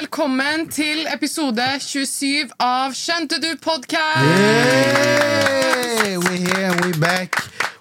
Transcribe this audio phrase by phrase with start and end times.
[0.00, 4.22] Velkommen til episode 27 av Skjønte du podkast!
[6.24, 7.36] We're here we're back.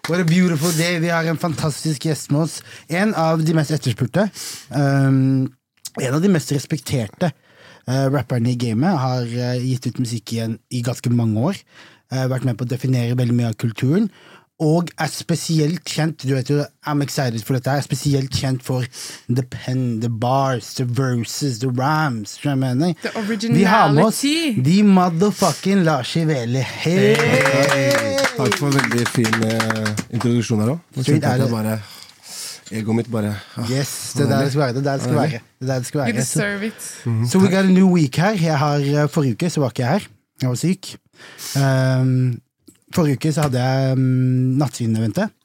[0.10, 1.00] What a beautiful day.
[1.00, 2.58] Vi har en fantastisk gjest med oss.
[2.92, 4.26] En av de mest etterspurte.
[4.68, 5.48] Um,
[5.96, 9.00] en av de mest respekterte uh, rapperne i gamet.
[9.00, 11.64] Har uh, gitt ut musikk igjen i ganske mange år.
[12.12, 14.12] Uh, vært med på å definere veldig mye av kulturen.
[14.60, 18.84] Og er spesielt kjent du vet jo, I'm excited for dette, er spesielt kjent for
[19.30, 22.38] the pen, the bars, the verses, the rams.
[22.44, 22.94] jeg mener?
[23.02, 24.64] The Vi har med oss originality.
[24.66, 26.60] de motherfucking Lars Iveli.
[26.60, 27.16] Hey.
[28.36, 30.80] Takk for en veldig fin uh, introduksjon her òg.
[31.52, 31.80] Bare
[32.72, 34.74] Egoet mitt bare ah, Yes, det er der det skal være.
[34.74, 35.40] Det er der det skal være.
[35.60, 36.14] Det er der det skal You være.
[36.14, 37.30] You deserve it.
[37.32, 38.36] so we got a new week her.
[38.42, 40.08] Jeg har, eh, forrige uke så var ikke jeg her.
[40.42, 40.96] Jeg var syk.
[41.56, 42.40] Um,
[42.96, 44.06] forrige uke så hadde jeg um,
[44.62, 45.36] Nattsyn-eventet.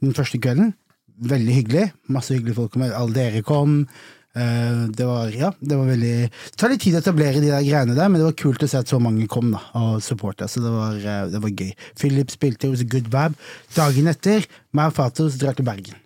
[0.00, 0.72] Den første kvelden.
[1.20, 1.90] Veldig hyggelig.
[2.08, 2.72] Masse hyggelige folk.
[2.72, 2.86] kom.
[2.88, 3.84] Alle dere kom.
[4.30, 7.64] Eh, det var ja, det var veldig Det tar litt tid å etablere de der
[7.66, 10.46] greiene der, men det var kult å se at så mange kom da og supporta.
[10.46, 11.72] Så det var, eh, det var gøy.
[11.98, 13.34] Philip spilte, it was a good vibe.
[13.74, 15.98] Dagen etter, meg og Fatos drar til Bergen.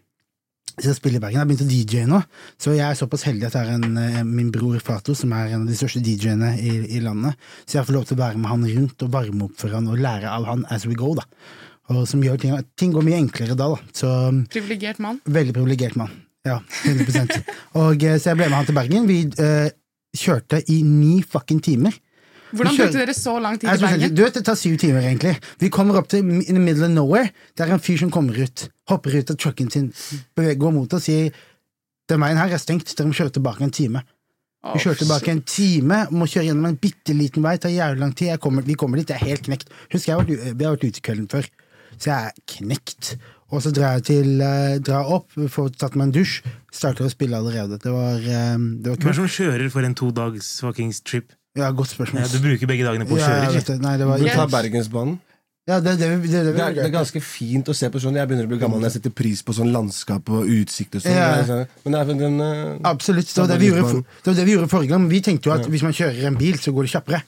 [0.79, 1.39] Så jeg spiller i Bergen.
[1.39, 2.19] Jeg har begynt å DJ nå,
[2.59, 5.63] så jeg er såpass heldig at er en, eh, min bror Fato, som er en
[5.63, 7.39] av de største DJ-ene i, i landet.
[7.63, 9.87] Så jeg får lov til å være med han rundt og varme opp for han
[9.87, 11.15] og lære av han as we go.
[11.15, 11.23] da.
[11.95, 13.69] Og som gjør ting, ting går mye enklere da.
[13.75, 13.95] da.
[13.95, 14.11] Så
[14.51, 15.21] Privilegert mann.
[15.29, 16.11] Veldig privilegert mann.
[16.45, 17.39] Ja, 100
[17.81, 19.07] Og eh, Så jeg ble med han til Bergen.
[19.09, 19.71] Vi eh,
[20.17, 21.95] kjørte i ni fucking timer.
[22.55, 24.15] Hvordan brukte dere så lang tid Jeg i Bergen?
[24.15, 25.35] Du vet, Det tar syv timer, egentlig.
[25.59, 27.33] Vi kommer opp til in the middle of nowhere.
[27.57, 29.93] Det er en fyr som kommer ut, hopper ut av trucken sin,
[30.37, 31.33] beveger, går mot og sier
[32.11, 34.03] den veien her er stengt, dere må kjøre tilbake en time.
[34.65, 38.13] Vi kjører tilbake en time, må kjøre gjennom en bitte liten vei, tar jævlig lang
[38.17, 38.31] tid.
[38.33, 39.69] Jeg kommer, vi kommer dit, jeg er helt knekt.
[39.93, 41.49] Husk, jeg har vært, vi har vært ute kvelden før,
[41.99, 43.11] så jeg er knekt.
[43.53, 46.39] Og så drar jeg til, eh, drar opp, får tatt meg en dusj,
[46.73, 47.77] starter å spille allerede.
[47.81, 51.01] Det var, eh, det var Hvem er det som kjører for en to dags fuckings
[51.05, 51.33] trip?
[51.57, 52.25] Ja, godt spørsmål.
[52.25, 53.67] Ja, du bruker begge dagene på å Ja, kjøre, jeg vet ikke?
[53.77, 53.81] det.
[53.85, 55.21] Nei, det var Du tar Bergensbanen.
[55.65, 58.19] Ja, det, det, det, det, er, det er ganske fint å se på sånn.
[58.21, 61.05] Jeg begynner å bli gammel når jeg setter pris på sånn landskap og utsikt og
[61.07, 61.15] sånn.
[61.17, 61.31] Ja.
[61.41, 62.43] Det Men det er den
[62.85, 63.31] Absolutt.
[63.33, 65.07] Det var det, vi gjorde, det var det vi gjorde forrige gang.
[65.09, 67.23] Vi tenkte jo at hvis man kjører en bil, så går det kjappere.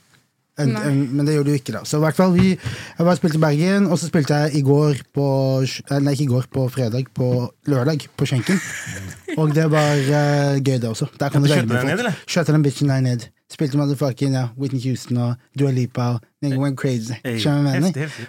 [0.56, 1.82] En, en, men det gjør det jo ikke, da.
[1.84, 4.62] Så i hvert fall, vi, jeg bare spilte i Bergen, og så spilte jeg i
[4.64, 5.26] går på
[5.60, 7.10] eh, Nei, ikke i går, på fredag.
[7.16, 7.28] På
[7.68, 8.60] lørdag, på Skjenken.
[9.40, 11.10] Og det var uh, gøy, det også.
[11.20, 11.88] Der kan Ja, du det skjøtte folk.
[11.90, 12.20] ned, eller?
[12.24, 13.26] Skjøtte den bitchen der ned.
[13.52, 17.14] Spilte motherfucking ja, Whitney Houston og Dua Lipa og Nigga Went Crazy.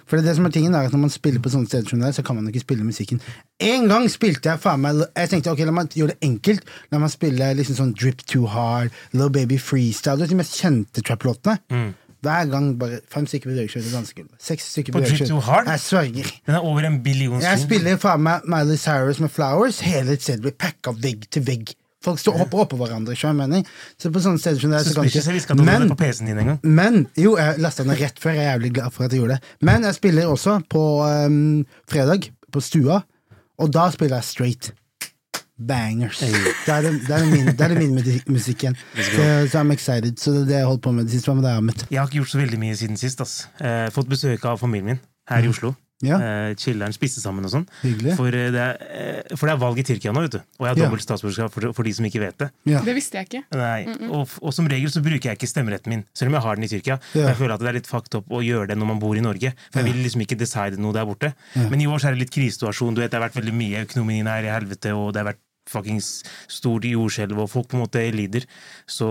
[0.05, 1.89] For det er det som er tingen er at Når man spiller på sånne steder
[1.89, 3.21] som det, så kan man ikke spille musikken.
[3.59, 6.69] En gang spilte jeg faen meg Jeg tenkte ok, la meg gjøre det enkelt.
[6.93, 10.19] La meg spille liksom sånn Drip Too Hard, Little Baby Freestyle.
[10.19, 11.57] Du vet de mest kjente trap-låtene.
[12.21, 14.37] Hver gang bare fem stykker seg ut av dansegulvet.
[14.41, 15.41] Seks stykker På.
[15.49, 15.69] Hard?
[15.73, 16.31] Jeg sverger.
[16.45, 19.81] Den er over en billion Jeg spiller faen meg Miley Cyrus med Flowers.
[19.85, 21.73] Hele et sted blir packa vegg til vegg.
[22.07, 23.15] Folk står og hopper oppå hverandre.
[23.15, 23.75] ikke hva jeg mener?
[23.99, 25.09] Så på sånne steder som det, så kan.
[25.11, 26.59] Jeg ikke at du hadde på PC-en din engang.
[26.63, 28.37] men jo, jeg lasta den rett før.
[28.37, 29.53] Jeg er jævlig glad for at jeg gjorde det.
[29.67, 33.01] Men jeg spiller også på um, fredag, på stua,
[33.57, 34.73] og da spiller jeg straight.
[35.57, 36.19] Bangers.
[36.21, 36.29] Det
[36.69, 37.95] er, det, det er min, det er min
[38.29, 38.77] musikken.
[38.93, 40.19] Så, så I'm excited.
[40.21, 41.31] Så det er det jeg holdt på med det siste.
[41.31, 41.85] Hva med deg, Ahmed?
[41.89, 43.21] Jeg har ikke gjort så veldig mye siden sist.
[43.25, 43.47] ass.
[43.57, 45.01] Eh, fått besøk av familien min
[45.31, 45.73] her i Oslo.
[45.97, 46.07] Mm.
[46.11, 46.17] Ja.
[46.21, 47.63] Eh, chiller'n, spiste sammen og sånn.
[48.15, 50.37] For, eh, det er, eh, for det er valg i Tyrkia nå, vet du.
[50.59, 50.85] Og jeg har Ja.
[50.85, 52.51] dobbelt statsborgerskap for, for de som ikke vet det.
[52.69, 52.81] Ja.
[52.85, 53.43] Det visste jeg ikke.
[53.57, 56.55] Nei, og, og som regel så bruker jeg ikke stemmeretten min, selv om jeg har
[56.55, 56.99] den i Tyrkia.
[57.15, 57.27] Ja.
[57.31, 59.21] Jeg føler at det er litt fucked up å gjøre det når man bor i
[59.25, 59.53] Norge.
[59.71, 61.33] For jeg vil liksom ikke decide noe der borte.
[61.55, 62.93] Men i år så er det litt krisesituasjon.
[62.93, 65.41] Du vet, det har vært veldig mye økonomien her i helvete, og det har vært
[65.67, 68.45] fuckings stort jordskjelv, og folk på en måte lider.
[68.87, 69.03] Så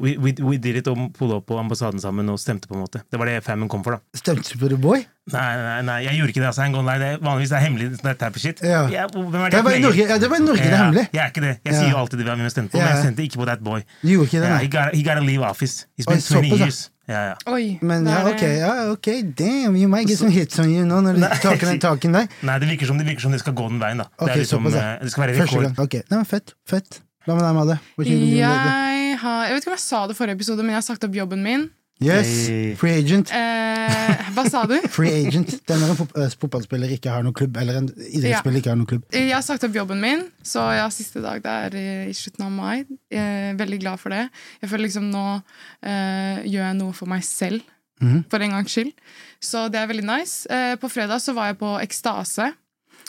[0.00, 2.84] we, we, we did it og pulla opp på ambassaden sammen og stemte, på en
[2.84, 3.02] måte.
[3.10, 4.00] Det var det famen kom for, da.
[4.14, 5.02] Stemte du på The Boy?
[5.26, 6.46] Nei, nei, nei, jeg gjorde ikke det.
[6.52, 7.86] altså, en gang, nei, det er, Vanligvis er hemmelig.
[7.98, 8.60] sånn der type shit.
[8.62, 8.86] Ja.
[8.86, 11.08] Jeg- hvem er Det var i Norge, ja, det var i Norge det er hemmelig.
[11.12, 11.54] Jeg er ikke det.
[11.64, 11.80] Jeg Ja.
[11.80, 12.84] sier jo alltid det hvem jeg stemt på, Ja.
[12.84, 13.80] men jeg stemte ikke på that boy.
[14.02, 14.58] Du gjorde ikke det, nei?
[14.62, 15.86] he, gotta, he gotta leave office.
[15.98, 16.64] He's Oi, been 20 såpass, ja.
[16.64, 16.90] years.
[17.08, 17.34] Ja, ja.
[17.52, 17.78] Oi.
[17.82, 21.00] Men ja, ok, det- ja, ok, damn, you might get some hits on you nå
[21.02, 22.28] når du taker den taken der.
[22.42, 23.98] Nei, det virker, som, det virker som det skal gå den veien.
[23.98, 24.94] da Det, Ok, er liksom, såpass, ja.
[24.94, 25.62] eh, det skal være Første rekord.
[25.76, 25.92] gang, ok.
[26.10, 27.00] Nei, men fett, fett.
[27.26, 27.80] Hva med deg, Madde?
[27.98, 30.86] Jeg, har, jeg vet ikke om jeg sa det i forrige episode, men jeg har
[30.86, 31.70] sagt opp jobben min.
[31.98, 32.74] Yes, Hey.
[32.76, 33.30] free agent.
[33.32, 34.74] Eh, hva sa du?
[34.96, 35.54] Free agent.
[35.64, 38.68] Det er når en fot- eh, fotballspiller ikke har noen klubb, eller en idrettsspiller ikke
[38.74, 39.06] har noen klubb.
[39.16, 42.44] Jeg har sagt opp jobben min, så jeg har siste dag der i i slutten
[42.44, 42.84] av mai.
[43.10, 44.26] Jeg er veldig glad for det.
[44.60, 45.24] Jeg føler liksom nå
[45.82, 47.64] eh, gjør jeg noe for meg selv,
[48.28, 48.92] for en gangs skyld.
[49.40, 50.44] Så det er veldig nice.
[50.52, 52.52] Eh, på fredag så var jeg på Ekstase.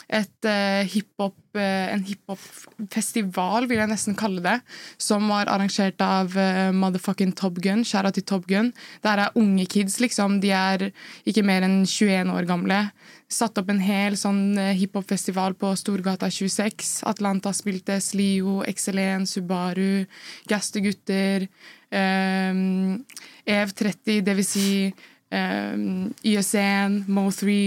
[0.08, 4.56] Et, eh, hiphop, eh, en hiphop-festival, vil jeg nesten kalle det,
[5.00, 7.84] som var arrangert av uh, motherfucking Top Gun.
[7.86, 8.72] Skjæra til Top Gun.
[9.04, 10.40] Der er unge kids, liksom.
[10.44, 10.88] De er
[11.28, 12.82] ikke mer enn 21 år gamle.
[13.28, 17.02] Satt opp en hel sånn eh, hiphop-festival på Storgata 26.
[17.10, 20.06] Atlanta spilte Slio, XL1, Subaru,
[20.48, 21.44] Gaste Gutter,
[21.92, 22.96] um,
[23.44, 27.58] EV30, det vil si um, YS1, Mo3,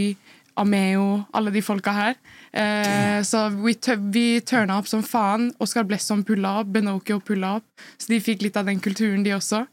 [0.61, 2.17] Ameo, alle de folka her.
[2.53, 3.75] Eh, så vi,
[4.11, 5.51] vi turna opp som faen.
[5.63, 7.67] Oscar Blesson pulla opp, Benokio pulla opp.
[7.97, 9.63] Så de fikk litt av den kulturen, de også.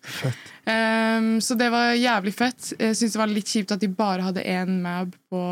[0.68, 2.72] Eh, så det var jævlig fett.
[2.78, 5.42] Jeg syns det var litt kjipt at de bare hadde én mab på,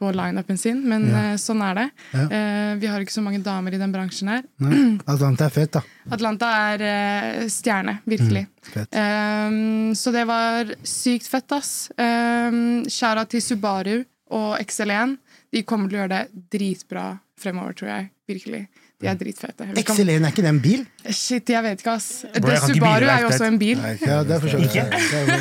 [0.00, 1.88] på lineupen sin, men eh, sånn er det.
[2.14, 2.26] Ja.
[2.38, 4.46] Eh, vi har ikke så mange damer i den bransjen her.
[4.62, 4.78] Nei.
[5.10, 5.82] Atlanta er fett, da.
[6.14, 8.46] Atlanta er eh, stjerne, virkelig.
[8.46, 11.88] Mm, Um, så det var sykt fett, ass.
[11.98, 13.96] Um, Shara til Subaru
[14.36, 15.16] og XL1.
[15.52, 17.04] De kommer til å gjøre det dritbra
[17.40, 18.10] fremover, tror jeg.
[18.30, 18.60] Virkelig.
[19.00, 19.66] De er dritfete.
[19.74, 20.86] Vi kan- XL1 er ikke det en bil?
[21.08, 22.08] Shit, jeg vet ikke, ass.
[22.22, 23.78] Bro, Det, jeg ikke Subaru er jo også en bil.
[24.06, 24.48] Ja, det er for.
[24.60, 24.84] Ikke?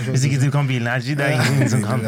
[0.10, 2.02] Hvis ikke du kan bilen her, det er ingen som kan.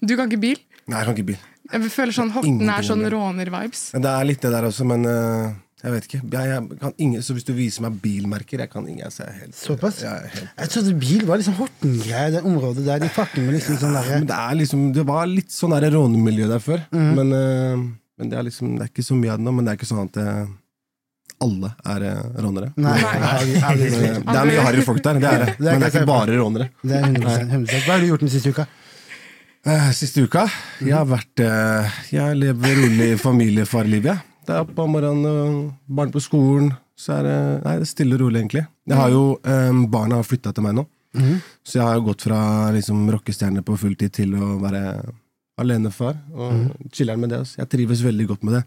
[0.00, 0.58] Du kan ikke bil?
[0.86, 1.38] Nei, jeg kan ikke bil.
[1.68, 3.90] Jeg føler sånn Horten er sånn råner-vibes.
[3.92, 6.20] Det er litt det der også, men øh, jeg vet ikke.
[6.32, 9.04] Jeg, jeg kan ingen, så hvis du viser meg bilmerker, jeg kan ingen.
[9.06, 10.00] Jeg ser helt, Såpass?
[10.02, 13.02] Jeg helt, Jeg trodde bil var liksom Horten-greie, det området der.
[13.04, 16.64] De fucker med liksom sånn derre det, liksom, det var litt sånn der rånemiljø der
[16.64, 16.82] før.
[16.90, 17.84] Men, øh,
[18.18, 19.54] men det, er liksom, det er ikke så mye av det nå.
[19.54, 20.42] Men det er ikke sånn at øh,
[21.46, 22.72] alle er øh, rånere.
[22.74, 23.76] Nei, Nei.
[23.78, 25.54] Det er mye harry folk der, det er det.
[25.62, 26.70] Men det er ikke bare rånere.
[26.82, 27.86] det er 100%, 100%.
[27.86, 28.66] Hva har du gjort den siste uka?
[29.68, 30.44] Eh, Siste uka?
[30.80, 34.24] Jeg har vært eh, Jeg lever rolig familiefarliv, jeg.
[34.48, 36.70] Det er opp om morgenen, barn på skolen.
[36.98, 38.62] Så er det Nei, det er stille og rolig, egentlig.
[38.88, 40.86] Jeg har jo, um, Barna har flytta til meg nå.
[41.66, 42.40] Så jeg har jo gått fra
[42.72, 44.82] liksom, rockestjerne på fulltid til å være
[45.60, 46.16] alenefar.
[46.32, 47.42] Og chiller'n med det.
[47.44, 47.60] Også.
[47.60, 48.64] Jeg trives veldig godt med det.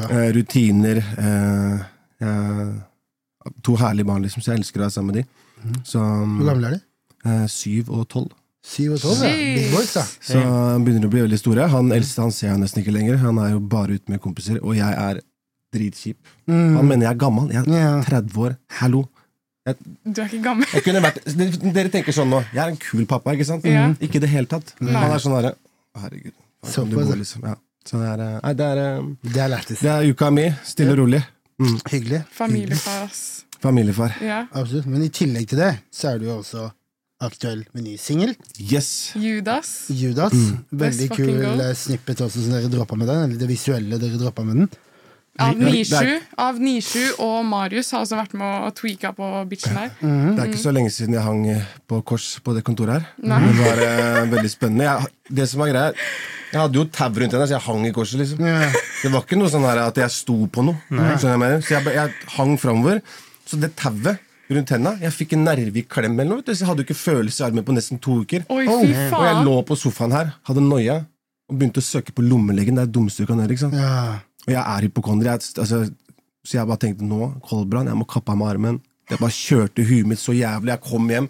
[0.00, 0.26] Uh.
[0.38, 1.02] Rutiner.
[1.20, 1.86] Uh,
[2.24, 2.68] jeg,
[3.68, 5.80] to herlige barn, liksom, så jeg elsker å være sammen med de.
[5.84, 6.84] Så Hvor gamle er de?
[7.28, 8.32] Uh, Syv og tolv.
[8.66, 9.34] Syv og tolv, ja.
[9.56, 10.02] Big boys, da.
[10.04, 11.68] Så han begynner å bli veldig store.
[11.72, 13.20] Han eldste han ser jeg nesten ikke lenger.
[13.22, 15.20] Han er jo bare ute med kompiser, og jeg er
[15.74, 16.18] dritkjip.
[16.50, 16.74] Mm.
[16.78, 17.48] Han mener jeg er gammel.
[17.54, 18.58] Jeg er 30 år.
[18.80, 19.06] Hallo.
[19.68, 20.68] Du er ikke gammel.
[20.72, 21.22] Jeg kunne vært,
[21.76, 22.42] dere tenker sånn nå.
[22.54, 23.66] Jeg er en kul pappa, ikke sant?
[23.68, 23.96] Mm.
[24.04, 24.72] Ikke i det hele tatt.
[24.80, 24.94] Nei.
[24.96, 25.56] Han er sånn herre
[25.98, 26.34] Herregud.
[26.68, 27.16] Så gå, ja.
[27.18, 27.44] liksom.
[27.48, 27.56] ja.
[27.88, 30.46] Så det er, eh, nei, det er, eh, Det er det er uka mi.
[30.66, 31.20] Stille og rolig.
[31.58, 31.78] Mm.
[31.90, 32.20] Hyggelig.
[32.36, 33.22] Familiefar, ass.
[33.62, 34.14] Familiefar.
[34.22, 34.42] Ja.
[34.52, 34.86] Absolutt.
[34.86, 36.68] Men i tillegg til det, så er du jo også
[37.18, 38.34] aktuell med ny singel.
[38.58, 39.12] Yes.
[39.18, 39.88] Judas.
[39.90, 40.34] Judas.
[40.34, 40.58] Mm.
[40.84, 41.54] Veldig kul go.
[41.64, 43.24] eh, snippet også som dere droppa med den.
[43.26, 44.70] Eller det visuelle dere droppa med den.
[45.38, 49.92] Av Nishu, av Nishu, og Marius har også vært med og tweaka på bitchen der.
[50.00, 50.32] Mm.
[50.34, 53.06] Det er ikke så lenge siden jeg hang eh, på kors på det kontoret her.
[53.22, 53.38] Nei.
[53.46, 54.88] Det var uh, veldig spennende.
[54.88, 56.08] Jeg, det som var greia,
[56.48, 58.18] jeg hadde jo tau rundt henne, så jeg hang i korset.
[58.18, 58.66] liksom Ja.
[58.98, 60.82] Det var ikke noe sånn her at jeg sto på noe.
[60.90, 61.12] Nei.
[61.14, 61.62] du jeg?
[61.68, 63.02] Så jeg, jeg hang framover.
[63.46, 64.18] Så det tauet
[64.56, 66.40] rundt henda Jeg fikk en nerve i klem eller noe.
[66.40, 68.44] vet du, Så jeg hadde jo ikke følelse i armen på nesten to uker.
[68.48, 69.14] Oi, fy faen.
[69.18, 70.98] Og jeg lå på sofaen her, hadde noia,
[71.48, 72.76] og begynte å søke på lommelegen.
[72.76, 73.56] Det er dummeste du kan gjøre.
[73.56, 73.78] ikke sant?
[73.78, 74.20] Ja.
[74.46, 75.32] Og jeg er hypokonder.
[75.32, 75.82] Jeg, altså,
[76.44, 78.80] så jeg bare tenkte nå, koldbrann, jeg må kappe av meg armen.
[79.08, 80.68] Jeg bare kjørte huet mitt så jævlig.
[80.74, 81.28] Jeg kom hjem,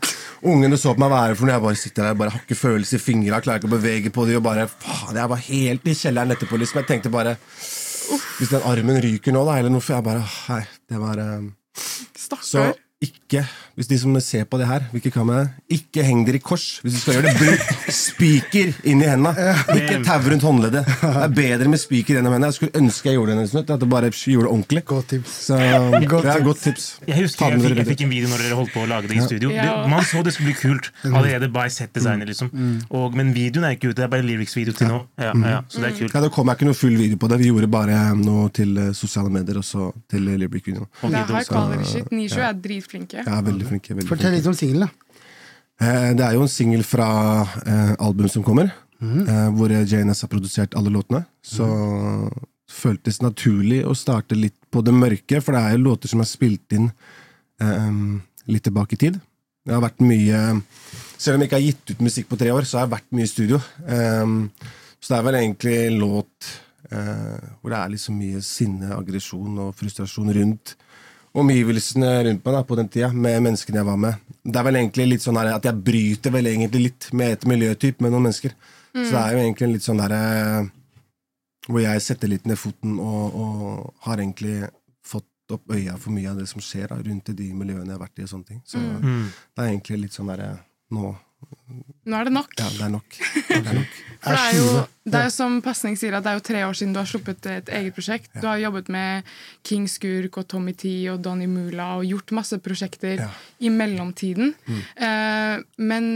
[0.50, 1.54] ungene så på meg hva er det for noe.
[1.54, 4.24] Jeg bare sitter der, bare har ikke følelse i fingra, klarer ikke å bevege på
[4.26, 4.40] dem.
[4.40, 6.80] og bare faen, Jeg var helt i kjelleren etterpå, liksom.
[6.82, 7.36] Jeg tenkte bare
[8.38, 11.54] Hvis den armen ryker nå, da, eller noe, for jeg bare Hei, det var um...
[12.18, 12.74] Stakkar.
[13.00, 13.46] Ikke,
[13.78, 16.80] hvis de som ser på det her, hvilke kamera, ikke heng dere i kors.
[16.82, 19.30] Hvis du skal gjøre det, bruk spiker inn i henda.
[19.76, 20.88] Ikke tau rundt håndleddet.
[20.88, 22.50] Det er bedre med spiker enn henda.
[22.50, 23.60] Jeg skulle ønske jeg gjorde det en.
[23.62, 24.82] At jeg bare gjorde det ordentlig.
[24.88, 25.36] Godt tips.
[25.46, 25.58] Så
[26.08, 26.88] Godt et godt tips.
[27.06, 29.10] Jeg husker jeg, jeg fikk, jeg fikk en video når dere holdt på å lage
[29.12, 29.52] det i studio.
[29.54, 29.68] Ja.
[29.68, 32.50] Det, man så det skulle bli kult allerede by set-designer, Liksom.
[32.98, 34.00] Og, men videoen er ikke ute.
[34.00, 34.98] Det er bare lyrics-video til nå.
[35.22, 36.18] Ja, ja, så det er kult.
[36.18, 37.38] Ja, Det kom ikke noe full video på det.
[37.44, 40.90] Vi gjorde bare noe til eh, sosiale medier og så til lyric-videoen.
[41.06, 42.10] Det her videoen, shit.
[42.14, 43.22] Nisho er dritflinke.
[43.22, 43.94] Ja, er veldig flinke.
[43.98, 44.40] Veldig Fortell flinke.
[44.40, 44.90] litt om singelen, da.
[45.80, 47.08] Eh, Det er jo en singel fra
[47.66, 51.24] eh, album som kommer, eh, hvor JNS har produsert alle låtene.
[51.42, 51.68] Så
[52.68, 56.28] føltes naturlig å starte litt på det mørke, for det er jo låter som er
[56.28, 56.90] spilt inn
[57.60, 59.20] eh, litt tilbake i tid.
[59.66, 60.62] Det har vært mye
[61.18, 63.08] Selv om jeg ikke har gitt ut musikk på tre år, så har jeg vært
[63.18, 63.56] mye i studio.
[63.90, 64.26] Eh,
[65.00, 66.50] så det er vel egentlig en låt
[66.92, 70.76] eh, hvor det er liksom mye sinne, aggresjon og frustrasjon rundt
[71.34, 74.14] omgivelsene rundt meg da, på den tida, med menneskene jeg var med.
[74.44, 77.46] Det er vel egentlig litt sånn her, at jeg bryter vel egentlig litt med et
[77.50, 78.54] miljøtyp med noen mennesker.
[78.94, 80.18] Så det er jo egentlig litt sånn derre
[81.68, 84.62] Hvor jeg setter litt ned foten og, og har egentlig
[85.04, 87.98] fått opp øya for mye av det som skjer da, rundt i de miljøene jeg
[87.98, 88.24] har vært i.
[88.24, 88.62] og sånne ting.
[88.64, 90.54] Så det er egentlig litt sånn derre
[90.88, 91.10] Nå
[92.08, 92.52] Nå er det nok.
[92.58, 93.16] Ja, det er nok.
[93.48, 93.96] Det er nok.
[94.18, 94.70] Det er jo,
[95.06, 97.06] det er jo som Pasning sier, at det er jo tre år siden du har
[97.06, 98.32] sluppet et eget prosjekt.
[98.42, 99.28] Du har jobbet med
[99.64, 103.28] King Skurk og Tommy T og Donny Mula og gjort masse prosjekter Ja.
[103.62, 104.50] i mellomtiden.
[104.98, 106.08] Eh, men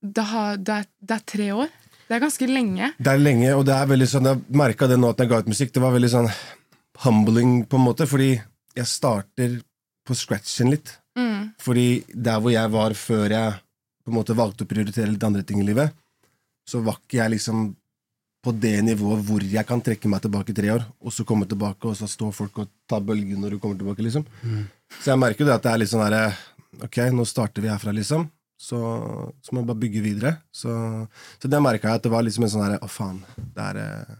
[0.00, 1.72] det, har, det, er, det er tre år.
[2.06, 2.92] Det er ganske lenge.
[3.02, 5.40] Det er lenge, og det er veldig sånn Jeg merka det nå at jeg ga
[5.42, 5.72] ut musikk.
[5.74, 6.30] Det var veldig sånn
[7.02, 8.30] humbling, på en måte, fordi
[8.78, 9.58] jeg starter
[10.06, 10.94] på scratchen litt.
[11.18, 11.50] Mm.
[11.60, 13.58] Fordi der hvor jeg var før jeg
[14.10, 15.94] på en måte valgte å prioritere litt andre ting i livet,
[16.68, 17.70] så var ikke jeg liksom
[18.40, 21.46] på det nivået hvor jeg kan trekke meg tilbake i tre år, og så komme
[21.48, 24.24] tilbake, og så står folk og tar bølgen når du kommer tilbake, liksom.
[25.00, 26.30] Så jeg merker jo det at det er litt sånn herre
[26.86, 28.28] Ok, nå starter vi herfra, liksom.
[28.60, 28.78] Så,
[29.42, 30.30] så må jeg bare bygge videre.
[30.54, 30.70] Så,
[31.42, 33.18] så det merka jeg at det var liksom en sånn herre Å, faen.
[33.36, 34.18] Det er, eh,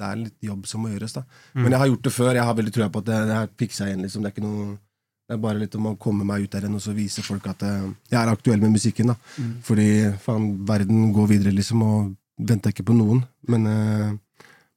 [0.00, 1.22] det er litt jobb som må gjøres, da.
[1.54, 2.32] Men jeg har gjort det før.
[2.34, 4.24] Jeg har veldig trua på at det, det her fikser jeg igjen, liksom.
[4.24, 4.66] Det er ikke noe
[5.28, 7.46] det er bare litt om å komme meg ut der igjen og så vise folk
[7.48, 9.12] at eh, jeg er aktuell med musikken.
[9.12, 9.16] da.
[9.64, 9.88] Fordi
[10.24, 12.10] faen, verden går videre, liksom, og
[12.48, 13.22] venter ikke på noen.
[13.48, 14.10] Men, eh,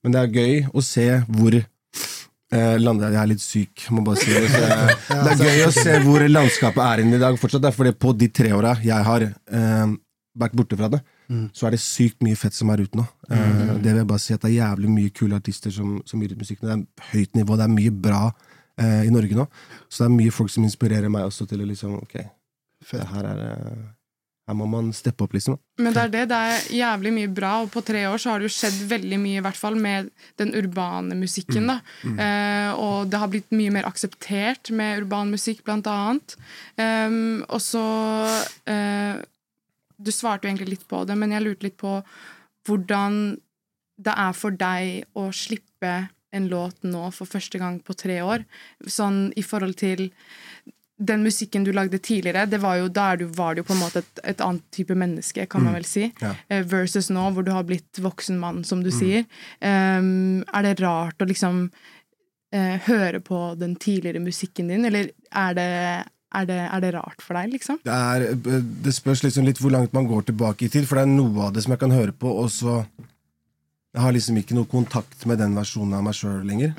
[0.05, 4.21] men det er gøy å se hvor eh, landet, Jeg er litt syk, må bare
[4.21, 4.47] si det.
[4.53, 7.65] Så, det er gøy å se hvor landskapet er inne i dag fortsatt.
[7.65, 9.27] da, Fordi på de tre åra jeg har
[10.35, 11.01] vært borte fra det,
[11.57, 13.05] så er det sykt mye fett som er ute nå.
[13.31, 16.21] Eh, det vil jeg bare si at det er jævlig mye kule artister som, som
[16.21, 16.59] gir ut musikk.
[16.61, 16.83] Det er
[17.13, 18.21] høyt nivå, det er mye bra
[18.81, 19.45] eh, i Norge nå.
[19.89, 22.17] Så det er mye folk som inspirerer meg også til å liksom Ok,
[22.91, 23.85] det her er eh,
[24.45, 25.55] Her må man steppe opp, liksom.
[25.81, 26.23] Men det er det.
[26.29, 29.17] Det er jævlig mye bra, og på tre år så har det jo skjedd veldig
[29.17, 31.65] mye, i hvert fall med den urbane musikken.
[31.71, 31.79] da.
[32.05, 36.35] Eh, og det har blitt mye mer akseptert med urban musikk, blant annet.
[36.77, 37.81] Ehm, og så
[38.69, 39.17] eh,
[39.97, 41.95] Du svarte jo egentlig litt på det, men jeg lurte litt på
[42.67, 43.39] hvordan
[43.97, 45.93] det er for deg å slippe
[46.35, 48.45] en låt nå for første gang på tre år.
[48.87, 50.09] Sånn i forhold til
[50.97, 53.81] den musikken du lagde tidligere, det var jo, da er du, var du på en
[53.81, 56.07] måte et, et annet type menneske, kan man vel si.
[56.23, 56.31] Ja.
[56.47, 59.25] Eh, versus nå, hvor du har blitt voksen mann, som du sier.
[59.59, 65.57] Um, er det rart å liksom uh, høre på den tidligere musikken din, eller er
[65.59, 65.73] det,
[66.39, 67.81] er det, er det rart for deg, liksom?
[67.83, 71.09] Det, er, det spørs liksom litt hvor langt man går tilbake i tid, for det
[71.09, 72.79] er noe av det som jeg kan høre på, og så
[73.95, 76.73] Jeg har liksom ikke noe kontakt med den versjonen av meg sjøl lenger.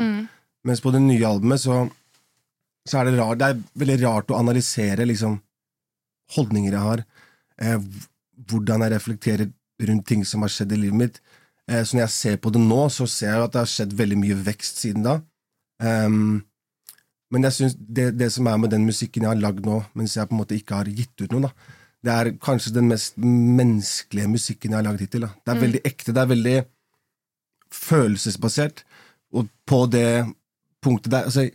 [0.66, 1.86] Mens på det nye albumet så,
[2.88, 5.38] så er det rart Det er veldig rart å analysere liksom
[6.36, 7.04] holdninger jeg har,
[7.62, 7.78] eh,
[8.50, 9.50] hvordan jeg reflekterer
[9.86, 11.20] rundt ting som har skjedd i livet mitt.
[11.70, 13.96] Eh, så når jeg ser på det nå, så ser jeg at det har skjedd
[13.98, 15.16] veldig mye vekst siden da.
[15.82, 16.44] Um,
[17.30, 20.14] men jeg synes det, det som er med den musikken jeg har lagd nå, mens
[20.16, 21.74] jeg på en måte ikke har gitt ut noe, da,
[22.06, 25.26] det er kanskje den mest menneskelige musikken jeg har lagd hittil.
[25.26, 25.32] Da.
[25.42, 26.56] Det er veldig ekte, det er veldig
[27.76, 28.82] følelsesbasert,
[29.36, 30.26] og på det
[30.82, 31.48] punktet der altså,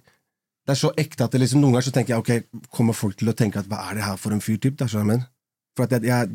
[0.62, 3.16] Det er så ekte at det liksom, noen ganger så tenker jeg ok, kommer folk
[3.18, 4.60] til å tenke at hva er det her for en fyr?
[4.62, 5.26] Typ, det er jeg mener.
[5.76, 6.30] For at jeg, jeg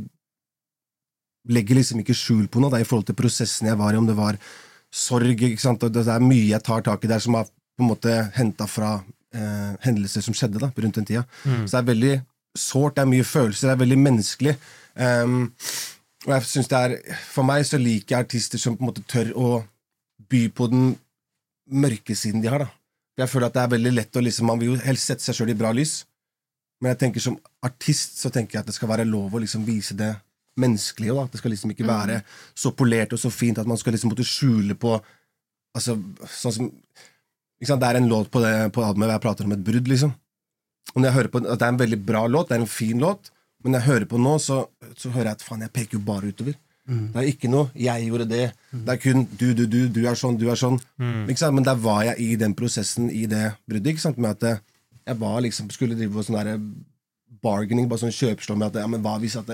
[1.55, 4.01] legger liksom ikke skjul på noe det er i forhold til prosessen jeg var i,
[4.01, 4.39] om det var
[4.93, 5.31] sorg.
[5.31, 5.87] ikke sant?
[5.87, 8.67] Og det er mye jeg tar tak i der som har på en måte henta
[8.69, 8.97] fra
[9.37, 11.23] eh, hendelser som skjedde da, rundt den tida.
[11.45, 12.15] Så det er veldig
[12.57, 14.57] sårt, det er mye følelser, det er veldig menneskelig.
[14.97, 15.53] Um,
[16.25, 16.95] og jeg synes det er,
[17.29, 19.51] For meg så liker jeg artister som på en måte tør å
[20.29, 20.91] by på den
[21.67, 22.67] mørke siden de har.
[22.67, 22.69] da.
[23.17, 25.39] Jeg føler at det er veldig lett å liksom, Man vil jo helst sette seg
[25.39, 26.05] sjøl i bra lys,
[26.81, 29.65] men jeg tenker som artist så tenker jeg at det skal være lov å liksom
[29.65, 30.13] vise det
[30.61, 31.15] menneskelige.
[31.17, 31.25] Da.
[31.33, 32.21] Det skal liksom ikke være
[32.57, 34.93] så polert og så fint at man skal liksom måtte skjule på
[35.77, 35.97] altså,
[36.33, 36.71] sånn som?
[37.57, 39.89] Det er en låt på, det, på albumet hvor jeg prater om et brudd.
[39.89, 40.13] liksom.
[40.93, 42.69] Og når jeg hører på at Det er en veldig bra låt, det er en
[42.69, 43.31] fin låt,
[43.65, 44.59] men når jeg hører på nå, så,
[44.97, 46.59] så hører jeg at faen, jeg peker jo bare utover.
[46.87, 50.15] Det er ikke noe 'jeg gjorde det', det er kun 'du, du, du, du er
[50.15, 50.81] sånn, du er sånn'.
[51.37, 51.55] Sant?
[51.55, 54.59] Men der var jeg i den prosessen, i det bruddet, med at eh,
[55.07, 56.61] jeg var liksom, skulle drive på sånn derre
[57.43, 59.51] bargaining, bare sånn kjøpslå med at ja, men hva hvis, at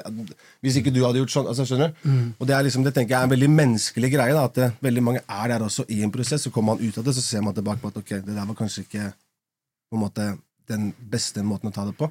[0.62, 2.09] hvis ikke du hadde gjort sånn altså, skjønner du?
[2.39, 4.33] Og det er liksom, det tenker jeg er en veldig menneskelig greie.
[4.37, 6.43] da, At det, veldig mange er der også i en prosess.
[6.47, 8.47] Så kommer man ut av det, så ser man tilbake på at ok, det der
[8.47, 9.12] var kanskje ikke
[9.91, 10.29] på en måte
[10.69, 12.09] den beste måten å ta det på.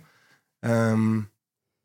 [0.61, 1.27] Um,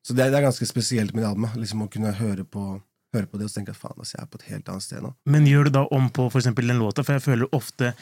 [0.05, 1.57] så det, det er ganske spesielt med det albumet.
[1.57, 2.81] Liksom å kunne høre på,
[3.15, 4.83] høre på det og så tenker at faen, altså, jeg er på et helt annet
[4.83, 5.15] sted nå.
[5.27, 7.05] Men gjør du da om på for eksempel den låta?
[7.07, 7.93] For jeg føler ofte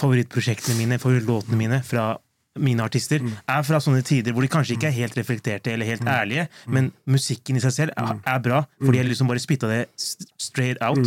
[0.00, 2.14] favorittprosjektene mine, favorittlåtene mine fra
[2.54, 3.18] mine artister,
[3.50, 6.92] er fra sånne tider hvor de kanskje ikke er helt reflekterte eller helt ærlige, men
[7.10, 10.78] musikken i seg selv er, er bra, for de har liksom bare spytta det straight
[10.78, 11.02] out.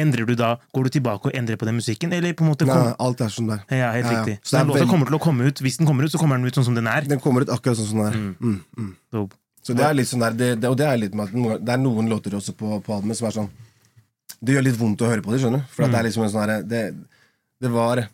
[0.00, 2.64] Endrer du da, Går du tilbake og endrer på den musikken, eller på en måte
[2.68, 3.76] Nei, alt er som det er.
[3.76, 4.22] Ja, helt Ja, ja.
[4.24, 4.38] riktig.
[4.42, 6.40] Så Så den låta kommer til å komme ut, hvis den kommer ut, så kommer
[6.40, 7.04] den ut sånn som den er.
[7.04, 8.16] Den kommer ut akkurat sånn som den er.
[8.40, 9.28] Mm, mm.
[9.66, 11.72] Så det er litt sånn der, det, det, og det er litt med at det
[11.74, 13.48] er noen låter også på, på albumet som er sånn
[14.38, 15.72] Det gjør litt vondt å høre på det, skjønner du?
[15.74, 15.92] For mm.
[15.92, 16.82] det er liksom en sånn herre det,
[17.64, 18.04] det var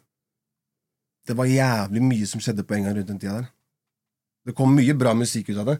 [1.28, 3.50] Det var jævlig mye som skjedde på en gang rundt den tida der.
[4.48, 5.76] Det kom mye bra musikk ut av det,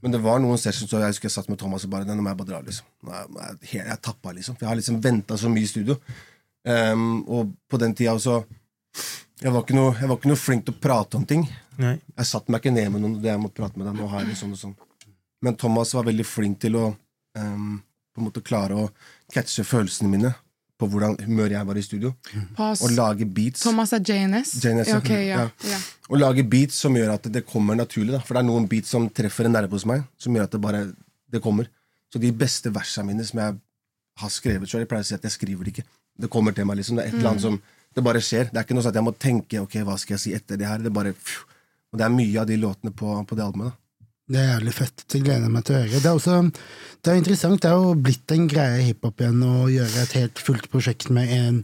[0.00, 2.16] men det var noen sessions hvor jeg husker jeg satt med Thomas og bare Nå
[2.22, 2.86] må jeg bare dra, liksom.
[3.10, 4.56] Jeg, jeg er tappa, liksom.
[4.56, 5.98] For jeg har liksom venta så mye i studio.
[6.64, 8.38] Um, og på den tida så
[9.42, 11.44] jeg var, noe, jeg var ikke noe flink til å prate om ting.
[11.76, 11.98] Nei.
[12.16, 14.32] Jeg satte meg ikke ned med noen det jeg måtte prate med dem har jeg
[14.32, 14.76] det sånn og sånn.
[15.44, 16.86] Men Thomas var veldig flink til å
[17.38, 17.76] um,
[18.16, 18.88] på en måte klare å
[19.32, 20.32] catche følelsene mine
[20.76, 22.12] på hvordan humør jeg var i studio.
[22.56, 22.82] Pass.
[22.84, 23.62] Og lage beats.
[23.64, 24.56] Thomas er JNS?
[24.60, 24.98] JNS, ja.
[25.00, 25.46] Okay, ja.
[25.46, 25.70] ja.
[25.72, 25.80] ja.
[26.10, 28.12] Og lage beats som gjør at det kommer naturlig.
[28.16, 28.20] Da.
[28.24, 30.60] For det er noen beats som treffer en nerve hos meg, som gjør at det
[30.64, 30.82] bare
[31.32, 31.70] det kommer.
[32.12, 33.56] Så de beste versene mine som jeg
[34.20, 35.86] har skrevet sjøl, jeg pleier å si at jeg skriver det ikke.
[36.24, 37.00] Det kommer til meg, liksom.
[37.00, 37.58] Det er et eller annet som
[37.96, 38.50] Det bare skjer.
[38.52, 40.58] Det er ikke noe sånn at jeg må tenke ok, hva skal jeg si etter
[40.60, 40.82] det her.
[40.84, 41.46] Det bare pff.
[41.92, 43.72] Og det er mye av de låtene på, på det albumet.
[43.72, 43.85] da.
[44.26, 45.04] Det er jævlig fett.
[45.06, 46.00] Det gleder jeg meg til å høre.
[46.02, 46.40] Det er også
[47.06, 47.60] det er interessant.
[47.62, 51.12] Det er jo blitt en greie i hiphop igjen å gjøre et helt fullt prosjekt
[51.14, 51.60] med én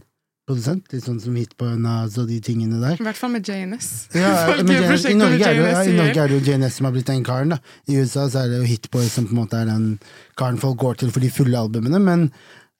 [0.47, 0.85] produsent.
[0.93, 2.95] Litt sånn som Hit på Naz og de tingene der.
[2.99, 3.89] I hvert fall med JNS.
[4.15, 4.31] Ja,
[4.63, 5.07] med JNS.
[5.11, 7.25] I Norge er det, ja, i Norge er det jo JNS som har blitt den
[7.27, 7.55] karen.
[7.55, 7.59] da
[7.91, 9.89] I USA så er det jo Hitboy som på en måte er den
[10.39, 11.99] karen folk går til for de fulle albumene.
[12.03, 12.29] Men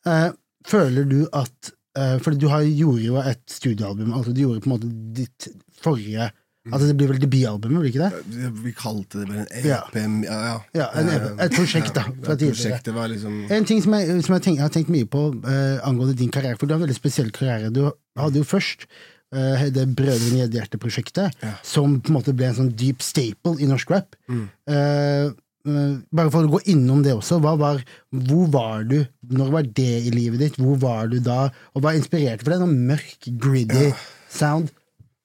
[0.08, 0.30] eh,
[0.68, 4.16] føler du at eh, For du har, gjorde jo et studioalbum.
[4.16, 5.52] Altså Du gjorde på en måte ditt
[5.84, 6.32] forrige
[6.72, 8.51] Altså Det blir vel debutalbumet, blir ikke det?
[8.63, 9.65] Vi- kalte det bare en EP.
[9.67, 10.53] Ja, ja.
[10.74, 11.25] Ja, en EP.
[11.43, 13.08] Et prosjekt, da, fra Ja, tidligere.
[13.12, 16.15] Liksom En ting som jeg, som jeg, tenk, jeg har tenkt mye på eh, angående
[16.15, 17.70] din karriere, for du har en veldig spesiell karriere.
[17.74, 18.86] Du hadde jo først
[19.36, 21.53] eh, det Brødrene Gjeddehjerte-prosjektet, Ja.
[21.63, 24.15] som på en måte ble en sånn deep staple i norsk rap.
[24.29, 24.48] Mm.
[24.70, 25.25] Eh,
[25.67, 29.05] eh, bare for å gå innom det også, hva var, hvor var du?
[29.27, 30.55] Når var det i livet ditt?
[30.55, 31.50] Hvor var du da?
[31.75, 32.62] Og hva inspirerte for deg?
[32.63, 33.91] Noen mørk, gritty
[34.29, 34.72] sound.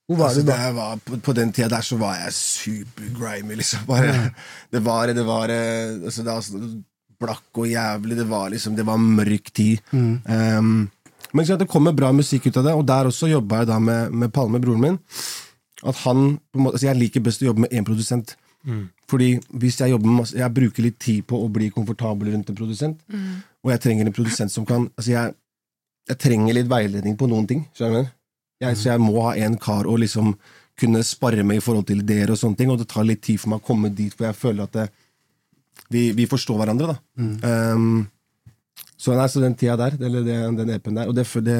[0.08, 0.70] Hvor var Altså, du det da?
[0.72, 3.84] var, på, på den tida der så var jeg super grimy, liksom.
[3.88, 4.30] Bare,
[4.72, 6.78] Det var Det var eh, altså, det var sånn
[7.18, 8.16] blakk og jævlig.
[8.16, 9.82] Det var liksom Det var mørk tid.
[9.92, 10.88] Um,
[11.34, 14.14] men det kommer bra musikk ut av det, og der også jobba jeg da med,
[14.16, 14.98] med Palme, broren min.
[15.84, 18.36] At han på en måte, altså Jeg liker best å jobbe med én produsent.
[19.08, 22.48] Fordi hvis jeg jobber med masse, jeg bruker litt tid på å bli komfortabel rundt
[22.50, 22.98] en produsent,
[23.64, 25.34] og jeg trenger en produsent som kan altså jeg,
[26.10, 27.62] jeg trenger litt veiledning på noen ting.
[27.76, 28.17] skjønner du
[28.62, 30.32] jeg så jeg må ha en kar å liksom
[30.78, 33.40] kunne spare med i forhold til ideer, og sånne ting, og det tar litt tid
[33.42, 34.86] for meg å komme dit hvor jeg føler at det,
[35.90, 36.94] vi, vi forstår hverandre.
[36.94, 36.98] da.
[37.74, 38.06] Um,
[38.98, 41.58] så, nei, så den tida der, eller den, den EP-en der Og det, det,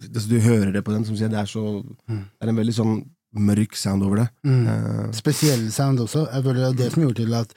[0.00, 2.76] det, Du hører det på den, som sier, det er så Det er en veldig
[2.76, 2.94] sånn
[3.30, 4.26] mørk sound over det.
[4.42, 6.24] Uh, Spesiell sound også.
[6.32, 7.52] Jeg føler det er det som gjorde til at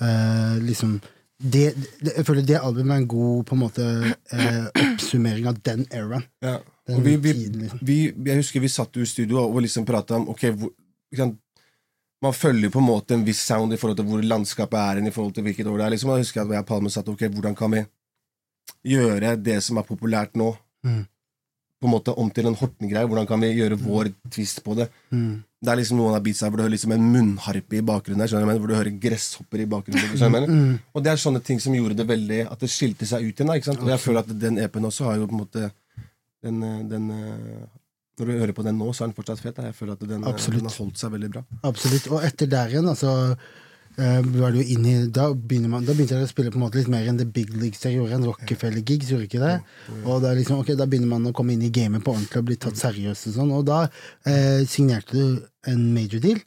[0.00, 0.94] uh, liksom
[1.38, 1.66] det,
[2.00, 5.84] det, Jeg føler det albumet er en god på en måte uh, oppsummering av den
[5.92, 6.24] eraen.
[6.42, 6.56] Ja.
[6.88, 7.80] Den vi, vi, tiden, liksom.
[7.84, 7.98] vi,
[8.30, 10.72] jeg husker vi satt jo i studio og liksom prata om ok, hvor,
[11.12, 11.28] ikke
[12.18, 15.10] Man følger på en måte en viss sound i forhold til hvor landskapet er i
[15.14, 15.90] forhold til hvilket år det er.
[15.94, 17.82] liksom, Jeg husker at jeg og Palme satt ok, hvordan kan vi
[18.90, 21.04] gjøre det som er populært nå, Mm.
[21.80, 23.06] på en måte om til en Horten-greie?
[23.06, 24.88] Hvordan kan vi gjøre vår twist på det?
[25.10, 25.44] Mm.
[25.62, 28.30] Det er liksom noen av beatsa hvor du hører liksom en munnharpe i bakgrunnen, der,
[28.30, 30.46] skjønner du hvor du hører gresshopper i bakgrunnen.
[30.50, 30.78] Mm.
[30.94, 33.50] Og det er sånne ting som gjorde det veldig At det skilte seg ut igjen.
[33.50, 35.70] Og jeg føler at den EP-en også har jo på en måte
[36.44, 37.68] den, eh, den eh,
[38.18, 39.58] Når du hører på den nå, så er den fortsatt fet.
[39.62, 41.44] Jeg føler at den, eh, den har holdt seg veldig bra.
[41.68, 42.08] Absolutt.
[42.10, 43.12] Og etter der igjen, altså
[43.98, 46.64] eh, var det inn i, da, begynner man, da begynte jeg å spille på en
[46.64, 49.54] måte litt mer enn The Big Leagues jeg gjorde, en Rockefeller-gigs, gjorde ikke det?
[50.04, 52.50] Og da, liksom, okay, da begynner man å komme inn i gamet på ordentlig og
[52.50, 53.80] bli tatt seriøst og sånn, og da
[54.26, 56.42] eh, signerte du en major deal?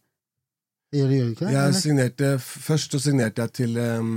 [0.91, 1.55] Gjør du gjør du ikke det?
[1.55, 4.15] Jeg signerte, Først så signerte jeg til um,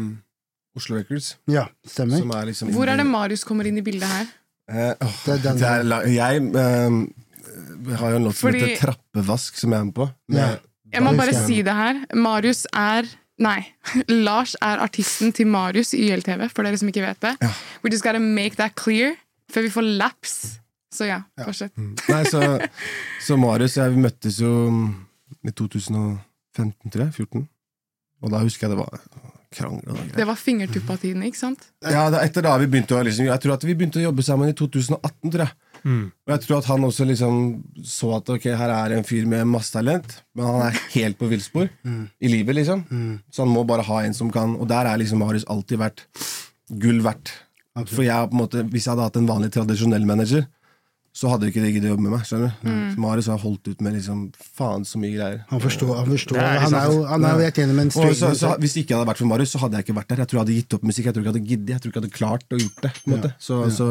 [0.75, 1.37] Oslo Records.
[1.47, 2.19] Ja, stemmer.
[2.19, 4.33] Som er liksom Hvor er det Marius kommer inn i bildet her?
[4.71, 8.49] Eh, åh, Det er den- det er la- jeg uh, har jo en låt som
[8.51, 10.09] Fordi- heter Trappevask, som jeg er med på.
[10.29, 10.57] Med, Ja.
[10.95, 12.05] Jeg må bare si det her.
[12.15, 13.03] Marius er
[13.39, 13.67] Nei.
[14.09, 17.37] Lars er artisten til Marius i YLTV, for dere som ikke vet det.
[17.43, 17.51] Ja.
[17.83, 19.17] We just gotta make that clear
[19.51, 20.61] før vi får laps.
[20.95, 21.73] Så ja, fortsett.
[21.77, 22.69] Nei, så,
[23.27, 24.95] så Marius og jeg vi møttes jo mm,
[25.45, 27.13] i 2015, tror jeg.
[27.15, 27.49] 14.
[28.23, 29.01] Og da husker jeg det var
[29.55, 29.99] krangel.
[30.15, 31.69] Det var fingertuppa-tiden, ikke sant?
[31.85, 34.25] Ja, da, etter da vi begynte å liksom, Jeg tror at vi begynte å jobbe
[34.27, 35.55] sammen i 2018, tror jeg.
[35.85, 36.05] Mm.
[36.09, 37.41] Og jeg tror at han også liksom
[37.85, 41.29] så at ok, her er en fyr med masse talent, men han er helt på
[41.29, 42.87] villspor i livet, liksom.
[43.31, 46.07] Så han må bare ha en som kan Og der er liksom Marius alltid vært
[46.81, 47.35] gull verdt.
[47.91, 50.47] For jeg på en måte Hvis jeg hadde hatt en vanlig tradisjonell manager,
[51.15, 52.25] så hadde ikke de giddet å jobbe med meg.
[52.27, 52.67] skjønner du?
[52.67, 52.95] Mm.
[53.05, 54.23] Marius har holdt ut med liksom
[54.59, 55.45] faen så mye greier.
[55.53, 56.41] Han forstår, han forstår.
[56.43, 58.75] Er Han er jo, han er jo helt enig med en Og så, så, hvis
[58.83, 60.25] ikke hadde vært for Marius, så hadde jeg ikke vært der.
[60.25, 61.07] Jeg tror jeg hadde gitt opp musikk.
[61.07, 61.71] Jeg tror ikke jeg hadde giddet.
[61.77, 62.93] Jeg tror ikke jeg hadde klart å gjort det.
[62.99, 63.31] På en måte.
[63.39, 63.87] Så, så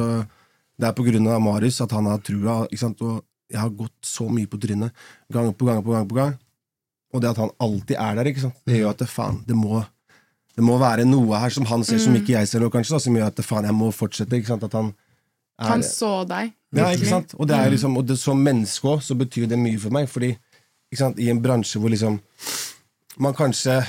[0.76, 2.58] det er på grunn av Marius at han har trua.
[2.68, 3.06] Ikke sant?
[3.08, 6.10] Og jeg har gått så mye på trynet gang på gang på gang.
[6.10, 6.36] på gang
[7.14, 8.60] Og det at han alltid er der, ikke sant?
[8.68, 9.80] det gjør at det, faen, det må
[10.54, 13.02] det må være noe her som han ser som ikke jeg ser nå, kanskje, da,
[13.02, 14.38] som gjør at det, faen, jeg må fortsette.
[14.38, 14.66] ikke sant?
[14.68, 14.92] At han
[15.64, 16.54] er, Han så deg.
[16.76, 17.34] ja, ikke sant?
[17.38, 20.10] Og, det er liksom, og det, som menneske òg, så betyr det mye for meg.
[20.12, 20.34] Fordi
[20.94, 22.20] i en bransje hvor liksom
[23.18, 23.80] Man kanskje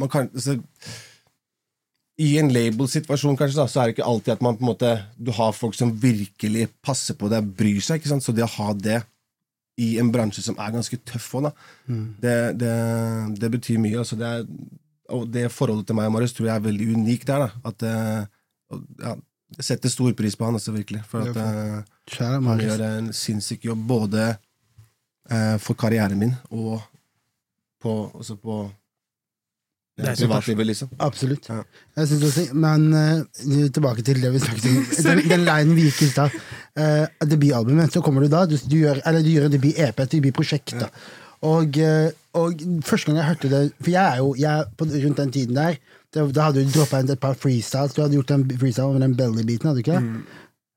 [0.00, 0.56] Man kan altså,
[2.18, 4.90] I en label-situasjon kanskje da, så er det ikke alltid at man på en måte
[5.18, 8.00] Du har folk som virkelig passer på deg, bryr seg.
[8.00, 8.24] ikke sant?
[8.26, 9.00] Så det å ha det
[9.80, 11.46] i en bransje som er ganske tøff òg,
[12.20, 12.72] det, det,
[13.40, 14.02] det betyr mye.
[14.02, 14.42] Altså det er,
[15.16, 17.46] og det forholdet til meg og Marius tror jeg er veldig unikt der.
[17.46, 18.26] da, at eh,
[19.00, 19.14] ja,
[19.58, 21.02] Jeg setter stor pris på han, altså, virkelig.
[21.08, 24.30] For at uh, han gjør en sinnssyk jobb både
[25.32, 26.80] uh, for karrieren min og
[27.82, 28.62] på, også på
[29.98, 30.88] Det eh, privatlivet, liksom.
[30.98, 31.48] Absolutt.
[31.50, 31.62] Ja.
[31.96, 34.84] Jeg synes også, men uh, tilbake til det vi snakket om.
[35.08, 36.38] Den, den linen vi gikk i stad.
[36.78, 38.46] Uh, debutalbumet, så kommer du da.
[38.46, 40.78] Du, du, gjør, eller du gjør en debut-EP, et debutprosjekt.
[40.80, 40.88] Ja.
[41.42, 42.08] Og, uh,
[42.40, 45.58] og første gang jeg hørte det For jeg er jo jeg, på, rundt den tiden
[45.58, 45.76] der
[46.12, 47.94] Da hadde du droppa et par freestyles.
[47.96, 50.24] Du hadde gjort en freestyle over den belly-biten, hadde du ikke det?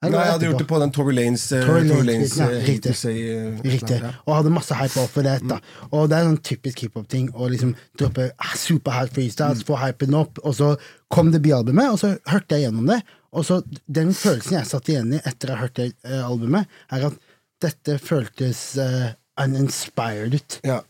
[0.05, 2.47] Eller Nei, jeg hadde gjort det på den Tory Lanes, eh, Tory Tory Lanes ja,
[2.51, 2.93] eh, riktig.
[2.99, 3.97] Say, eh, Riktig.
[4.03, 4.11] ja.
[4.25, 5.57] Og hadde masse hype opp for dette.
[5.89, 10.57] Og det er sånn typisk hiphop-ting å liksom droppe superhard freestyles, få hypen opp, og
[10.59, 10.73] så
[11.13, 13.01] kom det B-albumet, og så hørte jeg gjennom det.
[13.35, 17.09] Og så Den følelsen jeg satt igjen i etter å ha hørt det albumet, er
[17.09, 17.17] at
[17.63, 20.59] dette føltes uh, uninspired ut.
[20.67, 20.81] Ja.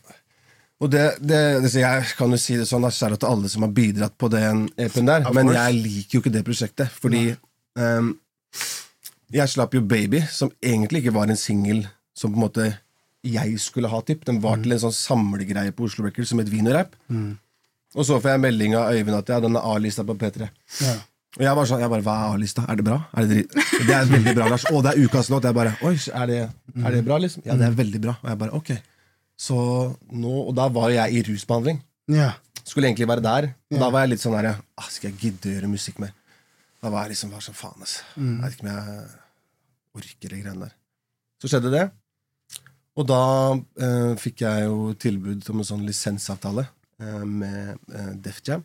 [0.84, 1.40] Og det, det,
[1.72, 5.08] jeg kan jo si det sånn, kjære til alle som har bidratt på den EP-en
[5.08, 7.30] der, men jeg liker jo ikke det prosjektet, fordi
[7.80, 8.10] um,
[9.32, 11.86] jeg slapp jo Baby, som egentlig ikke var en singel
[12.16, 12.68] som på en måte
[13.26, 14.22] jeg skulle ha tipp.
[14.28, 16.94] Den var til en sånn samlegreie på Oslo Records som het Wienerrap.
[17.96, 20.46] Og så får jeg melding av Øyvind at ja, den er A-lista på P3.
[20.84, 20.96] Ja.
[21.36, 22.64] Og jeg bare sånn, jeg bare, hva er A-lista?
[22.70, 23.00] Er det bra?
[23.12, 23.56] Er det, drit?
[23.88, 24.66] det er veldig bra, Lars.
[24.70, 25.48] Å, det er ukas låt.
[25.48, 26.38] Jeg bare, oi, er det,
[26.80, 27.44] er det bra, liksom?
[27.48, 28.14] Ja, det er veldig bra.
[28.22, 28.70] Og jeg bare, ok.
[29.36, 29.56] Så
[30.16, 31.82] nå, og da var jeg i rusbehandling.
[32.12, 32.32] Ja.
[32.64, 33.50] Skulle egentlig være der.
[33.74, 36.14] Og da var jeg litt sånn der, ah, skal jeg gidde å gjøre musikk mer?
[36.82, 38.02] Da var jeg liksom bare sånn, faen, altså.
[38.16, 39.06] Jeg vet ikke om jeg
[40.00, 40.74] orker de greiene der.
[41.42, 41.84] Så skjedde det.
[42.96, 43.22] Og da
[43.52, 46.64] eh, fikk jeg jo tilbud om en sånn lisensavtale
[47.02, 48.64] eh, med eh, Def Jam.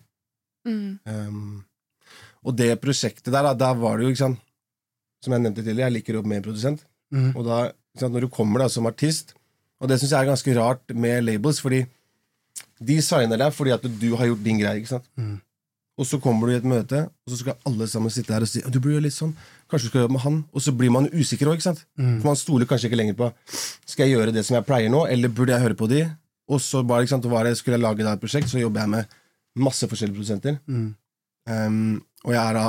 [0.67, 1.01] Mm.
[1.09, 1.63] Um,
[2.45, 4.43] og det prosjektet der, da, der var det jo, ikke sant
[5.25, 6.83] Som jeg nevnte tidligere, jeg liker å jobbe med produsent.
[7.13, 7.31] Mm.
[7.33, 9.35] Og da, ikke sant, når du kommer da som artist
[9.81, 11.85] Og det syns jeg er ganske rart med labels, fordi
[12.81, 14.81] de signer deg fordi at du har gjort din greie.
[14.81, 15.07] ikke sant?
[15.17, 15.39] Mm.
[15.99, 18.49] Og så kommer du i et møte, og så skal alle sammen sitte her og
[18.49, 19.33] si du blir jo litt sånn,
[19.69, 21.61] kanskje du skal jobbe med han, og så blir man usikker òg.
[21.61, 25.03] For man stoler kanskje ikke lenger på skal jeg gjøre det som jeg pleier nå,
[25.11, 26.05] eller burde jeg høre på de?
[26.51, 28.93] Og så bare, ikke sant, det, skulle jeg lage da et prosjekt, så jobber jeg
[28.95, 29.19] med
[29.61, 30.57] masse forskjellige produsenter.
[31.51, 32.65] Um, og jeg er da,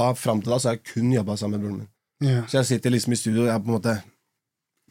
[0.00, 1.90] da fram til da så har jeg kun jobba sammen med broren min.
[2.24, 2.42] Yeah.
[2.48, 3.94] Så jeg sitter liksom i studio, og jeg er på en måte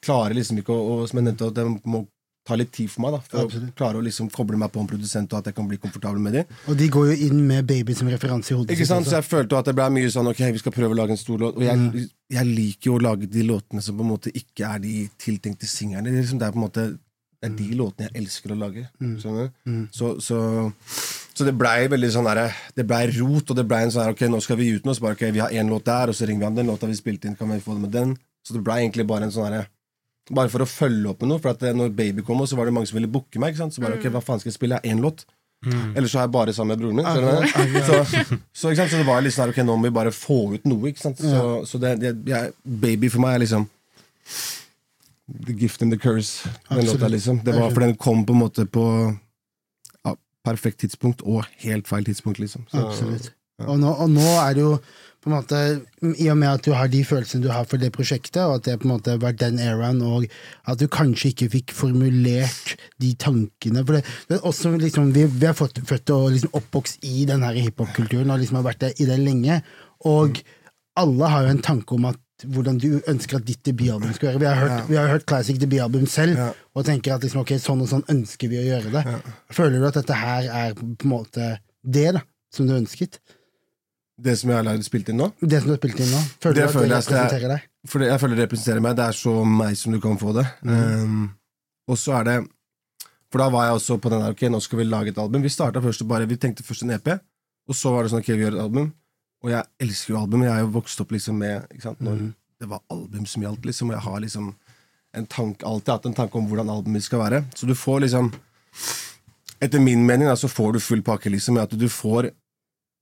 [0.04, 2.06] klarer liksom ikke å, og som jeg nevnte, at det må
[2.44, 3.72] ta litt tid for meg da, for Absolutt.
[3.72, 6.20] å klare å liksom koble meg på en produsent, og at jeg kan bli komfortabel
[6.24, 6.58] med dem.
[6.68, 9.08] Og de går jo inn med baby som referanse i hodet Ikke sant?
[9.08, 11.22] Så jeg følte at det ble mye sånn Ok, vi skal prøve å lage en
[11.22, 11.56] stor låt.
[11.60, 14.84] Og jeg, jeg liker jo å lage de låtene som på en måte ikke er
[14.84, 16.10] de tiltenkte singerne.
[16.10, 18.60] Det er, liksom, det er på en måte Det er de låtene jeg elsker å
[18.60, 18.84] lage.
[19.00, 19.16] Mm.
[19.64, 19.86] Mm.
[19.96, 20.42] Så, så,
[21.32, 22.44] så det blei veldig sånn der,
[22.76, 24.98] Det blei rot, og det blei en sånn her Ok, nå skal vi ut nå.
[24.98, 26.60] Så bare ok, vi har én låt der, og så ringer vi han.
[26.60, 28.18] Den låta vi spilte inn, kan vi få det med den?
[28.44, 29.70] Så det blei egentlig bare en sånn herre
[30.32, 31.42] bare for å følge opp med noe.
[31.44, 33.54] For at eh, når Baby kom, så var det mange som ville booke meg.
[33.54, 33.76] ikke sant?
[33.76, 34.80] Så bare, ok, hva faen skal jeg spille?
[34.88, 35.26] Én låt.
[35.64, 37.06] Eller så har jeg bare sammen med broren min.
[37.06, 37.78] Du?
[37.88, 38.00] Så,
[38.52, 38.92] så, ikke sant?
[38.92, 40.92] så det var litt sånn her, ok, nå må vi bare få ut noe.
[40.92, 41.22] ikke sant?
[41.24, 42.52] Så, så det, det jeg,
[42.84, 43.70] Baby for meg er liksom
[45.48, 46.50] The gift and the curse.
[46.70, 47.40] Den låta, liksom.
[47.46, 48.84] Det var For den kom på en måte på
[50.04, 52.68] ja, perfekt tidspunkt og helt feil tidspunkt, liksom.
[52.72, 53.32] Så, Absolutt.
[53.64, 54.76] Og nå, og nå er det jo
[55.24, 55.60] på en måte,
[56.20, 58.66] I og med at du har de følelsene du har for det prosjektet, og at
[58.68, 60.26] det på en måte var den eraen, og
[60.68, 64.04] at du kanskje ikke fikk formulert de tankene For det,
[64.36, 68.42] er også liksom, vi, vi er fått, født og liksom oppvokst i den hiphop-kulturen og
[68.44, 69.62] liksom har vært det, i det lenge.
[70.10, 70.42] Og
[71.00, 74.40] alle har jo en tanke om at hvordan du ønsker at ditt debutalbum skal være.
[74.42, 76.50] Vi har hørt, vi har hørt Classic debutalbum selv, Ja.
[76.76, 79.04] og tenker at liksom, ok, sånn og sånn ønsker vi å gjøre det.
[79.56, 83.22] Føler du at dette her er på en måte det da, som du ønsket?
[84.24, 86.24] Det som jeg har lagd spilt inn nå Det som du har spilt inn nå?
[86.44, 87.70] Føler Det du at føler det jeg representerer deg?
[87.92, 88.98] For det, jeg føler det representerer meg.
[89.00, 90.46] Det er så meg som du kan få det.
[90.64, 91.24] Um,
[91.92, 92.36] og så er det
[93.34, 95.44] For da var jeg også på den der Ok, nå skal vi lage et album.
[95.44, 97.10] Vi starta først og bare Vi tenkte først en EP,
[97.68, 98.94] og så var det sånn Ok, vi gjør et album.
[99.44, 100.46] Og jeg elsker jo album.
[100.48, 102.04] Jeg er jo vokst opp liksom med ikke sant?
[102.04, 102.30] Når
[102.64, 103.92] det var album som gjaldt, liksom.
[103.92, 104.54] Og jeg har liksom
[105.14, 107.44] en tanke, alltid hatt en tanke om hvordan albumet skal være.
[107.56, 108.32] Så du får liksom
[109.64, 111.58] Etter min mening så får du full pakke, liksom.
[111.62, 112.32] At du får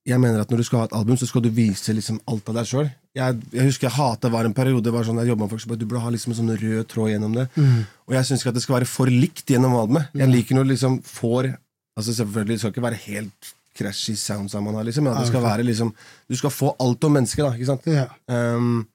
[0.07, 2.47] Jeg mener at når du skal ha et album, så skal du vise liksom alt
[2.49, 2.87] av deg sjøl.
[3.17, 5.81] Jeg, jeg husker jeg hata var en periode var sånn jeg med folk som bare,
[5.81, 7.47] du burde ha liksom en sånn rød tråd gjennom det.
[8.09, 10.09] Og jeg syns ikke at det skal være for likt gjennom albumet.
[10.17, 11.53] Jeg liker når liksom får
[11.99, 15.31] Altså Selvfølgelig det skal ikke være helt crashy sound man har, liksom, men at det
[15.31, 15.93] skal være liksom
[16.29, 17.51] Du skal få alt om mennesket, da.
[17.55, 17.87] ikke sant?
[17.91, 18.07] Ja.
[18.31, 18.87] Um,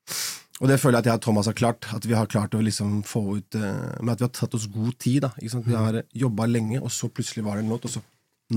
[0.61, 1.87] og det føler jeg at jeg og Thomas har klart.
[1.93, 4.69] At vi har klart å liksom få ut uh, Med at vi har tatt oss
[4.73, 5.27] god tid.
[5.27, 5.69] da, ikke sant?
[5.69, 8.05] Vi har jobba lenge, og så plutselig var det en låt, og så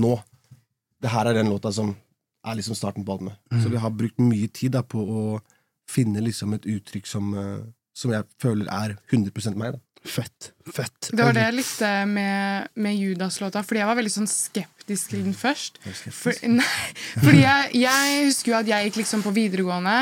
[0.00, 0.14] Nå!
[1.00, 1.94] Det her er den låta som
[2.46, 3.36] er liksom starten på albumet.
[3.62, 5.22] Så vi har brukt mye tid da på å
[5.90, 9.74] finne liksom et uttrykk som, uh, som jeg føler er 100 meg.
[9.74, 9.80] da.
[10.00, 10.52] Fett.
[10.64, 11.10] Fett.
[11.12, 15.26] Det var det jeg likte med, med Judas-låta, fordi jeg var veldig sånn skeptisk til
[15.26, 15.76] den først.
[16.08, 16.86] For, nei,
[17.18, 19.98] fordi jeg, jeg husker jo at jeg gikk liksom på videregående,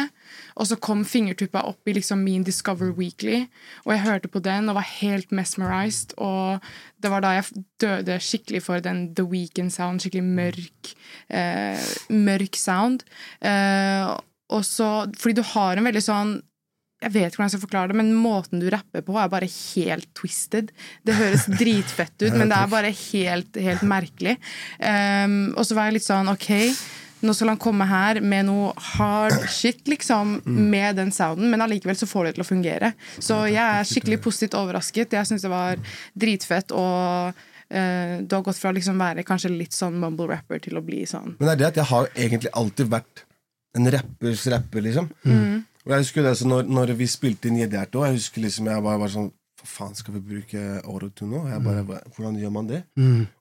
[0.59, 3.45] og så kom fingertuppa opp i liksom min Discover Weekly,
[3.87, 6.63] og jeg hørte på den og var helt mesmerized, og
[7.03, 10.95] det var da jeg døde skikkelig for den The Weekend sound, skikkelig mørk,
[11.31, 13.07] eh, mørk sound.
[13.43, 14.15] Eh,
[14.49, 16.39] og så, fordi du har en veldig sånn
[16.99, 19.49] jeg vet ikke hvordan jeg skal forklare det, men måten du rapper på, er bare
[19.49, 20.73] helt twisted.
[21.07, 24.39] Det høres dritfett ut, men det er bare helt, helt merkelig.
[24.83, 26.49] Um, og så var jeg litt sånn OK,
[27.23, 31.99] nå skal han komme her med noe hard shit, liksom, med den sounden, men allikevel
[31.99, 32.93] så får det til å fungere.
[33.15, 35.15] Så jeg er skikkelig positivt overrasket.
[35.19, 35.79] Jeg syns det var
[36.19, 40.63] dritfett, og uh, du har gått fra å liksom være kanskje litt sånn mumble rapper
[40.67, 43.27] til å bli sånn Men det er det at jeg har egentlig alltid vært
[43.77, 45.11] en rappers rapper, liksom.
[45.89, 48.67] Og jeg husker det, så når, når vi spilte inn Gjeddehjerte òg, jeg husker liksom
[48.69, 51.39] jeg bare var sånn Hva faen, skal vi bruke autotune nå?
[51.51, 52.85] Jeg bare, "Hva- Hvordan gjør man det?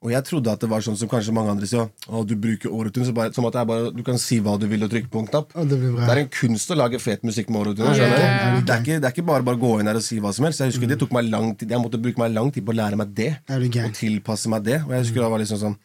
[0.02, 1.86] Og jeg trodde at det var sånn som kanskje mange andre sier.
[2.10, 2.72] Å, du bruker
[3.14, 5.54] bare, som at bare, du kan si hva du vil og trykke på en knapp.
[5.54, 6.06] Og det blir bra.
[6.06, 7.94] Det er en kunst å lage fet musikk med autotune.
[7.96, 8.18] Ja, ja,
[8.56, 8.60] ja.
[8.60, 10.32] Det, er ikke, det er ikke bare bare å gå inn her og si hva
[10.34, 10.58] som helst.
[10.58, 12.76] Jeg husker Det tok meg lang tid Jeg måtte bruke meg lang tid på å
[12.82, 13.38] lære meg det.
[13.86, 14.82] Og tilpasse meg det.
[14.82, 15.76] Og jeg husker det var liksom sånn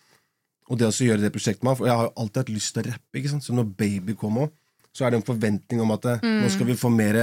[0.72, 3.14] Og det å gjøre det prosjektet med jeg har alltid hatt lyst til å rappe.
[3.22, 3.44] ikke sant?
[3.44, 4.50] Så når Baby kom òg,
[4.94, 6.36] så er det en forventning om at mm.
[6.44, 7.20] nå skal vi få mer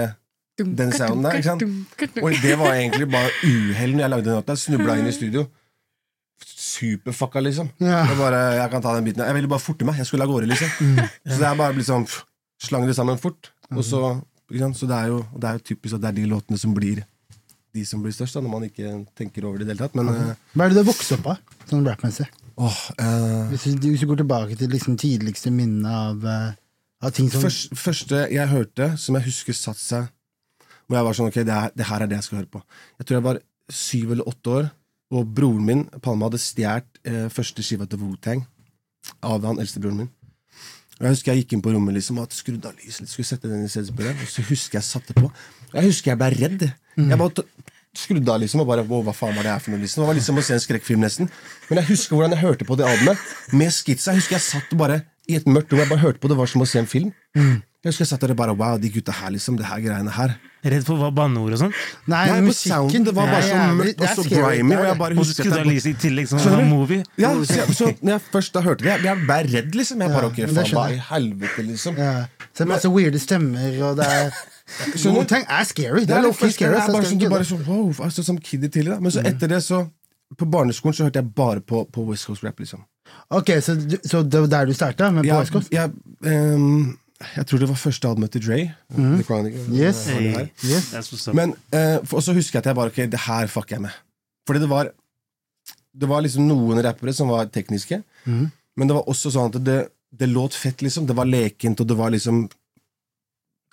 [0.61, 1.39] den sounden der.
[1.39, 1.63] ikke sant?
[2.21, 4.57] Og det var egentlig bare uhell når jeg lagde den låta.
[4.59, 5.47] Snubla inn i studio.
[6.45, 7.71] Superfucka, liksom.
[7.81, 8.03] Ja.
[8.09, 9.25] Jeg, bare, jeg kan ta den biten.
[9.25, 10.01] Jeg ville bare forte meg.
[10.01, 10.99] Jeg skulle av gårde, liksom.
[11.29, 12.09] Så det er bare blitt sånn
[12.61, 13.55] Slang det sammen fort.
[13.73, 14.03] Og så,
[14.51, 14.77] ikke sant?
[14.77, 17.01] så det, er jo, det er jo typisk at det er de låtene som blir
[17.71, 19.97] de som blir størst, da, når man ikke tenker over det i det hele tatt.
[19.99, 20.39] Men okay.
[20.55, 22.27] Hva er det du har vokst opp av, sånn rappmessig?
[22.61, 26.59] Oh, uh, Hvis, du- hvis du går tilbake til liksom tidligste minnet av, eh,
[27.01, 30.09] av ting som Først, første jeg hørte, som jeg husker satt seg
[30.87, 32.61] Hvor jeg var sånn, ok, det, er, det her er det jeg skal høre på.
[32.99, 34.71] Jeg tror jeg var syv eller åtte år,
[35.15, 38.43] og broren min Palma hadde stjålet eh, første skiva til Wu-Tang
[39.23, 40.11] av han eldste broren min.
[40.99, 43.49] Og Jeg husker jeg gikk inn på rommet liksom, og skrudde av lyset, skulle sette
[43.49, 45.31] den i CD-spilleren, og så husker jeg satte på.
[45.31, 46.67] Og jeg husker jeg ble redd.
[46.99, 47.47] Jeg bare
[47.97, 49.81] skrudde av liksom, og bare hva faen var det her for noe?
[49.81, 50.03] liksom.
[50.03, 51.31] Det var liksom å se en skrekkfilm nesten.
[51.71, 53.25] Men jeg husker hvordan jeg hørte på det albumet,
[53.57, 54.13] med skitsa.
[54.13, 56.37] Jeg husker jeg satt og bare i et mørkt rom, jeg bare hørte på det,
[56.39, 57.11] var som å se en film.
[57.81, 60.13] Jeg husker jeg satt der og bare wow, de gutta her, liksom, det her greiene
[60.13, 60.35] her.
[60.61, 61.71] Redd for hva banneord og sånn.
[62.13, 64.75] Nei, Nei, på sounden, det var bare er så mørkt det og er så grimy,
[64.75, 67.07] er og jeg bare husker jeg, lyset i tillegg som sånn, en movie.
[67.17, 70.05] ja, så, så når jeg først da hørte det, jeg, jeg ble redd, liksom.
[70.05, 71.97] Jeg bare, ok, faen, hva i helvete, liksom.
[71.97, 72.13] Ja.
[72.51, 74.29] Så det er masse weirde stemmer, og det er
[75.07, 76.05] Noen ting er scary.
[76.05, 76.77] Det Det er er low-key første, scary.
[76.77, 79.01] det er bare sånn, du bare sånn, wow, altså, som kid tidlig da.
[79.01, 79.87] Men så etter det, så
[80.39, 82.85] På barneskolen så hørte jeg bare på, på West Coast rap, liksom.
[83.31, 85.73] Ok, så, du, så det var der du starta, men på Jeg, West Coast?
[85.73, 85.91] jeg,
[86.27, 86.97] ehm,
[87.47, 88.61] tror det var første albumet til Dre.
[88.97, 89.55] The Chronic.
[89.71, 90.07] Yes.
[90.09, 90.49] Her.
[90.67, 91.29] Yes.
[91.35, 93.83] Men uh, for- Og så husker jeg at jeg bare Ok, det her fucker jeg
[93.83, 93.95] med.
[94.49, 94.91] Fordi det var
[96.01, 99.79] Det var liksom noen rappere som var tekniske, men det var også sånn at det,
[100.15, 101.07] det låt fett, liksom.
[101.07, 102.45] Det var lekent, og det var liksom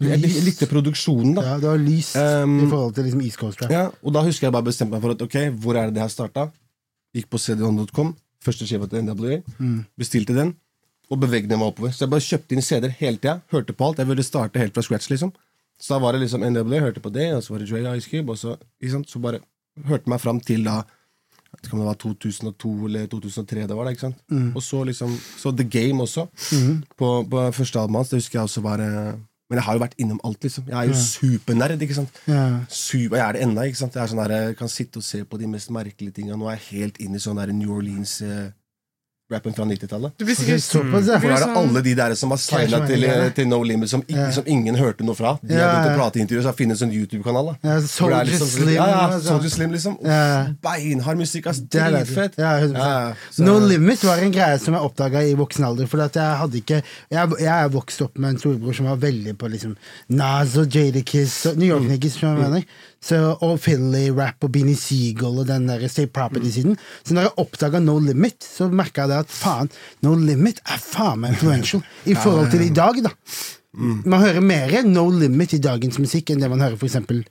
[0.02, 1.44] Jeg jeg likte produksjonen, da.
[1.46, 3.62] Ja, det var lyst Um, i forhold til liksom East Coast.
[3.70, 6.04] Ja, og da husker jeg bare bestemte meg for at ok, hvor er det det
[6.04, 6.48] her starta?
[7.16, 8.12] Gikk på cdon.com,
[8.44, 9.42] første skiva til NWA,
[9.98, 10.56] bestilte den,
[11.10, 11.92] og bevegde meg oppover.
[11.96, 13.98] Så jeg bare kjøpte inn CD-er hele tida, hørte på alt.
[14.02, 15.32] Jeg ville starte helt fra scratch, liksom.
[15.80, 18.10] Så da var det liksom NWA, hørte på det, og så var det Dre Ice
[18.10, 19.40] Cube, og så, liksom, så bare
[19.88, 20.82] hørte meg fram til da
[21.48, 24.18] jeg vet ikke om det var 2002 eller 2003 det var det, ikke sant?
[24.58, 26.26] Og så liksom, så The Game også,
[27.00, 29.14] på, på første albumet hans, det husker jeg også var eh,
[29.48, 30.66] Men jeg har jo vært innom alt, liksom.
[30.68, 32.18] Jeg er jo supernerd, ikke sant?
[32.28, 32.42] Ja.
[32.68, 33.64] Super, jeg er det ennå.
[33.70, 33.96] ikke sant?
[33.96, 36.36] Jeg er sånn her, jeg kan sitte og se på de mest merkelige tinga.
[36.36, 38.50] Nå er jeg helt inne i sånn New Orleans eh,
[39.30, 40.14] rappen fra 90-tallet.
[40.18, 40.26] Du
[40.58, 41.20] Såpass, ja.
[41.20, 43.04] For da er det sånn- alle de der som har signa til,
[43.36, 44.30] til No Limit, som, ja.
[44.32, 45.34] som ingen hørte noe fra.
[45.44, 47.50] De har begynt å prate i intervjuer, så har funnet en sånn YouTube-kanal.
[47.62, 49.28] Ja, det er Soldier liksom- Slim, Ja, ja, altså.
[49.28, 49.98] Soldier Slim, liksom.
[50.06, 50.48] Ja.
[50.64, 51.60] Beinhard musikk, ass.
[51.60, 52.06] Det det.
[52.08, 52.38] Dritfett.
[52.38, 53.14] Ja, Ja, ja.
[53.44, 55.88] No Limit var en greie som jeg oppdaga i voksen alder.
[55.88, 58.96] For at jeg hadde ikke Jeg, jeg er vokst opp med en storebror som var
[58.98, 59.76] veldig på liksom
[60.10, 62.64] Nas og Jadakiss og New York-niggis, mener.
[63.04, 66.78] Så, og Philly Rap og Beanie Seagull og den der State Property-siden.
[67.06, 69.72] Så når jeg oppdaga No Limit, så merka jeg det at faen,
[70.06, 73.14] No Limit er faen meg influential i forhold til i dag, da.
[73.78, 77.26] Man hører mer No Limit i dagens musikk enn det man hører for eksempel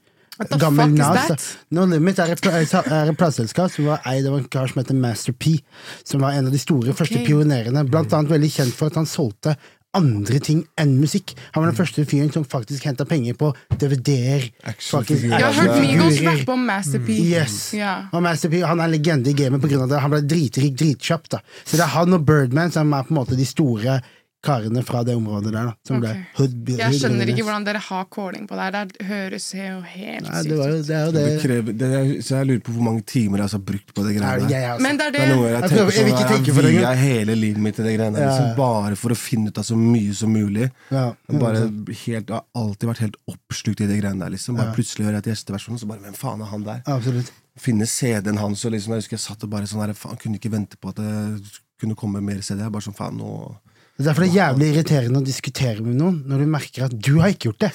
[0.61, 1.57] gammel Nas.
[1.73, 4.99] No Limit er et, er et plateselskap som var eid av en kar som heter
[4.99, 5.57] Master P,
[6.05, 7.87] som var en av de store første pionerene.
[7.89, 9.57] Blant annet veldig kjent for at han solgte
[9.97, 11.35] andre ting enn musikk.
[11.55, 14.49] Han var den første fyren som faktisk henta penger på DVD-er.
[14.67, 17.75] Jeg har hørt Migos rappe om Master Yes.
[17.75, 18.07] Yeah.
[18.13, 19.87] Og Master han er en legende i gamet pga.
[19.87, 20.03] det.
[20.03, 21.31] Han ble dritrik dritkjapt.
[21.33, 21.43] da.
[21.65, 24.01] Så det er han og Birdman som er på en måte de store
[24.47, 25.65] karene fra det området der.
[25.71, 25.75] da.
[25.87, 28.87] Som ble hood, hood, Jeg skjønner hood- ikke hvordan dere har calling på det her.
[28.93, 30.87] Det høres jo helt Nei, sykt ut.
[30.87, 31.25] det er jo det.
[31.27, 34.05] Det krever, det er, så jeg lurer på hvor mange timer jeg har brukt på
[34.07, 34.55] det greiene der.
[34.55, 34.83] jeg, altså.
[34.87, 36.47] Men det er Det er noe jeg Jeg tenker prøver- jeg vil ikke sånn, tenke
[36.47, 38.31] jeg det via hele livet mitt til det greiene der, Ja.
[38.31, 40.71] liksom, bare for å finne ut av så mye som mulig.
[40.91, 44.31] Ja, Bare helt, jeg har alltid vært helt oppslukt i det greiene der.
[44.31, 46.83] liksom Bare Plutselig hører jeg et gjesteversjon, så bare Hvem faen er han der?
[46.87, 47.31] Absolutt.
[47.59, 50.37] Finne CD-en hans, og liksom Jeg husker jeg satt og bare sånn der, Faen, kunne
[50.39, 51.43] ikke vente på at det
[51.81, 52.61] kunne komme mer CD.
[52.63, 53.57] Jeg bare sånn, faen, nå
[53.97, 56.93] Det er Derfor det er jævlig irriterende å diskutere med noen når du merker at
[56.93, 57.73] du har ikke gjort det.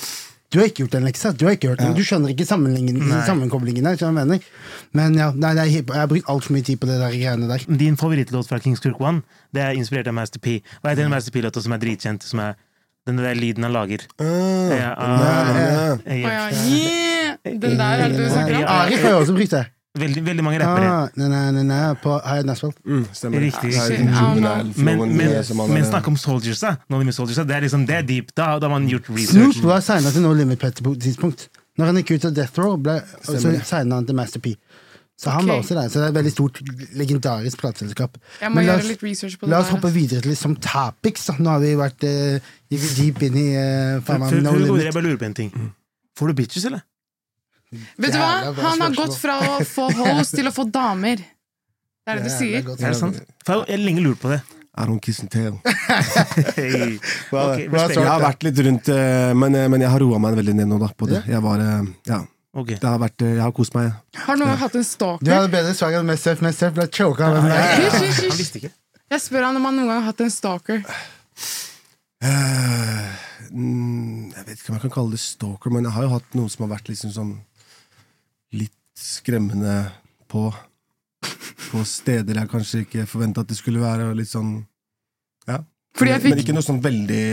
[0.51, 1.31] Du har ikke gjort den leksa.
[1.31, 1.93] Du har ikke hørt den.
[1.95, 4.41] Du skjønner ikke sammenkoblingen hva jeg mener.
[4.97, 7.47] Men ja, nei, det er, jeg har brukt altfor mye tid på det der greiene
[7.49, 7.63] der.
[7.79, 9.23] Din favorittlåt fra Kings Kirk One
[9.55, 10.59] Det er inspirert av Master P.
[10.81, 12.27] Hva heter den Master P-låta som er dritkjent?
[12.27, 12.59] Som er
[13.07, 14.03] den der lyden han lager?
[14.19, 15.97] Ah, Ja, ah.
[16.67, 17.37] Yeah.
[17.47, 18.61] Den der er det du snakker om?
[18.61, 18.67] Ja.
[18.83, 19.65] Arif har jo også brukt det.
[19.99, 20.87] Veldig, veldig mange rappere.
[20.87, 22.71] Ah, nei, nei, nei, på High Nashville.
[22.87, 23.41] Mm, stemmer.
[23.43, 23.73] Riktig,
[24.79, 26.77] men- Men, men, snakk om Soldiers, da.
[26.89, 28.31] No Limit Soldiers, det er liksom, det er deep.
[28.33, 31.49] Da, da har man gjort Snoop var signa til No Limit på et tidspunkt.
[31.77, 34.55] Når han gikk ut av Death Row, ble, så signa han til Master P.
[35.21, 35.51] Så han okay.
[35.51, 35.89] var også der.
[35.89, 36.61] Så det er et veldig stort,
[36.97, 38.15] legendarisk plateselskap.
[38.41, 41.27] Men la gjøre oss- litt research på La oss hoppe videre til liksom topics.
[41.27, 41.35] Da.
[41.37, 42.39] Nå har vi vært uh,
[42.71, 44.85] deep inn i uh, Før, faen meg før, No før vi går videre, Limit.
[44.87, 45.51] jeg bare lurer på en ting.
[46.17, 46.81] Får du bitches, eller?
[47.71, 48.31] Vet du hva?
[48.57, 51.21] Han har gått fra å få host til å få damer.
[51.21, 52.57] Det er det du sier.
[52.65, 52.73] er.
[52.81, 53.21] Er det sant?
[53.45, 54.41] For jeg har lenge lurt på det.
[54.71, 55.57] I don't kiss and tell.
[56.55, 56.97] Hey.
[57.29, 57.97] Bra, Ok, bra respekt.
[57.99, 60.69] Jeg har vært litt rundt, eh, men, eh, men jeg har roa meg veldig ned
[60.71, 61.23] nå da, på det.
[61.27, 62.75] Jeg var, eh, ja, Okay.
[62.79, 63.91] det har vært, jeg har kost meg.
[64.25, 65.23] Har noen hatt en stalker?
[65.27, 66.41] Du hadde bedre svar enn Messef.
[66.43, 67.91] Messef ble choka Ja, ja, ja.
[67.99, 68.71] Hysj, hysj, hysj.
[69.11, 70.81] Jeg spør han om han noen gang har hatt en stalker.
[72.21, 73.07] Eh,
[73.51, 76.35] mm, jeg vet ikke om jeg kan kalle det stalker, men jeg har jo hatt
[76.37, 77.31] noen som har vært liksom sånn
[79.01, 79.77] skremmende
[80.31, 80.49] på.
[81.71, 84.11] På steder jeg kanskje ikke forventa at det skulle være.
[84.11, 84.61] Og litt sånn
[85.49, 85.61] Ja.
[85.97, 87.25] Fordi jeg Men ikke noe sånn veldig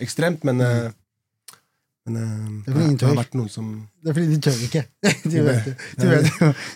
[0.00, 0.96] ekstremt, men mm.
[2.08, 3.66] men eh, Det er det har vært noen som
[4.02, 4.84] Det er fordi de tør ikke.
[5.32, 5.74] Du vet det.
[6.00, 6.30] Du, vet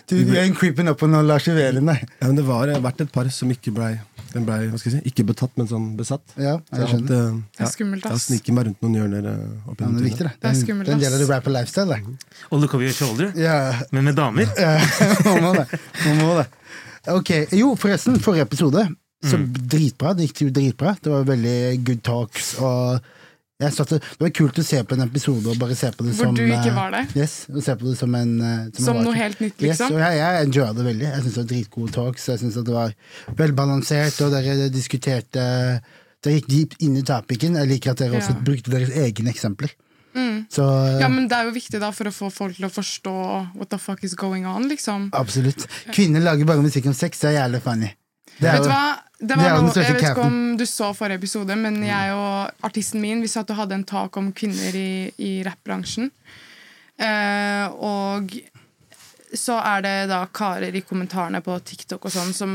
[0.09, 2.05] du, du er en creeping up på noen Lars Juvelin der.
[2.19, 3.95] Ja, men Det var eh, vært et par som ikke blei
[4.35, 6.23] den blei, hva skal jeg si, ikke betatt, men sånn besatt.
[6.35, 7.07] Ja, jeg jeg skjønner.
[7.07, 8.27] hadde, ja, Det er skummelt, jeg har ass.
[8.57, 9.29] meg rundt noen hjørner.
[9.31, 10.33] eh, opp Ja, det er viktig, det.
[10.41, 10.93] Det er skummelt, ass.
[10.93, 11.15] en del ass.
[11.15, 12.17] av the rapper lifestyle, det.
[12.51, 13.31] Og look over your shoulder.
[13.35, 13.81] yeah.
[13.91, 14.45] Men med damer?
[14.59, 14.77] ja,
[15.41, 15.67] må det.
[16.19, 16.47] Må det.
[17.07, 18.87] Ok, Jo, forresten, forrige episode
[19.25, 19.53] så Mm.
[19.71, 20.13] dritbra.
[20.15, 20.95] Det gikk jo dritbra.
[21.01, 22.55] Det var veldig good talks.
[22.59, 23.01] og jeg
[23.59, 26.25] satt, Det var kult å se på en episode og bare se på det Hvor
[26.27, 27.05] som du ikke eh, var der?
[27.15, 29.93] Yes, og se på det som en eh, Som noe helt nytt, Yes, liksom?
[29.95, 31.07] og jeg, jeg enjoya det veldig.
[31.07, 32.27] Jeg syns det var dritgode talks.
[32.27, 32.93] Jeg synes at det var
[33.39, 35.45] velbalansert, og dere diskuterte
[36.25, 37.55] Dere gikk dypt inn i topicen.
[37.59, 38.41] Jeg liker at dere også Ja.
[38.43, 39.69] brukte deres egne eksempler.
[40.49, 40.63] Så
[40.99, 43.13] Ja, men det er jo viktig da for å få folk til å forstå
[43.55, 45.09] what the fuck is going on, liksom.
[45.13, 45.67] absolutt.
[45.91, 47.89] Kvinner lager bare musikk om sex, det er jævlig funny.
[48.39, 48.99] Det er Vet du hva?
[49.19, 51.77] Det det er var den noe, jeg vet ikke om du så forrige episode, men
[51.85, 56.11] jeg og artisten min Vi satt og hadde en tak om kvinner i, i rappbransjen.
[56.99, 58.35] Eh, og
[59.35, 62.51] så er det da karer i kommentarene på TikTok og sånn som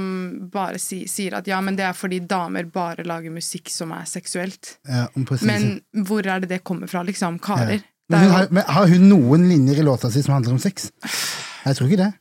[0.53, 4.07] bare si, sier at ja, men det er fordi damer bare lager musikk som er
[4.09, 4.77] seksuelt.
[4.88, 5.09] ja.
[5.42, 7.40] Men hvor er det det kommer fra, liksom?
[7.42, 7.81] Karer.
[7.81, 7.87] Ja.
[8.11, 10.90] men hun har, men har hun noen linjer i låta si som handler om sex?
[11.66, 12.12] Jeg tror ikke det.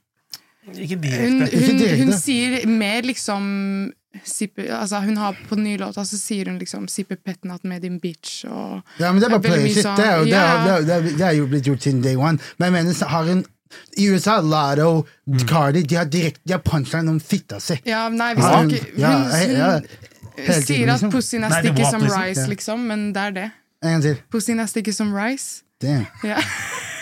[0.75, 1.47] Ikke direkte.
[1.55, 3.45] Hun, hun, hun sier mer liksom
[4.69, 7.99] altså Hun har På den nye låta så sier hun liksom 'sippe pettenatt med din
[7.99, 9.85] bitch' og Ja, men det er bare play shit.
[9.85, 11.81] sånn- Det er, jo, det, er, det, er, det, er, det er jo blitt gjort
[11.81, 12.39] siden day one.
[12.57, 13.45] Men jeg mener, har hun
[13.97, 15.47] I USA, Lotto, Mm.
[15.47, 17.79] Cardi, de har direkte De har punchline om fitta si.
[17.85, 19.79] Ja, nei, vi Ja, snakker Hun, ja, hun ja,
[20.37, 20.61] ja.
[20.61, 23.51] Sier at pussyen er sticky som rice, liksom, men det er det.
[23.83, 24.17] En gang til.
[24.31, 25.61] Pussyen er sticky som rice.
[25.81, 26.07] Damn.
[26.23, 26.37] Ja.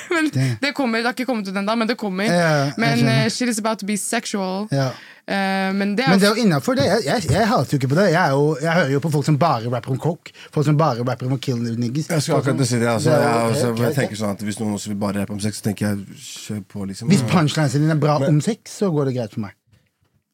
[0.16, 2.26] men Det- det kommer, det har ikke kommet ut ennå, men det kommer.
[2.32, 4.68] Ja, men uh, shit is about to be sexual.
[4.72, 4.90] Ja.
[5.28, 6.86] Uh, men det er Men det jo er jo innafor det.
[6.88, 8.06] Jeg, jeg, jeg hater jo ikke på det.
[8.14, 10.32] Jeg, er jo, jeg hører jo på folk som bare rapper om coke.
[10.56, 12.08] Folk som bare rapper om å kill niggas.
[12.14, 12.88] Jeg skal akkurat si det.
[12.88, 15.36] Altså, Det er altså, greit, jeg tenker sånn at Hvis noen også vil bare rappe
[15.36, 17.12] om sex, så tenker jeg kjør på, liksom.
[17.12, 19.58] Hvis punchlines din er bra om sex, så går det greit for meg.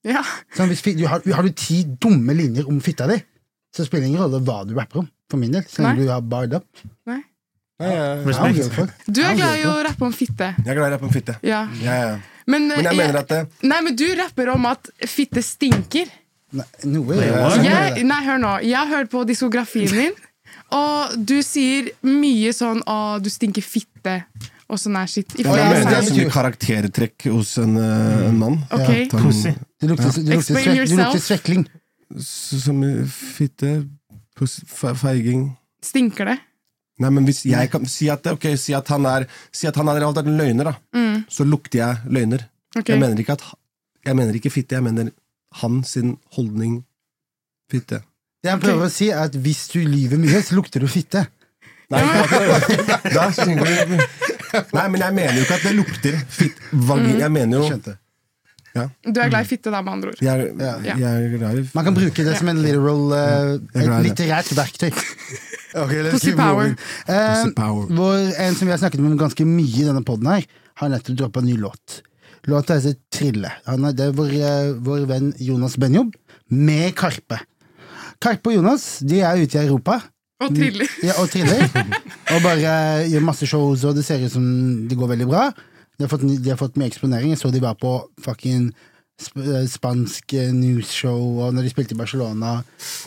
[0.06, 0.22] ja.
[0.54, 3.18] Sånn, hvis, du har, har du ti dumme linjer om fitta di,
[3.74, 5.10] så spiller det ingen rolle hva du rapper om.
[5.32, 6.68] For min del, Selv om du har barred up.
[7.10, 7.24] Nei.
[7.84, 8.94] Respekt.
[9.08, 10.54] Du er glad i å rappe om fitte.
[10.60, 11.36] Jeg er glad i å rappe om fitte.
[11.46, 11.64] Ja.
[11.84, 12.14] Ja, ja.
[12.46, 16.10] Men, Men jeg mener at det Nei, men du rapper om at fitte stinker.
[16.54, 17.16] Nei, noe
[17.64, 18.54] Jeg, nei, hør nå.
[18.68, 20.18] Jeg har hørt på diskografien din,
[20.76, 24.24] og du sier mye sånn 'Å, du stinker fitte',
[24.70, 25.34] og sånn er shit.
[25.40, 28.60] I Jeg ja, mener det er så mye karaktertrekk hos en, eh, en mann.
[28.72, 28.90] Ok.
[28.90, 29.56] Ja, en- Pussy.
[29.82, 31.66] Du lukter, du lukter, svek, du lukter svekling.
[32.20, 33.88] Som fitte,
[34.38, 36.38] feiging Stinker det?
[37.02, 39.90] Nei, men hvis jeg kan si at, okay, si at han er Si at han
[39.90, 40.74] er en løgner, da.
[41.30, 42.46] Så lukter jeg løgner.
[42.76, 42.94] Okay.
[42.94, 43.44] Jeg mener ikke at
[44.06, 45.10] Jeg mener ikke fitte, jeg mener
[45.62, 46.84] han sin holdning
[47.72, 48.02] fitte.
[48.44, 51.22] Det han prøver å si, er at hvis du lyver mye, så lukter du fitte.
[51.94, 52.02] Nei,
[53.14, 53.30] da.
[54.74, 56.58] Nei, men jeg mener jo ikke at det lukter fitt.
[56.74, 57.20] Vagin.
[57.22, 57.96] Jeg mener jo Skjønte.
[58.74, 60.22] Du er glad i fitte, da, med andre ord.
[60.26, 60.96] Jeg er, Ja.
[60.98, 64.00] jeg er glad i Man kan bruke det som en literal eh, Jeg er glad
[64.00, 64.92] et litterært verktøy.
[65.74, 66.74] Okay, Pussy power.
[67.08, 67.88] Eh, Pussy power.
[67.90, 70.46] Hvor en som vi har snakket om ganske mye i denne poden her,
[70.82, 72.02] har nettopp droppa en ny låt.
[72.50, 73.52] Låta heter Trille.
[73.66, 76.14] Han er, det er vår, eh, vår venn Jonas Benjob
[76.52, 77.40] med Karpe.
[78.22, 80.02] Karpe og Jonas de er ute i Europa.
[80.44, 80.90] Og triller.
[81.06, 81.64] Ja, og triller.
[82.34, 82.74] og bare
[83.08, 84.44] gjør masse shows, og det ser ut som
[84.90, 85.52] det går veldig bra.
[85.98, 87.32] De har fått, de har fått mye eksponering.
[87.32, 87.96] Jeg så de var på
[88.26, 88.74] fucking
[89.22, 92.56] sp eh, spansk eh, newsshow, og når de spilte i Barcelona,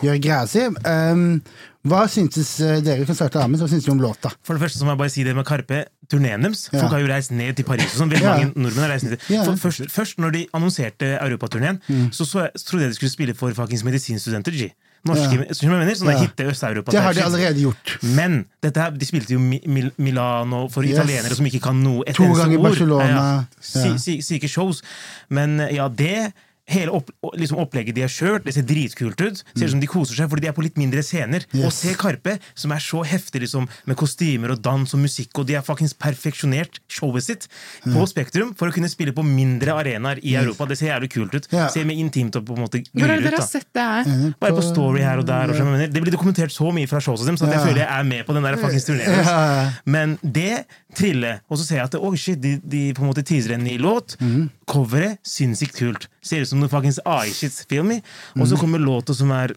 [0.05, 0.63] gjør greia si.
[0.87, 1.41] Um,
[1.87, 3.61] hva syntes eh, dere kan starte av med?
[3.63, 4.31] Hva syntes du om låta?
[4.47, 5.85] For det første så må jeg bare si det med Karpe.
[6.07, 6.69] Turneen deres.
[6.71, 6.85] Ja.
[6.85, 7.89] Folk har jo reist ned til Paris.
[7.97, 8.35] og sånn, veldig Ja.
[8.39, 9.19] mange nordmenn har reist ned.
[9.29, 9.43] Ja.
[9.59, 11.81] Først, først når de annonserte europaturneen,
[12.15, 14.55] så, så, jeg- så trodde jeg de skulle spille for fuckings medisinstudenter.
[14.55, 14.69] G.
[15.07, 15.69] Norske, Ja.
[15.71, 15.95] mener?
[15.95, 16.19] Sånne Ja.
[16.27, 16.91] hitte Øst-Europa.
[16.93, 17.99] Det har de allerede gjort.
[18.03, 20.99] Men dette her, de spilte jo Mi- Mil Milano for Yes.
[20.99, 22.59] italienere som ikke kan noe et To ganger.
[22.63, 23.07] Barcelona.
[23.07, 23.45] Ja,
[23.87, 23.97] Ja.
[24.21, 24.83] Syke shows.
[25.31, 26.33] Men ja, det
[26.67, 29.43] Hele opp, liksom opplegget de har kjørt, det ser dritkult ut.
[29.55, 31.45] Ser ut som de koser seg fordi de er på litt mindre scener.
[31.55, 31.67] Yes.
[31.69, 35.47] Og se Karpe, som er så heftig liksom, med kostymer og dans og musikk, og
[35.47, 37.47] de har fuckings perfeksjonert showet sitt
[37.85, 40.67] på Spektrum for å kunne spille på mindre arenaer i Europa.
[40.67, 41.47] Det ser jævlig kult ut.
[41.55, 41.69] Ja.
[41.73, 44.11] Ser mer intimt og på en måte Hvor er det dere har sett det her?
[44.43, 45.55] bare på story her og der.
[45.55, 48.11] Og det blir dokumentert så mye fra showet deres, så at jeg føler jeg er
[48.11, 49.73] med på den der fuckings turneringen.
[49.87, 50.65] Men det
[50.97, 53.65] trille, og så ser jeg at oh shit, de, de på en måte teaser en
[53.67, 54.17] ny låt.
[54.21, 54.49] Mhm.
[54.67, 56.09] Coveret sinnssykt kult.
[56.25, 57.65] Ser ut som noe fuckings AI-shit.
[57.69, 58.01] Feel me?
[58.35, 58.51] Og Mhm.
[58.53, 59.55] så kommer låta som er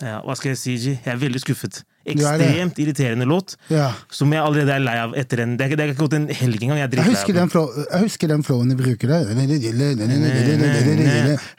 [0.00, 0.94] ja, Hva skal jeg si, G?
[1.04, 1.82] Jeg er veldig skuffet.
[2.08, 3.56] Ekstremt irriterende låt.
[3.68, 3.90] Ja.
[4.10, 6.28] Som jeg allerede er lei av etter en Det er det er ikke gått en
[6.28, 6.78] helg engang.
[6.80, 9.28] Jeg er husker, av den jeg husker den flowen de bruker der.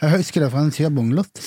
[0.02, 1.42] Jeg husker det fra en Tiabong-låt.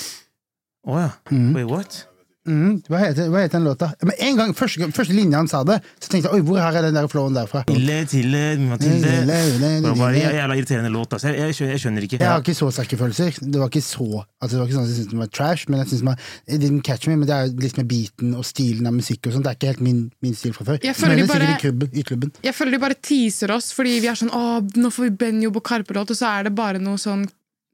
[0.87, 1.11] Å ja.
[1.33, 1.55] Mm.
[1.57, 2.05] Wait, what?
[2.45, 3.86] Mm, hva, heter, hva heter den låta?
[4.05, 6.76] Men en gang, første, første linje han sa det, så tenkte jeg oi, hvor her
[6.76, 7.62] er den der flowen derfra?
[7.72, 9.12] Ille, tille, Mathilde.
[9.24, 11.14] Det var bare en jævla irriterende låt.
[11.16, 11.30] Altså.
[11.32, 12.18] Jeg, jeg, jeg skjønner ikke.
[12.20, 13.38] Jeg har ikke så sterke følelser.
[13.40, 15.70] Det var ikke så altså, det var ikke sånn at jeg syntes den var trash,
[15.70, 18.45] men jeg synes man, It didn't catch me, men det er litt med beaten og
[18.49, 19.47] stilen av musikk og sånn.
[19.47, 20.82] Det er ikke helt min, min stil fra før.
[20.84, 21.88] Jeg føler men de bare- i klubben.
[21.97, 22.34] I klubben.
[22.45, 24.45] Jeg føler de bare teaser oss, fordi vi er sånn Å,
[24.76, 27.24] nå får vi Benjob og Karpe-låt, og så er det bare noe sånn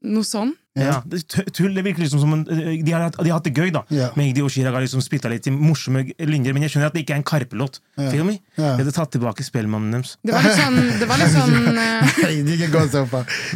[0.01, 0.55] Noe sånn.
[0.79, 3.73] Ja, det, tull, det virker liksom som en, de, har, de har hatt det gøy,
[3.75, 3.81] da.
[3.91, 4.13] Yeah.
[4.15, 6.95] Med Igdi og Chirag har liksom spytta litt i morsomme linjer, men jeg skjønner at
[6.95, 7.81] det ikke er en Karpe-låt.
[7.99, 8.37] Feel me?
[8.55, 8.77] Ja.
[8.77, 10.15] Jeg hadde tatt tilbake spillmannen deres.
[10.23, 11.57] Det var litt sånn, det var litt sånn
[11.87, 12.21] eh.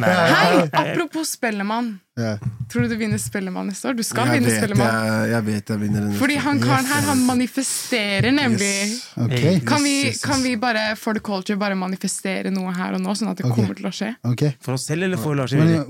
[0.04, 1.96] Hei, apropos Spellemann.
[2.16, 2.40] Yeah.
[2.72, 3.96] Tror du du vinner Spellemann neste år?
[4.00, 4.88] Du skal Jeg vinne vet, Spellemann.
[4.88, 9.02] jeg, jeg vet jeg vinner neste Fordi han karen her, han manifesterer nemlig Yes.
[9.20, 9.60] Okay.
[9.68, 10.22] Kan vi, Yes, yes, yes.
[10.24, 13.46] kan vi bare for the culture bare manifestere noe her og nå, sånn at det
[13.50, 13.58] okay.
[13.58, 14.14] kommer til å skje?
[14.32, 14.56] Okay.
[14.64, 15.84] For oss selv eller for Lars gjør vi det?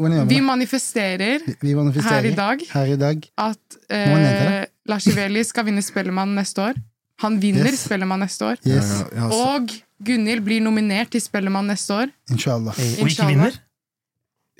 [1.20, 2.22] Manifesterer Vi manifesterer.
[2.22, 2.59] her i dag.
[2.74, 3.30] Her i dag.
[3.38, 6.74] at eh, Lars Iveli skal vinne Spellemann neste år.
[7.22, 7.86] Han vinner Yes.
[7.86, 8.57] Spellemann neste år.
[8.66, 8.89] Yes.
[8.89, 9.70] Ja, ja, jeg har så- Og
[10.05, 12.07] Gunhild blir nominert til Spellemann neste år.
[12.30, 12.74] Inshallah.
[13.01, 13.51] Og ikke vinner?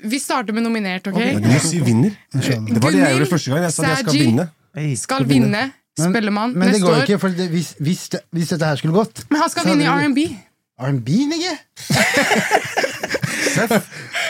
[0.04, 1.18] Vi starter med nominert, ok?
[1.18, 2.10] Ja, du må si vinner.
[2.34, 2.74] Inshallah.
[2.74, 3.62] Det var det jeg gjorde første gang.
[3.62, 4.48] Jeg sa at jeg skal vinne.
[4.76, 4.94] Hey.
[4.96, 5.72] Skal vinne.
[5.98, 6.64] Spellemann Men- år.
[6.64, 9.40] Men det går ikke, for det, hvis, hvis, det, hvis dette her skulle gått Men
[9.40, 10.36] han skal vinne i R&B.
[10.78, 11.08] R&B!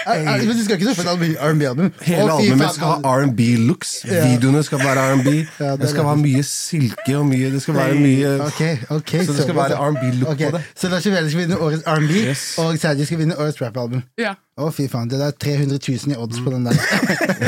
[0.06, 1.88] Er- er- Men du skal ikke treffe et R&B-album?
[2.06, 3.94] Hele albumet skal ha R&B-looks.
[4.06, 5.32] Videoene skal være R&B.
[5.58, 9.24] Ja, det det skal være mye silke og mye Det skal være mye okay, okay,
[9.26, 9.74] Så det skal være.
[9.88, 10.62] R&B-look Ok, på det.
[10.78, 12.44] Så Lars Iveli skal vinne årets R&B, Yes.
[12.62, 14.02] og Sadie skal vinne årets rap-album.
[14.18, 14.36] Ja.
[14.56, 15.10] Å, fy faen.
[15.10, 16.78] Det er 300 000 i odds på den der.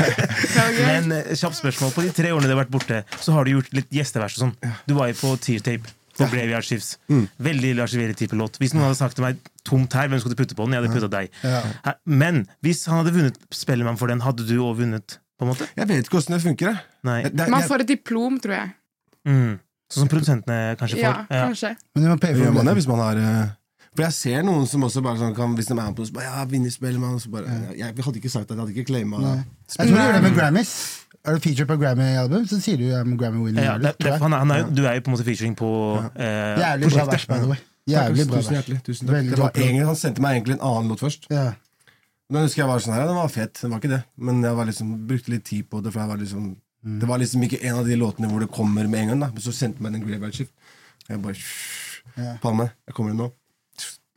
[0.88, 1.94] Men eh, kjapt spørsmål.
[1.94, 4.48] På de tre årene du har vært borte, så har du gjort litt gjestevers og
[4.48, 4.74] sånn.
[4.90, 5.94] Du var jo på Tear Tape.
[6.18, 6.96] For Brave Archives.
[7.08, 7.24] Mm.
[7.48, 8.58] Veldig Lars Veri-type låt.
[8.60, 9.38] Hvis noen hadde sagt til meg
[9.68, 10.76] tomt her, hvem skulle du putte på den?
[10.76, 11.40] Jeg hadde putta deg.
[11.46, 11.94] Ja.
[12.04, 15.20] Men hvis han hadde vunnet Spellemann for den, hadde du òg vunnet?
[15.38, 15.68] på en måte?
[15.78, 16.72] Jeg vet ikke åssen det funker.
[16.72, 16.84] jeg.
[17.06, 17.20] Nei.
[17.28, 18.74] Det, det, Man får et diplom, tror jeg.
[19.28, 19.54] Mm.
[19.88, 21.06] Sånn som produsentene kanskje får?
[21.06, 21.46] Ja.
[21.46, 21.72] kanskje.
[21.94, 23.54] Men det paye gjør man det hvis man har eh,
[23.94, 26.28] For jeg ser noen som også bare sånn kan, Hvis de er på så bare
[26.28, 27.20] Ja, vinner Spellemann.
[27.22, 29.22] Så bare, jeg, jeg hadde ikke sagt at jeg hadde ikke claima.
[29.22, 30.74] Jeg tror du gjør det med Grammys.
[31.28, 33.64] Er du featured på Grammy-album, så sier du I'm a Grammy-winner.
[33.66, 35.70] Ja, det, det, han er, han er, du er jo på en måte featuring på
[36.16, 37.58] eh, Jævlig bra vers, by the way.
[37.88, 38.54] Jævlig bra Tusen vers.
[38.56, 38.78] hjertelig.
[38.86, 39.28] Tusen takk.
[39.28, 41.28] Det var egentlig, han sendte meg egentlig en annen låt først.
[41.32, 41.50] Ja.
[42.28, 44.00] Den husker jeg var sånn her, den var fet, den var ikke det.
[44.28, 47.00] Men jeg var liksom, brukte litt tid på det, for jeg var liksom Mm.
[47.02, 49.20] Det var liksom ikke en av de låtene hvor det kommer med en gang.
[49.24, 50.52] da Men så sendte meg den Graveyard Shift.
[51.08, 51.34] Jeg bare
[52.16, 52.36] Ja.
[52.42, 53.26] Palme, jeg kommer inn nå.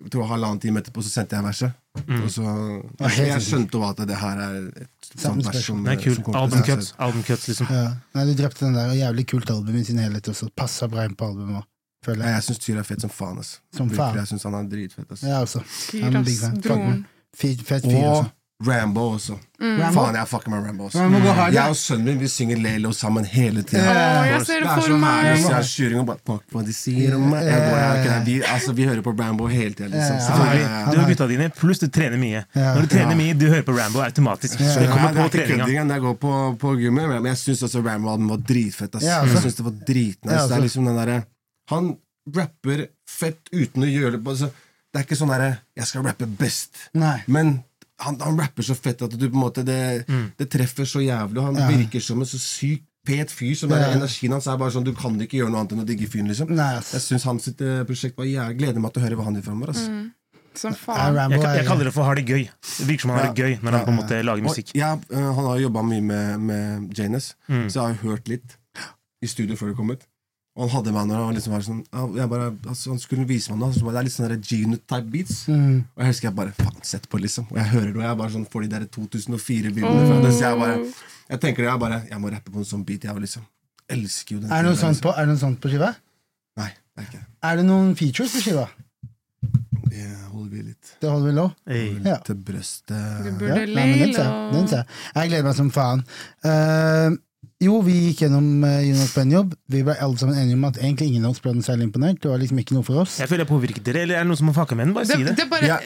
[0.02, 1.74] Jeg tror halvannen time etterpå så sendte jeg verset.
[2.08, 2.22] Mm.
[2.24, 5.96] Og så jeg, Jeg skjønte jo at det her er et sånt vers som Nei,
[6.02, 6.16] kul.
[6.24, 7.68] å Album seg cuts, album cuts liksom.
[7.70, 7.84] Ja.
[8.16, 10.50] Nei, du drepte den der, og jævlig kult album i sin helhet også.
[10.56, 11.68] Passa bra inn på albumet òg,
[12.08, 12.40] føler Nei, jeg.
[12.42, 13.40] Jeg syns Tyr er fett som faen.
[13.44, 14.16] ass Som faen.
[14.18, 15.12] Jeg synes han er dritfett.
[15.12, 15.62] ass Ja, også.
[15.68, 16.40] Fyr, I'm ass.
[16.40, 16.56] fan.
[16.56, 16.88] Fuck Broren.
[16.90, 17.04] med.
[17.38, 18.32] Fe- Fett fyr, Og altså.
[18.68, 19.36] Rambo også.
[19.62, 19.92] Rambo?
[19.96, 20.86] Faen, jeg fucker med Rambo.
[20.88, 21.00] også.
[21.02, 21.40] Rambo mm.
[21.54, 23.84] Jeg og sønnen min vi synger Lelo sammen hele tida.
[23.92, 25.30] Å, jeg ser Det er for meg!
[25.32, 27.48] jeg kjører og bare Fuck hva de sier om meg.
[27.50, 29.90] Jeg jeg, er vi, altså, vi hører på Rambo hele tida.
[29.94, 30.18] Liksom.
[30.18, 30.68] Ja, Selvfølgelig.
[30.68, 32.44] ja, Du har gutta dine, pluss du trener mye.
[32.58, 34.62] Når du trener mye, du hører på Rambo automatisk.
[34.62, 35.88] Så det kommer det på er treninga.
[35.96, 38.96] Jeg går på, på gymmet, men jeg syns også Rambo-albumet var dritfett.
[38.96, 39.08] Ass.
[39.08, 39.36] Ja, altså.
[39.38, 40.38] Jeg synes det var dritnice.
[40.38, 40.48] Altså.
[40.54, 41.28] Det er liksom den der,
[41.72, 41.94] Han
[42.36, 44.52] rapper fett uten å gjøre det på altså,
[44.92, 47.22] Det er ikke sånn derre 'jeg skal rappe best', Nei.
[47.28, 47.64] men
[48.02, 50.06] han, han rapper så fett at du på en måte det,
[50.38, 51.38] det treffer så jævlig.
[51.38, 51.68] Og han Ja.
[51.70, 53.56] virker som en så sykt fet fyr.
[53.58, 53.78] Som Ja.
[53.78, 56.08] er Energien hans er bare sånn Du kan ikke gjøre noe annet enn å digge
[56.10, 56.28] fyren.
[56.30, 56.50] Liksom.
[56.56, 59.36] Jeg syns hans sitt, eh, prosjekt var jævlig Gleder meg til å høre hva han
[59.36, 59.74] gjør framover.
[60.54, 61.16] Som faen.
[61.16, 62.44] Jeg, jeg er- kaller det for har det gøy.
[62.78, 64.72] Det virker som han har det gøy når han på en måte lager musikk.
[64.76, 67.68] jeg, eh, han har jobba mye med, med Janus, Mm.
[67.72, 68.58] så jeg har hørt litt
[69.24, 70.04] i studio før det kom ut.
[70.52, 71.80] Og han hadde meg når han liksom var sånn
[72.18, 73.72] jeg bare, altså, Han skulle vise meg noe.
[73.72, 75.38] Så bare, det er litt sånn der G-Nut-type beats.
[75.48, 75.78] Mm.
[75.96, 77.48] Og jeg husker jeg bare Faen, sett på, liksom.
[77.54, 80.20] Og jeg hører det, og jeg bare sånn får de der 2004-bildene fra.
[80.28, 80.78] Så jeg bare
[81.32, 83.48] Jeg tenker det, jeg bare Jeg må rappe på en sånn beat, jeg liksom.
[83.92, 84.52] Elsker jo den.
[84.52, 85.92] Er det noe sånt på, er det noe sånt på skiva?
[85.96, 86.08] liksom.
[86.62, 87.26] Nei, det er ikke.
[87.48, 88.68] Er det noen features på skiva?
[89.92, 91.48] Det holder vi litt Det holder vi?
[91.72, 91.90] Hey.
[92.06, 92.20] Ja.
[92.28, 93.26] til brøstet.
[93.26, 93.68] Du burde ja.
[93.68, 94.54] le ser jeg.
[94.54, 94.88] Den ser jeg.
[95.16, 96.04] Jeg gleder meg som faen.
[96.48, 97.20] Eh,
[97.62, 99.52] jo, vi gikk gjennom uh, Jonas på en jobb.
[99.72, 102.20] Vi ble alle sammen enige om at egentlig ingen av oss ble noe særlig imponert.
[102.24, 103.20] Det var liksom ikke noe for oss.
[103.22, 104.96] Jeg føler jeg påvirket dere, eller er det noen som har fucka med den?
[104.98, 105.36] Bare Det, si det.
[105.38, 105.78] det bare Ja,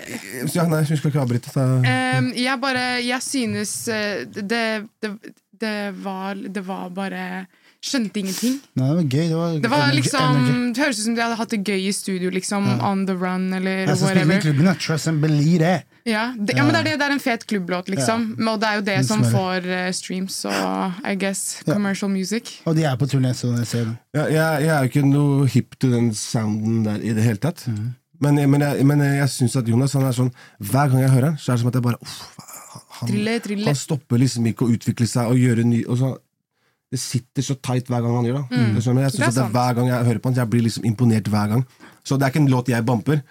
[0.56, 1.52] ja, nei, jeg skal ikke avbryte.
[1.52, 1.68] så-
[2.16, 5.12] Um, jeg bare Jeg synes eh, det, det,
[5.60, 7.46] det var Det var bare
[7.86, 8.56] Skjønte ingenting.
[8.80, 9.28] Nei, det var gøy.
[9.30, 10.74] Det var, Det var energy- liksom energy.
[10.74, 12.70] Det høres ut som de hadde hatt det gøy i studio, liksom.
[12.82, 14.40] On the run, eller Jeg whatever.
[14.42, 15.84] klubben, trust and believe det.
[16.06, 18.26] Ja, det, ja, men det er, det, det er en fet klubblåt, liksom.
[18.48, 21.74] Og det er jo det som får uh, streams og I guess Ja.
[21.74, 22.62] commercial music.
[22.66, 23.98] Og de er på turné, så jeg ser det.
[24.16, 27.38] Ja, jeg, jeg er jo ikke noe hip til den sounden der i det hele
[27.38, 27.68] tatt.
[28.22, 30.32] Men, jeg- men, jeg, men jeg syns at Jonas han er sånn
[30.62, 32.22] Hver gang jeg hører han, så er det som at jeg bare uff,
[33.02, 33.66] han, Trille, trille.
[33.66, 36.14] han stopper liksom ikke å utvikle seg og gjøre ny og så,
[36.96, 38.46] Det sitter så tight hver gang han gjør det.
[38.62, 38.78] Mm.
[38.80, 39.08] skjønner?
[39.08, 39.56] Jeg synes Det at det er.
[39.58, 41.66] Hver gang jeg hører på han, jeg blir liksom imponert hver gang.
[42.06, 43.22] Så det er ikke en låt jeg bamper,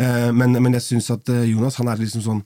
[0.00, 2.42] uh, men, men jeg syns at eh, Jonas han er liksom sånn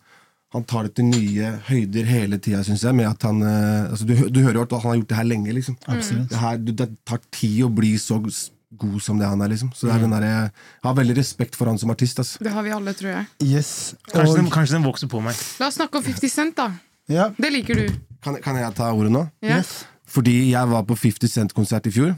[0.54, 2.94] han tar det til nye høyder hele tida, syns jeg.
[2.94, 5.26] Med at han, eh, altså, du, du hører jo at han har gjort det her
[5.26, 5.54] lenge.
[5.56, 9.50] liksom det, her, det tar tid å bli så god som det han er.
[9.50, 12.22] liksom Så det er den der, Jeg har veldig respekt for han som artist.
[12.22, 12.36] ass.
[12.38, 13.26] Det har vi alle, tror jeg.
[13.42, 13.94] Yes.
[14.12, 15.34] Kanskje, den, kanskje den vokser på meg.
[15.58, 16.70] La oss snakke om 50 Cent, da.
[17.10, 17.32] ja.
[17.34, 17.88] Det liker du.
[18.22, 19.26] Kan, kan jeg ta ordet nå?
[19.42, 19.58] Ja.
[19.58, 19.82] Yes.
[20.14, 22.12] Fordi jeg var på 50 Cent-konsert i fjor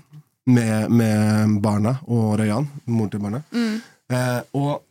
[0.53, 3.41] med, med barna og Rayan, moren til barna.
[3.57, 4.83] Eh, og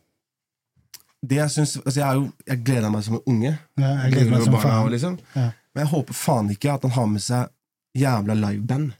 [1.25, 3.53] det jeg syns altså jeg, jo, jeg gleder meg som en unge.
[3.79, 4.91] Ja, jeg gleder meg som barna faen.
[4.93, 5.17] liksom.
[5.35, 5.47] Ja.
[5.75, 7.51] Men jeg håper faen ikke at han har med seg
[7.95, 8.93] jævla liveband.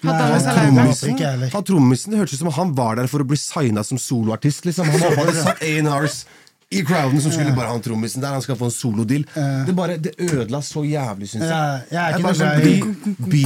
[0.00, 4.64] Han trommisen, Det hørtes ut som han var der for å bli signa som soloartist.
[4.64, 4.88] Liksom.
[4.88, 6.22] Han hadde satt A&Rs
[6.70, 8.36] i crowden som skulle bare ha han trommisen der.
[8.36, 9.24] Han skal få en solodeal.
[9.66, 11.50] Det, bare, det ødela så jævlig, syns jeg.
[11.50, 13.40] Ja, jeg er Jeg ikke bare sånn, de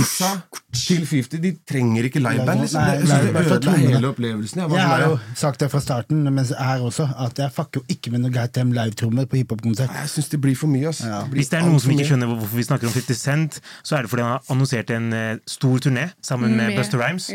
[0.74, 2.64] til 50 De trenger ikke liveband.
[2.64, 2.84] Liksom.
[2.84, 4.60] Det, ødela hele opplevelsen.
[4.60, 7.80] Jeg, Jeg sånn har jo sagt det fra starten, men her også, at jeg fucker
[7.80, 9.94] jo ikke med noe Gatem live-trommer på hiphop-konsert.
[10.02, 10.88] jeg syns det blir for mye.
[10.92, 11.00] Ass.
[11.06, 11.22] Ja.
[11.24, 13.96] Det Hvis det er noen som ikke skjønner hvorfor vi snakker om 50 Cent, så
[13.96, 17.30] er det fordi han har annonsert en eh, stor turné sammen med Med- Buster Rhymes.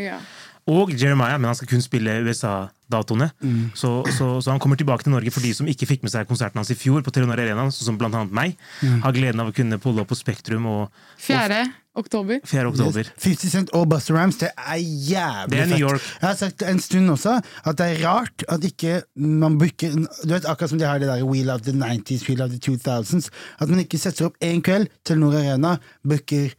[0.70, 3.30] Og Jeremiah, men han skal kun spille USA-datoene.
[3.74, 6.28] Så, så, så han kommer tilbake til Norge for de som ikke fikk med seg
[6.30, 8.56] konserten hans i fjor, på Telenor Arena, sånn som blant annet meg.
[9.02, 11.60] Har gleden av å kunne pulle opp på Spektrum og 4.
[12.00, 12.38] oktober.
[12.46, 12.70] 4.
[12.70, 13.10] oktober.
[13.24, 15.86] 50 Cent og Buster Rams, det er jævlig Det er New fett.
[15.88, 16.06] York.
[16.20, 20.30] Jeg har sagt en stund også at det er rart at ikke man booker Du
[20.36, 23.30] vet Akkurat som de har det der We love the 90s, we love the 2000s.
[23.58, 25.74] At man ikke setter opp én kveld til Nord Arena,
[26.06, 26.52] booker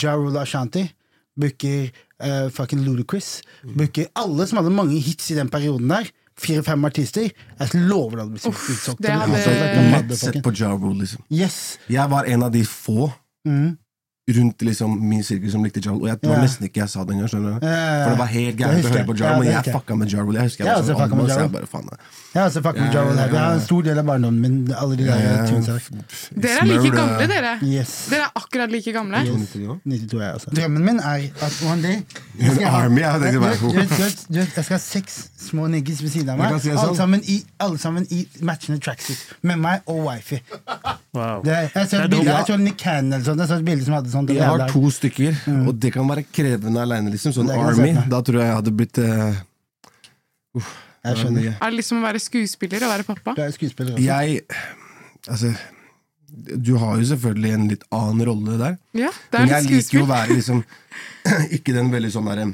[0.00, 0.86] Jarul Ashanti,
[1.40, 1.90] booker
[2.22, 3.40] uh, fucking Ludacris,
[3.76, 6.10] booker alle som hadde mange hits i den perioden der.
[6.40, 7.26] Fire-fem artister.
[7.60, 9.02] Jeg lover deg det blir Uff, utsolgt.
[10.22, 11.24] sett på Ja Rule, liksom.
[11.28, 11.58] Yes.
[11.92, 13.10] Jeg var en av de få
[13.48, 13.78] Mm.
[14.38, 17.04] Rundt liksom, min sirkel som likte Ja og jeg, det var nesten ikke jeg sa
[17.04, 17.30] det engang.
[17.32, 17.66] skjønner du?
[17.66, 19.20] For det var helt gærent å høre på jeg.
[19.20, 21.70] Ja Ja, men jeg fucka med Ja Jeg husker jeg Jeg sånn så jeg bare
[21.70, 24.06] faen Jeg har også fucka med Ja Det er Jeg har en stor del av
[24.10, 24.74] barndommen min.
[24.80, 25.18] Alle de der.
[26.40, 27.54] Dere er like gamle, dere.
[27.66, 27.94] Yes.
[28.10, 29.24] Dere er akkurat like gamle.
[29.26, 29.56] Yes.
[29.84, 30.54] 92 er jeg også.
[30.56, 32.02] Drømmen min er at one day
[32.40, 32.50] jeg
[34.30, 36.60] Jeg skal ha seks små niggis ved siden av meg.
[36.62, 36.96] si Alle sånn.
[36.96, 39.18] sammen i, alle sammen i matchende tracksuit.
[39.42, 40.40] Med meg og wifi.
[41.14, 41.42] Wow.
[41.44, 42.56] Det, jeg så et bilde dope.
[42.62, 43.40] Nick Cannon eller sånt.
[43.42, 44.19] Jeg så et bilde som hadde sånn.
[44.28, 47.12] Jeg har to stykker, og det kan være krevende aleine.
[47.14, 47.34] Liksom.
[47.36, 49.40] Sånn jeg Army, da tror jeg jeg hadde blitt uh,
[50.60, 51.50] Jeg skjønner.
[51.54, 53.34] Er det liksom å være skuespiller og være pappa?
[53.38, 54.06] Du er skuespiller også.
[54.06, 54.44] Jeg
[55.28, 55.52] Altså
[56.30, 58.76] Du har jo selvfølgelig en litt annen rolle der.
[58.96, 60.62] Ja, det Men er jeg litt liker jo å være liksom
[61.56, 62.50] Ikke den veldig sånn derre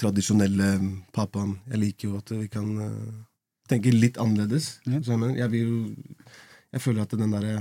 [0.00, 0.68] tradisjonelle
[1.12, 1.58] pappaen.
[1.68, 3.10] Jeg liker jo at vi kan uh,
[3.68, 4.78] tenke litt annerledes.
[4.86, 4.96] Ja.
[4.96, 5.80] Jeg, mener, jeg vil jo
[6.72, 7.60] Jeg føler at den derre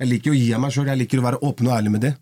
[0.00, 0.88] Jeg liker å gi av meg sjøl.
[0.92, 2.12] Jeg liker å være åpen og ærlig med det.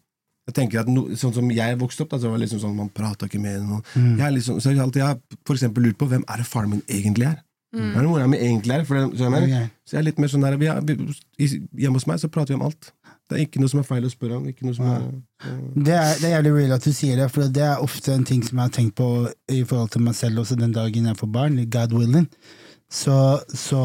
[0.45, 2.77] Jeg tenker at no, Sånn som jeg vokste opp, da, så var det liksom sånn
[2.77, 3.85] man prata ikke med noen.
[3.97, 4.13] Mm.
[4.19, 6.43] Jeg, er liksom, så jeg har alltid jeg har for eksempel lurt på hvem er
[6.43, 7.39] det faren min egentlig er.
[7.75, 7.87] Mm.
[7.89, 8.85] Hvem er det mora mi egentlig er?
[8.87, 9.73] For det, så, jeg mener, okay.
[9.83, 11.49] så jeg er litt mer sånn der vi er, vi,
[11.81, 12.93] Hjemme hos meg så prater vi om alt.
[13.25, 14.45] Det er ikke noe som er feil å spørre om.
[14.51, 15.07] Ikke noe som er,
[15.41, 18.13] så, Det er, det er jævlig real at du sier det, for det er ofte
[18.13, 19.09] en ting som jeg har tenkt på
[19.49, 22.29] i forhold til meg selv også den dagen jeg får barn, God willing.
[22.93, 23.17] Så,
[23.49, 23.81] så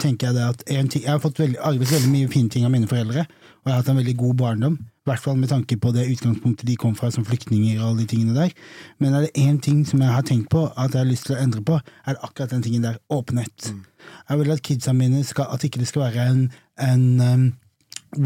[0.00, 2.64] tenker jeg det at en ting, Jeg har fått veldig, arvet veldig mye fine ting
[2.66, 4.78] av mine foreldre, og jeg har hatt en veldig god barndom.
[5.04, 8.02] I hvert fall med tanke på det utgangspunktet de kom fra som flyktninger og alle
[8.02, 8.54] de tingene der.
[8.98, 11.36] Men er det én ting som jeg har tenkt på at jeg har lyst til
[11.36, 12.96] å endre på, er det akkurat den tingen der.
[13.12, 13.74] Åpenhet.
[14.28, 16.42] Jeg vil at kidsa mine skal, at ikke det skal være en,
[16.80, 17.44] en um,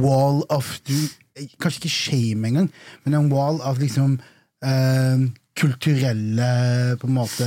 [0.03, 0.79] wall of
[1.62, 2.71] Kanskje ikke shame engang,
[3.05, 4.16] men en wall av liksom
[4.66, 5.21] eh,
[5.59, 6.48] kulturelle
[7.00, 7.46] på en måte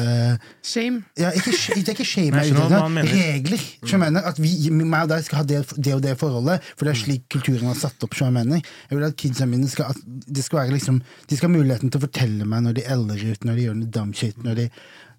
[0.65, 1.01] Shame.
[1.19, 2.89] ja, ikke, det er ikke shame, Jeg jeg er ute etter.
[2.95, 3.11] mener.
[3.15, 3.63] regler.
[3.81, 6.67] Som jeg mener At vi, meg og deg skal ha det, det og det forholdet,
[6.75, 8.13] for det er slik kulturen har satt opp.
[8.17, 9.97] Så jeg mener Jeg vil at kidsa mine skal, at
[10.27, 13.23] det skal være liksom De skal ha muligheten til å fortelle meg når de eller
[13.31, 14.37] ut, når de gjør noe dumb shit.
[14.43, 14.69] Når de,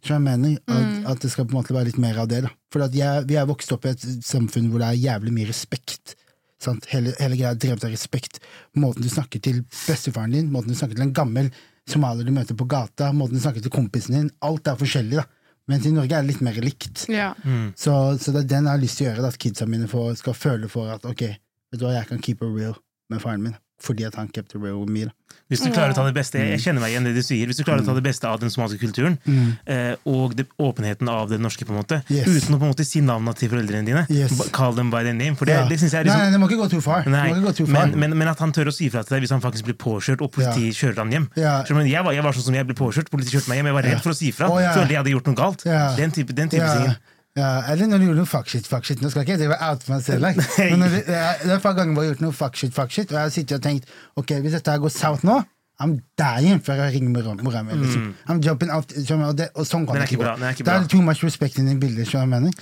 [0.03, 2.43] så jeg mener at, at det skal på en måte være litt mer av det.
[2.47, 5.33] da For at jeg, vi er vokst opp i et samfunn hvor det er jævlig
[5.37, 6.17] mye respekt.
[6.63, 6.87] Sant?
[6.93, 8.41] Hele, hele greia er drevet av respekt.
[8.79, 11.49] Måten du snakker til bestefaren din, måten du snakker til en gammel
[11.89, 15.23] somalier du møter på gata, måten du snakker til kompisen din, alt er forskjellig.
[15.23, 15.27] da
[15.71, 17.05] Mens i Norge er det litt mer likt.
[17.13, 17.33] Ja.
[17.79, 19.91] Så, så det er den jeg har lyst til å gjøre, da, at kidsa mine
[19.91, 21.23] får, skal føle for at ok,
[21.73, 22.75] vet du hva, jeg kan keep it real
[23.13, 23.55] med faren min.
[23.83, 25.11] Fordi at han it real with
[25.51, 27.49] Hvis du klarer å ta det beste Jeg kjenner meg igjen det du sier.
[27.49, 29.99] Hvis du klarer å ta det beste av den somaliske kulturen, mm.
[30.09, 32.27] og det, åpenheten av det norske, på en måte Yes.
[32.29, 34.35] uten å på en måte si navnet til foreldrene dine, Yes.
[34.53, 35.37] call them by their name.
[35.37, 35.67] For det, Ja.
[35.69, 37.05] det synes jeg er liksom nei, det må ikke gå too far.
[37.07, 37.87] Nei, gå too far.
[37.87, 39.79] men, men, men at han tør å si fra til deg hvis han faktisk blir
[39.81, 41.29] påkjørt, og politiet kjører han hjem.
[41.37, 41.63] Ja.
[41.69, 43.79] Jeg, Jeg, var, jeg var sånn som jeg ble påkjørt, politiet kjørte meg hjem, jeg
[43.81, 44.49] var redd for å si fra.
[44.49, 44.73] Oh, ja.
[44.77, 45.67] Følte jeg hadde gjort noe galt.
[45.69, 45.97] Ja.
[45.97, 46.95] Den type, den type ja.
[47.39, 49.01] Ja, eller når du gjorde noe fuck shit, fuck shit.
[49.01, 50.45] Nå skal ikke jeg drive out meg selv, like.
[50.71, 52.37] men når det, det er det er et par ganger hvor jeg har gjort noe
[52.37, 53.89] fuck shit, fuck shit, og jeg har sittet og tenkt
[54.21, 55.41] ok, hvis dette her går south nå,
[55.83, 57.75] I'm dying før jeg ringer mora mi.
[57.81, 58.13] Liksom.
[58.31, 60.29] I'm jumping out, og, det, og sånn kan er det ikke gå.
[60.29, 62.11] er Det er too much respect in bildet, bilder.
[62.11, 62.53] Så jeg mener?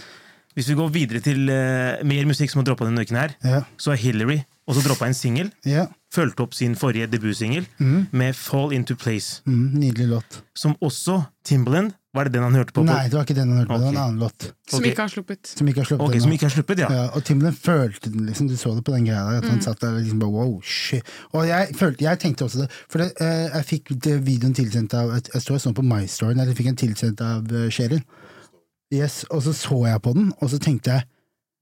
[0.56, 3.60] Hvis vi går videre til uh, mer musikk som har droppa denne uken her, Ja.
[3.78, 4.40] så har Hillary
[4.70, 5.50] også droppa en singel.
[5.66, 5.86] Ja.
[6.14, 7.66] Fulgte opp sin forrige debutsingel
[8.10, 9.42] med Fall Into Place.
[9.46, 10.40] Mm, nydelig låt.
[10.58, 12.82] Som også Timbaland Var det den han hørte på?
[12.82, 14.46] Nei, det var ikke den han hørte på, det var en annen låt.
[14.66, 15.46] Som ikke har sluppet.
[15.46, 16.16] Som ikke har sluppet Ok.
[16.24, 16.88] Som ikke har sluppet, ja.
[16.90, 18.48] Ja, og Timbaland følte den, liksom.
[18.50, 19.44] Du så det på den greia der.
[19.44, 21.06] At han satt der liksom bare wow, shit.
[21.30, 22.68] Og jeg, følte, jeg tenkte også det.
[22.90, 23.94] For det, eh, jeg fikk
[24.26, 27.54] videoen tilsendt av Jeg jeg står sånn på MyStory, eller jeg fikk en tilsendt av
[27.54, 28.02] uh, Sherin.
[28.90, 31.06] Yes, og så så jeg på den, og så tenkte jeg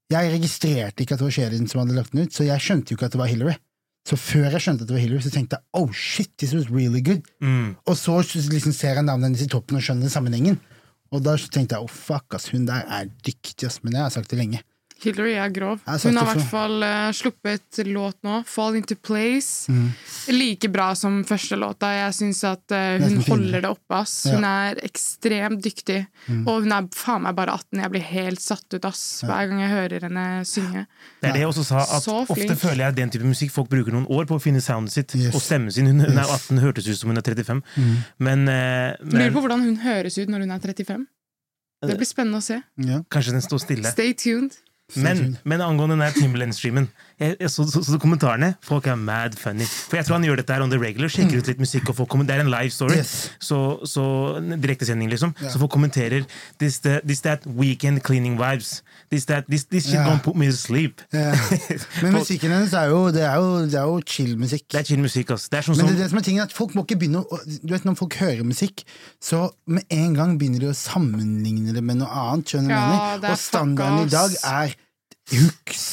[0.09, 2.94] Jeg registrerte ikke at det var Sherin som hadde lagt den ut, så jeg skjønte
[2.94, 3.59] jo ikke at det var Hillary.
[4.09, 6.70] Så før jeg skjønte at det var Hillary, så tenkte jeg oh shit, this was
[6.72, 7.26] really good.
[7.44, 7.74] Mm.
[7.84, 10.56] Og så liksom ser jeg navnet hennes i toppen og skjønner sammenhengen.
[11.12, 13.82] Og da tenkte jeg oh fuck, ass, hun der er dyktig, ass.
[13.84, 14.62] Men jeg har sagt det lenge.
[15.01, 15.78] Hillary er grov.
[15.86, 19.68] Hun har i hvert fall uh, sluppet låt nå, 'Fall Into Place'.
[19.70, 19.92] Mm.
[20.34, 21.86] Like bra som første låta.
[21.94, 23.94] Jeg syns at uh, hun holder det oppe.
[24.01, 24.26] ass.
[24.26, 24.32] Ja.
[24.32, 24.36] Mm.
[24.38, 26.01] Hun er ekstremt dyktig.
[26.46, 27.80] Og hun er faen meg bare 18.
[27.84, 30.86] Jeg blir helt satt ut ass, hver gang jeg hører henne synge.
[31.22, 33.94] Det er det jeg også sa, at ofte føler jeg den type musikk folk bruker
[33.94, 35.34] noen år på å finne soundet sitt Yes.
[35.34, 35.86] og stemmen sin.
[35.86, 36.49] Hun, hun er Yes.
[36.51, 37.62] 18, hørtes ut som hun er 35.
[38.18, 41.07] Men, eh, Lurer men på hvordan hun høres ut når hun er 35.
[41.86, 42.57] Det blir spennende å se.
[42.82, 43.03] Ja.
[43.11, 43.90] kanskje den står stille.
[43.92, 44.57] Stay tuned.
[44.97, 48.52] Men, men angående den Timberland-streamen jeg, så, så, så kommentarene.
[48.62, 49.66] Folk er mad funny.
[49.66, 51.10] For jeg tror han gjør dette her on the regular.
[51.12, 52.98] Sjekker ut litt musikk, og folk kommer, Det er en live story.
[53.00, 53.30] Yes.
[53.40, 53.58] Så,
[53.88, 54.04] så
[54.38, 55.34] Direktesending, liksom.
[55.42, 56.26] Så folk kommenterer
[56.60, 58.82] this, the, this that weekend cleaning vibes.
[59.10, 60.06] This, that, this, this shit yeah.
[60.06, 61.00] don't put me to sleep.
[61.14, 61.34] Yeah.
[62.02, 64.66] Men musikken hennes er jo, det er jo, det er jo chill-musikk.
[64.72, 65.48] Det er chill musikk, ass.
[65.48, 66.98] Det er sånn Men det, er det som er tingen er at folk må ikke
[67.00, 68.84] begynne å Du vet Når folk hører musikk,
[69.22, 72.52] så med en gang begynner de å sammenligne det med noe annet.
[72.52, 73.24] Skjønner du Ja, mener?
[73.24, 74.76] er Og standarden i dag er
[75.32, 75.88] hooks,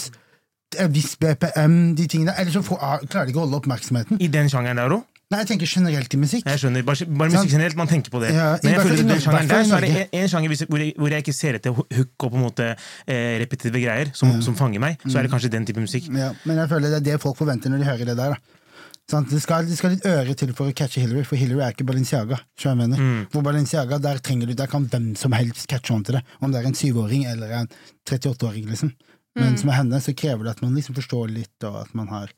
[0.81, 2.33] en viss BPM, de tingene.
[2.39, 4.21] Eller så får, klarer de ikke å holde oppmerksomheten.
[4.21, 5.03] I den sjangeren der òg.
[5.33, 6.43] Nei, jeg tenker generelt i musikk.
[6.45, 8.29] Jeg skjønner, Bare, bare musikk generelt, man tenker på det.
[8.35, 11.15] Ja, Men jeg føler den sjangeren der så er det en, sjanger hvor jeg, hvor
[11.15, 14.83] jeg ikke ser etter hook og på en måte eh, repetitive greier som, som fanger
[14.83, 16.11] meg, så er det kanskje den type musikk.
[16.13, 18.37] Ja, men jeg føler det er det folk forventer når de hører det der.
[18.37, 18.61] da
[19.05, 21.73] Sånn, Det, skal, det skal litt øre til for å catche Hillary, for Hillary er
[21.75, 22.39] ikke Balenciaga.
[22.77, 23.01] mener.
[23.33, 26.23] For Balenciaga, der, trenger du, der kan hvem som helst catche on til det.
[26.41, 27.69] Om det er en syvåring eller en
[28.09, 28.65] 38-åring.
[28.69, 28.95] liksom.
[29.35, 32.07] Men som er henne så krever det at man liksom forstår litt, og at man
[32.13, 32.29] har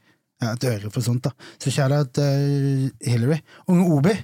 [0.41, 1.28] ja, et øre for sånt.
[1.28, 1.50] da.
[1.62, 3.39] Så kjære at uh, Hillary.
[3.70, 4.16] Unge Obi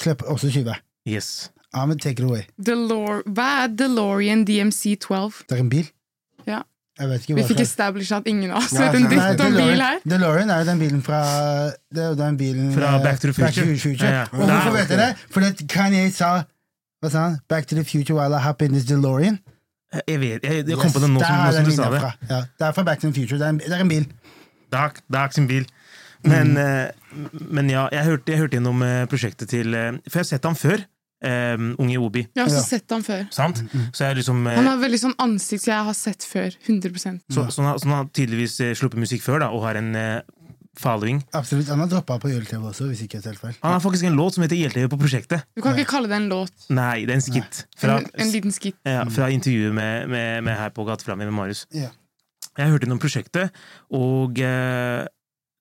[0.00, 0.74] slipper også 20.
[1.08, 1.50] Yes.
[1.74, 2.46] Ja, men take it away.
[2.56, 5.44] Delor Hva er DeLorean DMC12?
[5.48, 5.90] Det er en bil.
[6.46, 6.62] Ja.
[6.98, 9.80] Jeg vet ikke Vi fikk established at ingen av oss vet en dritt om bil
[9.82, 10.02] her.
[10.06, 11.20] DeLorean er jo den bilen fra
[11.90, 14.06] Det er jo den bilen Fra eh, Back to the Future.
[14.06, 14.26] Ja, ja.
[14.30, 15.24] Og hvorfor vet dere det?
[15.34, 16.44] Fordi Kanye sa
[17.02, 17.40] Hva sa han?
[17.50, 19.40] Back to the future while I hop in this DeLorean.
[20.08, 22.00] Jeg vet, jeg, jeg kom på det nå som, er nå som du sa det.
[22.02, 22.12] fra.
[22.30, 23.38] Ja, det er fra Back to the future.
[23.38, 24.06] Det er en, det er en bil.
[24.74, 25.66] Dak, Dak sin bil.
[26.24, 26.88] Men, eh,
[27.52, 30.48] men ja, jeg hørte, jeg hørte gjennom eh, prosjektet til eh, For jeg har sett
[30.48, 30.84] ham før.
[31.24, 32.20] Um, Unge Obi.
[32.34, 32.64] Jeg har også Ja.
[32.68, 33.22] sett han før.
[33.32, 33.62] Sant?
[33.96, 36.56] Så jeg liksom Han har veldig sånn ansikt som jeg har sett før.
[36.66, 39.94] 100 så, så, han så han har tydeligvis sluppet musikk før da og har en
[40.80, 41.20] following.
[41.36, 41.68] Absolutt.
[41.72, 43.56] Han har droppa på YLTV også, hvis ikke jeg tar feil.
[43.62, 45.44] Han har faktisk en låt som heter YLTV på prosjektet.
[45.56, 46.54] Du kan ikke kalle det en låt.
[46.74, 47.60] Nei, det er en skit.
[47.78, 48.76] Fra, En, en liten skit.
[48.86, 51.66] ja, fra intervjuet med, med, med her på Gateflammen med Marius.
[51.74, 51.92] Ja.
[52.54, 53.54] Jeg hørte gjennom prosjektet,
[53.90, 55.04] og uh,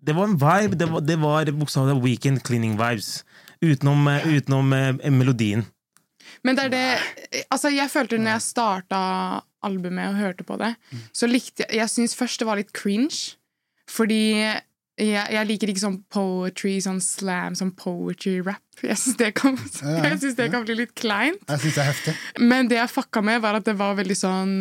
[0.03, 0.77] det var en vibe.
[0.77, 3.23] Det var, det var bokstavelig talt weekend cleaning vibes.
[3.63, 5.65] Utenom, uh, utenom uh, melodien.
[6.43, 8.99] Men det er det Altså, jeg følte når jeg starta
[9.63, 10.73] albumet og hørte på det,
[11.15, 13.37] så likte jeg Jeg syns først det var litt cringe,
[13.89, 14.35] fordi
[14.99, 18.59] jeg, jeg liker ikke sånn poetry, sånn slam, sånn poetry-rap.
[18.83, 21.41] Jeg syns det, kan- jeg synes det kan bli litt kleint.
[21.49, 22.13] Jeg synes det er heftig.
[22.41, 24.53] Men det jeg fucka med, var at det var veldig sånn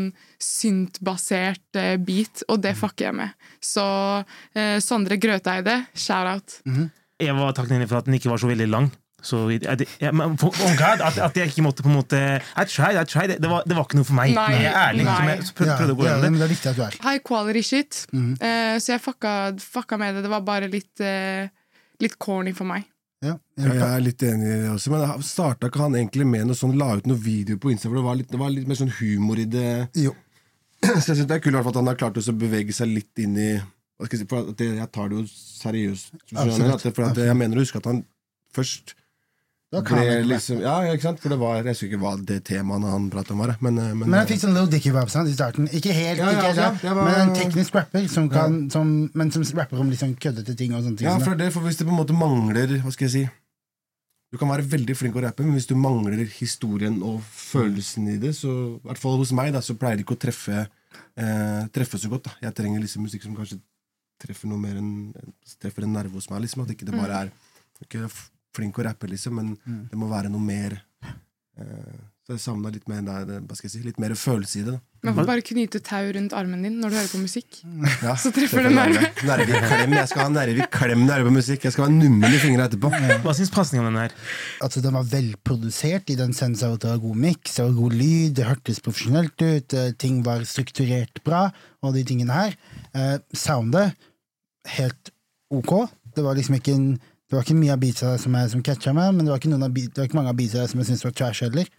[0.43, 3.35] syntbasert eh, beat, og det fucker jeg med.
[3.63, 3.85] Så
[4.57, 6.61] eh, Sondre Grøteide, shout-out.
[7.23, 8.91] Jeg var takknemlig for at den ikke var så veldig lang.
[9.23, 9.63] Så jeg,
[10.03, 13.05] jeg, men oh God, at, at jeg ikke måtte på en måte I tried, I
[13.07, 13.37] tried.
[13.39, 14.33] Det var, det var ikke noe for meg.
[14.35, 15.05] Nei, jeg er ærlig.
[15.07, 15.17] nei.
[15.17, 16.31] Som jeg prøvde, Ja, prøvde å gå ja, det.
[16.47, 16.97] er viktig at du er.
[17.07, 18.01] High quality shit.
[18.13, 18.33] Mm.
[18.43, 20.25] Uh, så jeg fucka, fucka med det.
[20.27, 21.47] Det var bare litt, uh,
[22.03, 22.89] litt corny for meg.
[23.23, 26.49] Ja, jeg, jeg er litt enig i det også, men starta ikke han egentlig med
[26.49, 28.67] noe sånn, la ut noe video på Insta, for det var litt, det var litt
[28.67, 29.69] mer sånn humor i det?
[29.95, 30.11] Jo.
[30.83, 32.75] Så jeg synes det er kult i hvert fall at han har klart å bevege
[32.75, 33.53] seg litt inn i
[34.03, 36.09] hva skal jeg si, for at det, Jeg tar det jo seriøst.
[36.35, 38.03] Absolutt, At det- For at jeg mener å huske at han
[38.57, 38.97] først
[39.73, 41.21] ble liksom Ja, ikke sant?
[41.23, 43.55] For det var Jeg husker ikke hva det temaet han pratet om var.
[43.65, 45.69] Men, men, Men jeg fikk sånn Little Dicky-vibes i starten.
[45.73, 49.11] Ikke helt, Ja, ja, ikke helt ja, var- men en teknisk rapper, som kan, som,
[49.15, 50.75] men som rapper om liksom køddete ting.
[50.75, 51.09] og sånne ting.
[51.09, 53.25] Ja, for, det, for hvis det på en måte mangler Hva skal jeg si
[54.33, 58.19] Du kan være veldig flink å rappe, men hvis du mangler historien og følelsen i
[58.19, 60.67] det, så i hvert fall hos meg, da, så pleier det ikke å treffe,
[61.17, 62.25] eh, treffe så godt.
[62.25, 63.61] da Jeg trenger liksom musikk som kanskje
[64.23, 65.13] treffer noe mer enn
[65.61, 66.41] treffer en nerve hos meg.
[66.47, 67.33] liksom At ikke det bare er
[67.85, 68.09] ikke
[68.57, 70.79] flink å rappe, liksom, men det må være noe mer.
[71.59, 74.65] Uh, så jeg savna litt mer der, hva skal jeg si, litt mer følelse i
[74.69, 74.77] det.
[75.03, 77.57] Man får bare knyte tau rundt armen din når du hører på musikk.
[78.05, 79.09] ja, Så treffer det nærme.
[79.19, 81.67] Jeg skal ha nerveklem når jeg hører på musikk.
[81.67, 82.93] Jeg skal være nummen i fingra etterpå.
[83.25, 84.15] Hva syns pasningen om den her?
[84.63, 87.99] Altså, den var velprodusert i den sensa at det var god miks, det var god
[88.05, 91.49] lyd, det hørtes profesjonelt ut, eh, ting var strukturert bra,
[91.83, 92.55] og de tingene her.
[92.95, 93.99] Eh, soundet,
[94.79, 95.11] helt
[95.51, 95.75] ok.
[96.15, 96.93] Det var liksom ikke en
[97.33, 99.55] det var ikke mye av beatsa som, jeg- som catcha meg, men det var ikke,
[99.57, 101.71] av, beat- det var ikke mange av beatsa som jeg syntes var trash heller.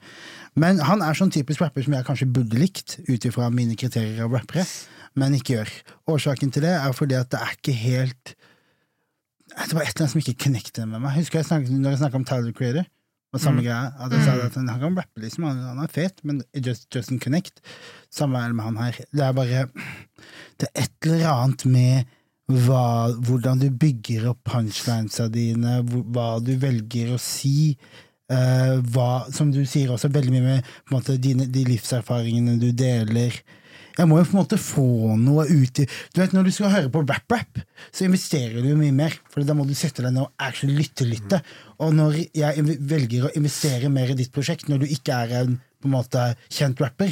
[0.57, 4.23] Men han er sånn typisk rapper som jeg kanskje burde likt, ut ifra mine kriterier
[4.25, 4.65] av rappere,
[5.15, 5.69] men ikke gjør.
[6.09, 8.33] Årsaken til det er fordi at det er ikke helt
[9.53, 11.13] Det var et eller annet som ikke connectet med meg.
[11.19, 12.87] Husker jeg snakket, når jeg snakka om Tyler Creator?
[13.33, 15.43] Og samme greia, at jeg sa at han, kan rappe, liksom.
[15.45, 17.61] Han, han er fet, men just doesn't connect.
[18.09, 18.97] Samme med han her.
[19.13, 19.67] Det er bare
[20.57, 22.05] Det er et eller annet med
[22.51, 27.73] hva, hvordan du bygger opp punchlinesa dine, hva du velger å si.
[28.31, 33.35] Uh, hva, som du sier også, veldig mye med måte, dine, de livserfaringene du deler.
[33.93, 34.85] Jeg må jo på en måte få
[35.21, 37.59] noe ut i Du vet, Når du skal høre på rap-rap,
[37.93, 39.13] så investerer du mye mer.
[39.29, 41.43] For da må du sette deg ned og actually lytte-lytte.
[41.83, 45.59] Og når jeg velger å investere mer i ditt prosjekt, når du ikke er en
[45.83, 47.11] på en måte kjent rapper,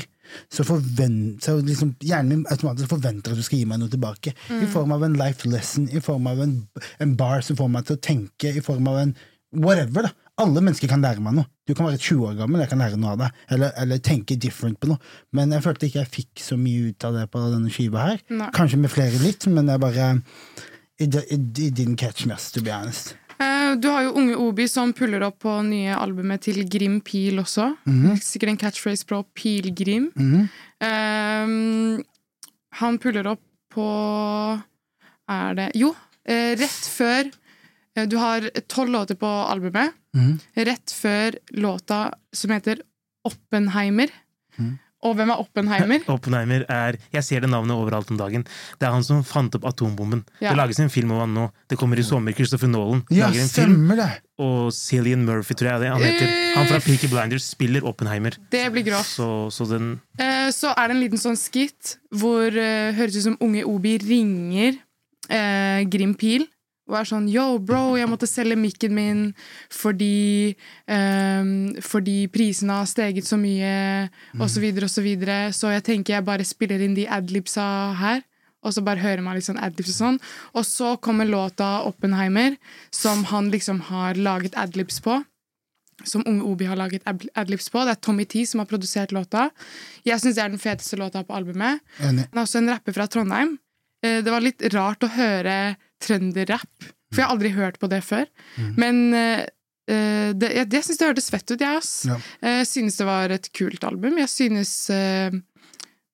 [0.51, 4.33] så, forvent, så liksom, hjernen min automatisk forventer at du skal gi meg noe tilbake.
[4.51, 6.57] I form av en life lesson, i form av en,
[7.03, 9.15] en bar som får meg til å tenke, i form av en
[9.51, 10.07] whatever.
[10.07, 10.13] da.
[10.41, 11.49] Alle mennesker kan lære meg noe.
[11.67, 13.45] Du kan være 20 år gammel, jeg kan lære noe av deg.
[13.53, 15.13] Eller, eller tenke different på noe.
[15.35, 18.23] Men jeg følte ikke jeg fikk så mye ut av det på denne skiva her.
[18.31, 18.49] Nei.
[18.55, 20.11] Kanskje med flere litt, men jeg bare
[21.01, 23.15] It, it, it didn't catch me, to be honest.
[23.41, 27.39] Eh, Du har jo Unge Obi som puller opp på nye albumet til Grim Pil
[27.41, 27.71] også.
[28.21, 30.09] Sikkert en catchphrase på Pilgrim.
[30.81, 32.03] Eh,
[32.81, 34.61] han puller opp på
[35.31, 35.93] Er det Jo,
[36.25, 37.29] eh, rett før
[37.95, 39.93] eh, Du har tolv låter på albumet.
[40.57, 42.81] Rett før låta som heter
[43.25, 44.09] Oppenheimer.
[45.01, 46.03] Og hvem er Oppenheimer?
[46.13, 48.43] Oppenheimer er Jeg ser det navnet overalt om dagen.
[48.77, 50.21] Det er han som fant opp atombomben.
[50.39, 50.51] Ja.
[50.51, 51.47] Det lages en film om han nå.
[51.71, 52.35] Det kommer i sommer.
[52.37, 53.87] Christopher Nolan Ja, lager en film.
[53.97, 54.09] det!
[54.41, 56.29] Og Cillian Murphy, tror jeg det han heter.
[56.55, 58.37] Han fra Peaky Blinders spiller Oppenheimer.
[58.53, 59.09] Det blir grovt.
[59.09, 59.91] Så, så den
[60.21, 63.95] Eh, så er det en liten sånn skit hvor eh, høres ut som unge Obi
[64.01, 64.75] ringer
[65.31, 66.45] eh, Grim Pil
[66.89, 69.21] og er sånn Yo, bro, jeg måtte selge mikken min
[69.71, 70.55] fordi
[70.89, 71.51] um,
[71.81, 74.09] Fordi prisene har steget så mye,
[74.39, 75.03] og så videre og så.
[75.61, 78.23] Så jeg tenker jeg bare spiller inn de adlibsa her.
[78.61, 80.17] Og så bare hører man litt sånn adlibs og sånn.
[80.53, 82.57] Og så kommer låta Oppenheimer,
[82.93, 85.21] som han liksom har laget adlibs på
[86.03, 87.81] som Unge Obi har laget ad- adlibs på.
[87.85, 89.51] Det er Tommy T som har produsert låta.
[90.05, 91.81] Jeg syns det er den feteste låta på albumet.
[91.99, 93.51] Han er også en rapper fra Trondheim.
[94.03, 98.01] Eh, Det var litt rart å høre trønderrapp, for jeg har aldri hørt på det
[98.05, 98.29] før.
[98.79, 99.43] Men eh,
[99.91, 101.91] eh, det, jeg, jeg syns det hørtes fett ut, jeg, ass.
[102.09, 102.19] Ja.
[102.41, 104.19] Eh, Jeg synes det var et kult album.
[104.21, 105.33] Jeg synes uh,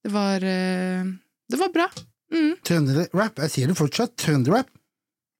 [0.03, 1.13] det var uh,
[1.47, 1.87] Det var bra.
[2.33, 2.57] Mm.
[2.67, 3.39] Trønderrap.
[3.45, 4.17] Jeg sier det fortsatt.
[4.19, 4.71] Trønderrap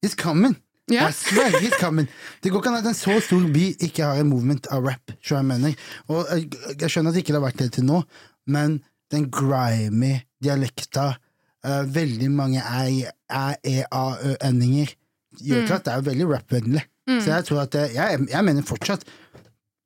[0.05, 0.55] is coming.
[0.91, 1.09] Yeah.
[1.11, 2.07] It's coming.
[2.39, 5.11] Det går ikke an at en så stor by ikke har en movement av rap.
[5.19, 5.75] Jeg, mener.
[6.07, 6.47] Og jeg,
[6.79, 7.99] jeg skjønner at det ikke har vært det til nå,
[8.47, 8.79] men
[9.11, 11.17] den grimy dialekta,
[11.65, 14.87] eh, veldig mange æ-e-a-ø-endinger,
[15.37, 16.83] gjør til at det er veldig rap-vennlig.
[17.07, 17.21] Mm.
[17.23, 19.03] Så jeg tror at det, jeg, jeg mener fortsatt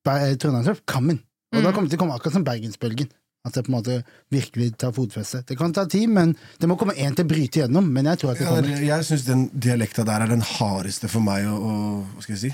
[0.06, 1.20] Trondheimsrap coming.
[1.52, 3.10] Og da kommer det til å komme akkurat som bergensbølgen.
[3.42, 3.96] At det på en måte
[4.30, 5.42] virkelig tar fotfeste.
[5.50, 7.88] Det kan ta tid, men det må komme én til å bryte igjennom.
[7.94, 8.70] Men jeg tror at det kommer.
[8.78, 11.78] Ja, jeg syns den dialekta der er den hardeste for meg å, å
[12.14, 12.52] Hva skal jeg si?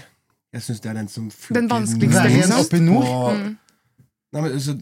[0.55, 2.61] Jeg syns det er den som funker Den vanskeligste, liksom.
[2.63, 3.35] oppe i nord.
[3.35, 3.49] Mm.
[4.35, 4.77] Nei, men så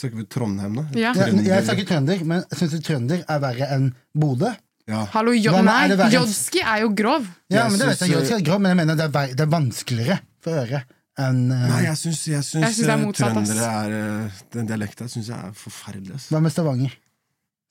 [0.00, 0.84] Snakker vi Trondheim, da?
[0.96, 1.12] Ja.
[1.12, 1.48] Jeg, Trønder.
[1.50, 4.52] jeg snakker trønder, men syns du trønder er verre enn Bodø?
[4.90, 5.02] Ja.
[5.12, 7.26] Hallo, jo, nei, er Jodski er jo grov.
[7.52, 9.52] Ja, men det vet jeg, Jodski er grov, men jeg mener det er, det er
[9.52, 10.88] vanskeligere for øret
[11.20, 13.94] enn uh, Nei, jeg syns, jeg syns, Jeg syns det er eh, motsatt, trøndere er
[13.98, 16.16] eh, Den dialekta syns jeg er forferdelig.
[16.16, 16.28] ass.
[16.32, 16.94] Hva med Stavanger?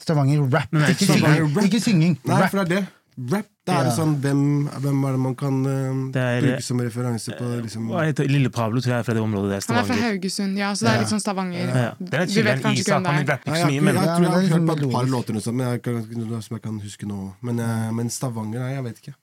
[0.04, 0.76] Stavanger rap.
[0.76, 1.56] Nei, Ikke Stavanger, synging.
[1.56, 1.66] Rap.
[1.70, 2.16] Ikke synging.
[2.30, 2.54] Nei, Rap.
[2.54, 3.34] for det er det.
[3.34, 4.42] Rap, da er det sånn hvem,
[4.84, 8.28] hvem er det man kan uh, Det er- bruke som referanse på liksom Hva heter
[8.30, 9.68] Lille Pablo, tror jeg er fra det området der.
[9.74, 11.70] Han er fra Haugesund, ja, så det er litt sånn Stavanger.
[11.70, 12.96] Ja, Det er Du chiller'n vet kanskje ikke Isak.
[12.98, 13.32] hvem Han det er.
[13.34, 15.08] rapper ikke så mye, men jeg, Ja, tror jeg har hørt liksom på et par
[15.14, 17.20] låter men jeg kan, som jeg kan huske nå.
[17.42, 19.14] Men, eh, men Stavanger, nei, jeg vet ikke.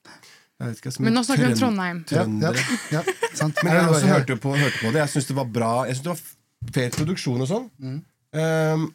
[0.57, 2.05] Jeg vet ikke Men nå snakker vi om Trondheim.
[2.09, 2.55] Trondheim.
[2.91, 3.03] Ja, ja, ja,
[3.35, 3.59] sant.
[3.63, 4.15] Men jeg Ja, også ja.
[4.15, 5.01] hørte, på, hørte på det.
[5.05, 5.73] Jeg syns det var bra.
[5.85, 7.67] Jeg synes det var fet produksjon og sånn.
[7.83, 7.99] Mm.
[8.33, 8.87] Um,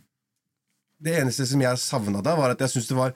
[1.02, 3.14] det eneste som jeg savna da, var at jeg syns det var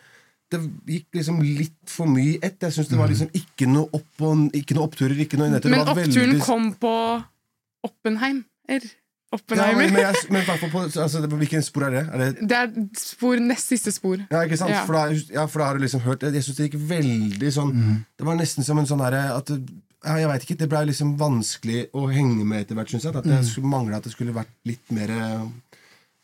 [0.51, 2.59] Det gikk liksom litt for mye ett.
[2.61, 5.49] Jeg syns det var liksom ikke noe opp og ikke noe oppturer, ikke noe.
[5.49, 6.91] Men oppturen veldig- kom på
[7.85, 8.43] Oppenheim.
[9.35, 9.81] Oppenheimer.
[9.81, 12.03] ja, men, men, jeg, men på altså, det- Hvilken spor er det?
[12.13, 14.17] Er det Det er spor, nest siste spor.
[14.31, 14.71] Ja, ikke sant?
[14.71, 14.85] Ja.
[14.85, 17.73] For, da, ja, for da har du liksom hørt Jeg syns det gikk veldig sånn
[17.75, 18.05] Mm.
[18.17, 19.49] Det var nesten som en sånn herre at
[20.05, 23.15] ja, Jeg vet ikke, Det ble liksom vanskelig å henge med etter hvert, syns jeg.
[23.15, 25.47] At det skulle mangle at det skulle vært litt mer eh,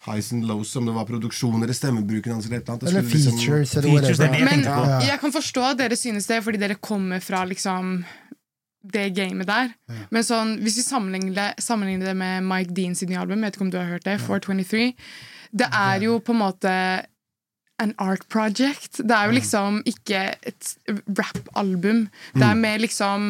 [0.05, 2.45] highs and lows, om det var produksjon eller stemmebruken hans.
[2.47, 2.83] Eller, eller, annet.
[2.89, 4.63] Eller features, liksom- features, eller Features, det det jeg Men.
[4.65, 4.99] Ja.
[5.01, 8.03] jeg kan forstå at dere synes det, fordi dere kommer fra liksom
[8.83, 9.73] det gamet der.
[10.09, 13.51] Men sånn, hvis vi sammenligner det, sammenligner det med Mike Dean sitt nye album, jeg
[13.51, 14.93] vet ikke om du har hørt det, 423,
[15.53, 17.05] det er jo på en måte
[17.81, 18.99] an art project.
[19.01, 20.71] Det er jo liksom ikke et
[21.17, 22.03] rap-album.
[22.35, 23.29] Det er mer liksom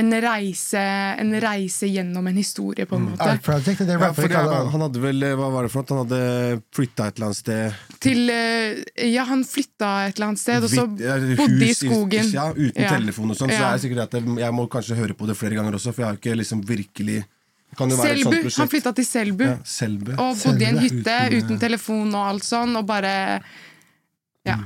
[0.00, 0.84] en reise,
[1.20, 3.26] en reise gjennom en historie, på en måte.
[3.26, 4.60] Art Project, det er ja, det.
[4.72, 5.90] Han hadde vel Hva var det for noe?
[5.92, 7.82] Han hadde flytta et eller annet sted.
[8.00, 12.32] Til eh, Ja, han flytta et eller annet sted, og så bodde i skogen.
[12.32, 12.94] Ja, uten Ja.
[12.96, 13.52] telefon og sånn.
[13.52, 13.68] Så Ja.
[13.68, 16.08] er det sikkert at jeg, må kanskje høre på det flere ganger også, for jeg
[16.08, 17.24] har ikke liksom virkelig
[17.78, 18.50] Selbu.
[18.56, 19.44] Han flytta til Selbu.
[19.44, 20.12] Ja, Selbu.
[20.18, 23.12] Og bodde i en hytte Uten, uten, telefon og alt sånn, og bare
[24.46, 24.56] Ja.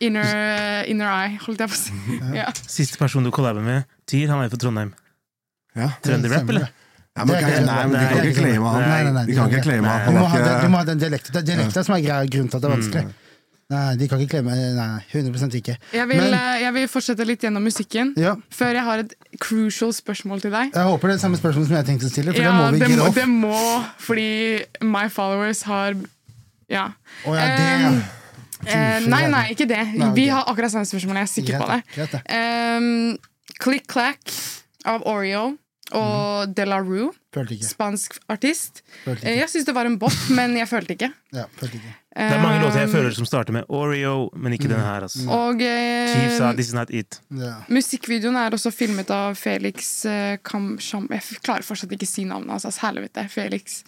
[0.00, 2.18] Inner, inner eye, holdt jeg på å si.
[2.38, 2.48] Ja.
[2.70, 4.92] Siste person du collaber med, Tyr, han er fra Trondheim.
[5.76, 5.88] Ja.
[6.02, 6.68] Trønderrap, eller?
[7.18, 8.82] Ja, men, er kan- nei, men de kan ikke claime han.
[8.84, 9.98] Nei, nei, nei, de kan ikke claime han.
[9.98, 11.32] Du Han må, ha, det- må ha den dialekten.
[11.34, 13.14] Det er dialekten som er grunnen til at det er vanskelig.
[13.68, 15.74] Nei, de kan ikke klemme Nei, 100 ikke.
[15.92, 19.12] Jeg, vil, Men- eh, jeg vil fortsette litt gjennom musikken, Ja, før jeg har et
[19.38, 20.72] crucial spørsmål til deg.
[20.72, 22.70] jeg håper det er samme spørsmål som jeg tenkte å stille, for Ja, det må
[22.72, 25.94] vi det må, det må, fordi my followers har
[26.70, 26.92] Ja.
[27.26, 27.92] Oh, ja, det, ja.
[28.68, 29.80] Eh, nei, nei, ikke det.
[29.94, 30.10] Nei.
[30.16, 31.22] Vi har akkurat samme spørsmål.
[31.22, 31.80] Jeg er sikker på det.
[31.96, 32.18] Greit.
[32.28, 33.16] Um,
[33.58, 34.36] Click Clack
[34.88, 35.56] av Oreo
[35.96, 37.64] og De La Rue, Følte ikke.
[37.70, 38.82] spansk artist.
[39.06, 39.38] Følte Eh.
[39.38, 41.12] Jeg syns det var en bop, men jeg følte ikke.
[41.32, 41.94] Ja, følte ikke.
[42.18, 45.06] Det er mange låter jeg føler som starter med Oreo, men ikke denne her.
[45.06, 45.22] Altså.
[45.30, 47.20] Og eh, Chief sa 'This is not it'.
[47.30, 47.62] Yeah.
[47.68, 50.78] musikkvideoen er også filmet av Felix eh, Kam...
[50.78, 52.64] Jeg klarer fortsatt ikke å si navnet hans.
[52.64, 53.28] Altså, helvete.
[53.28, 53.84] Felix.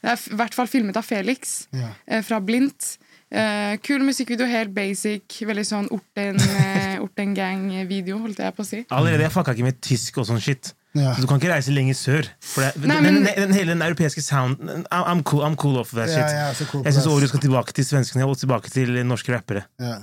[0.00, 1.90] Det er i hvert fall filmet av Felix yeah.
[2.06, 2.98] eh, fra Blindt.
[3.32, 5.24] Eh, kul musikkvideo, helt basic.
[5.48, 8.82] Veldig sånn Orten, eh, Orten Gang-video, holdt jeg på å si.
[8.92, 10.74] Allerede jeg fucka ikke med tysk og sånn shit.
[10.92, 11.14] Ja.
[11.16, 12.26] Så du kan ikke reise lenger sør.
[12.44, 15.56] For det, Nei, den, men- den, den, hele den europeiske sound I'm, I'm, cool, I'm
[15.56, 16.18] cool off of that shit.
[16.18, 17.28] ja, ja, cool jeg syns det.
[17.30, 19.64] Skal tilbake til svenskene og tilbake til norske rappere.
[19.80, 20.02] Ja.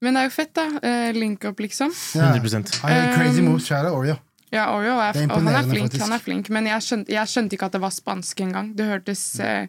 [0.00, 0.64] Men det er jo fett, da.
[0.80, 1.92] Uh, link up, liksom.
[2.14, 2.30] Ja.
[2.32, 4.16] 100% crazy Um, moves, kjære Oreo.
[4.52, 7.28] Ja, Oreo er, er og han er flink, han er flink men jeg skjønte, jeg
[7.28, 8.70] skjønte ikke at det var spansk engang.
[8.78, 9.66] Det hørtes eh,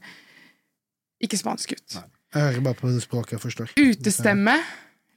[1.19, 1.97] ikke spansk ut.
[2.33, 3.73] Jeg hører bare på det språket jeg forstår.
[3.79, 4.59] Utestemme.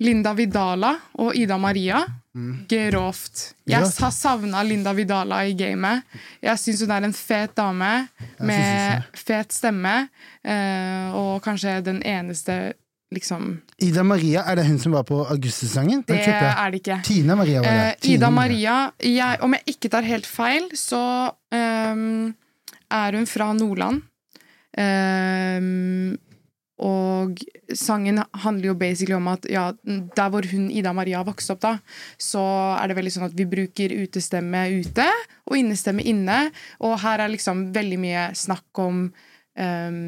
[0.02, 2.00] Linda Vidala og Ida Maria.
[2.68, 3.42] Grovt.
[3.68, 6.06] Jeg har savna Linda Vidala i gamet.
[6.42, 7.90] Jeg syns hun er en fet dame
[8.40, 10.08] med fet stemme.
[10.42, 12.72] eh, og kanskje den eneste,
[13.12, 16.02] liksom Ida Maria, er det hun som var på Augustus-sangen?
[16.08, 17.00] Det er det ikke.
[17.04, 17.86] Tina Maria var det.
[17.92, 22.34] Eh, Tina Ida Maria, jeg, om jeg ikke tar helt feil, så um,
[22.90, 24.02] er hun fra Nordland.
[24.78, 26.16] Ehm,
[26.80, 27.38] og
[27.76, 31.72] sangen handler jo basically om at ja, der hvor hun Ida Maria vokste opp, da,
[32.18, 32.42] så
[32.78, 35.06] er det veldig sånn at vi bruker utestemme ute
[35.46, 36.46] og innestemme inne.
[36.82, 40.00] Og her er liksom veldig mye snakk om um,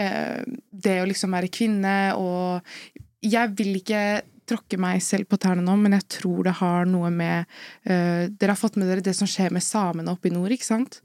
[0.00, 0.40] uh,
[0.72, 4.06] det å liksom være kvinne, og jeg vil ikke
[4.46, 7.48] tråkke meg selv på tærne nå, men jeg tror det har noe med
[7.90, 10.68] uh, Dere har fått med dere det som skjer med samene oppe i nord, ikke
[10.68, 11.00] sant?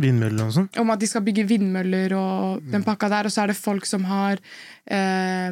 [0.00, 0.68] Vindmøller og sånn.
[0.80, 3.84] Om at de skal bygge vindmøller og den pakka der, og så er det folk
[3.86, 4.38] som har
[4.86, 5.50] eh,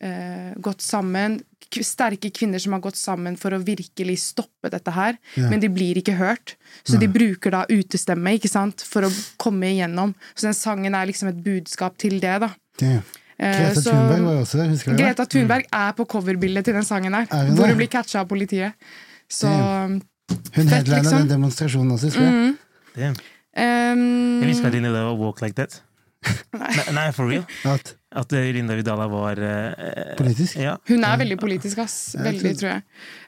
[0.00, 1.38] eh, gått sammen
[1.70, 5.48] k- Sterke kvinner som har gått sammen for å virkelig stoppe dette her, Ja.
[5.50, 6.56] men de blir ikke hørt.
[6.84, 10.14] Så de bruker da utestemme ikke sant, for å komme igjennom.
[10.34, 12.50] Så den sangen er liksom et budskap til det, da.
[12.82, 13.00] Eh,
[13.38, 14.96] Greta Thunberg var jo også der, husker du?
[14.98, 18.20] Greta Thunberg er på coverbildet til den sangen her, Er hun hvor hun blir catcha
[18.20, 18.74] av politiet.
[19.30, 20.02] Så Hun
[20.68, 21.18] headlina liksom.
[21.18, 22.56] den demonstrasjonen også, husker jeg.
[22.96, 23.14] Damn.
[23.58, 25.82] Ehm, Jeg visste at Linda var walk like that.
[26.52, 27.44] Nei, nei, for real.
[27.68, 30.56] At At eh, Linda Vidala var uh, politisk.
[30.58, 30.76] Ja.
[30.88, 32.16] Hun er veldig politisk, ass.
[32.18, 32.82] Veldig, tror- jeg.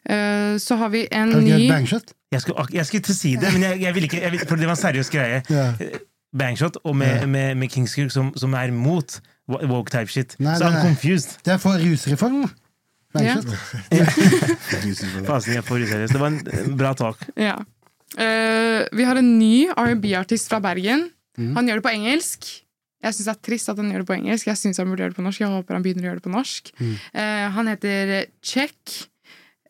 [0.08, 2.14] Uh, så har vi en Har du ikke ny Bangshot?
[2.32, 4.42] Jeg skulle, jeg skulle til å si det, men jeg, jeg ville ikke, jeg vil,
[4.48, 5.42] for det var en seriøs greie.
[5.50, 5.98] Yeah.
[6.38, 7.28] Bangshot og med, yeah.
[7.28, 9.16] med, med Kingskirk som, som er mot
[9.50, 10.36] wo- woke type shit.
[10.38, 10.84] Nei, så han nei.
[10.88, 11.36] confused.
[11.46, 12.44] Det er for rusreform.
[12.46, 13.22] da.
[13.26, 13.34] Ja.
[13.90, 15.26] Bangshot.
[15.26, 16.14] Fasen, jeg er for useriøs.
[16.14, 17.22] Det var en en bra talk.
[17.36, 17.58] Ja.
[18.18, 21.10] Eh, vi har en ny R&B-artist fra Bergen.
[21.38, 21.54] Mm.
[21.56, 22.48] Han gjør det på engelsk.
[23.00, 24.46] Jeg syns det er trist at han gjør det på engelsk.
[24.50, 25.40] Jeg synes han burde gjøre det på norsk.
[25.40, 26.72] Jeg håper han begynner å gjøre det på norsk.
[26.80, 26.96] Mm.
[27.14, 28.96] Uh, han heter Check.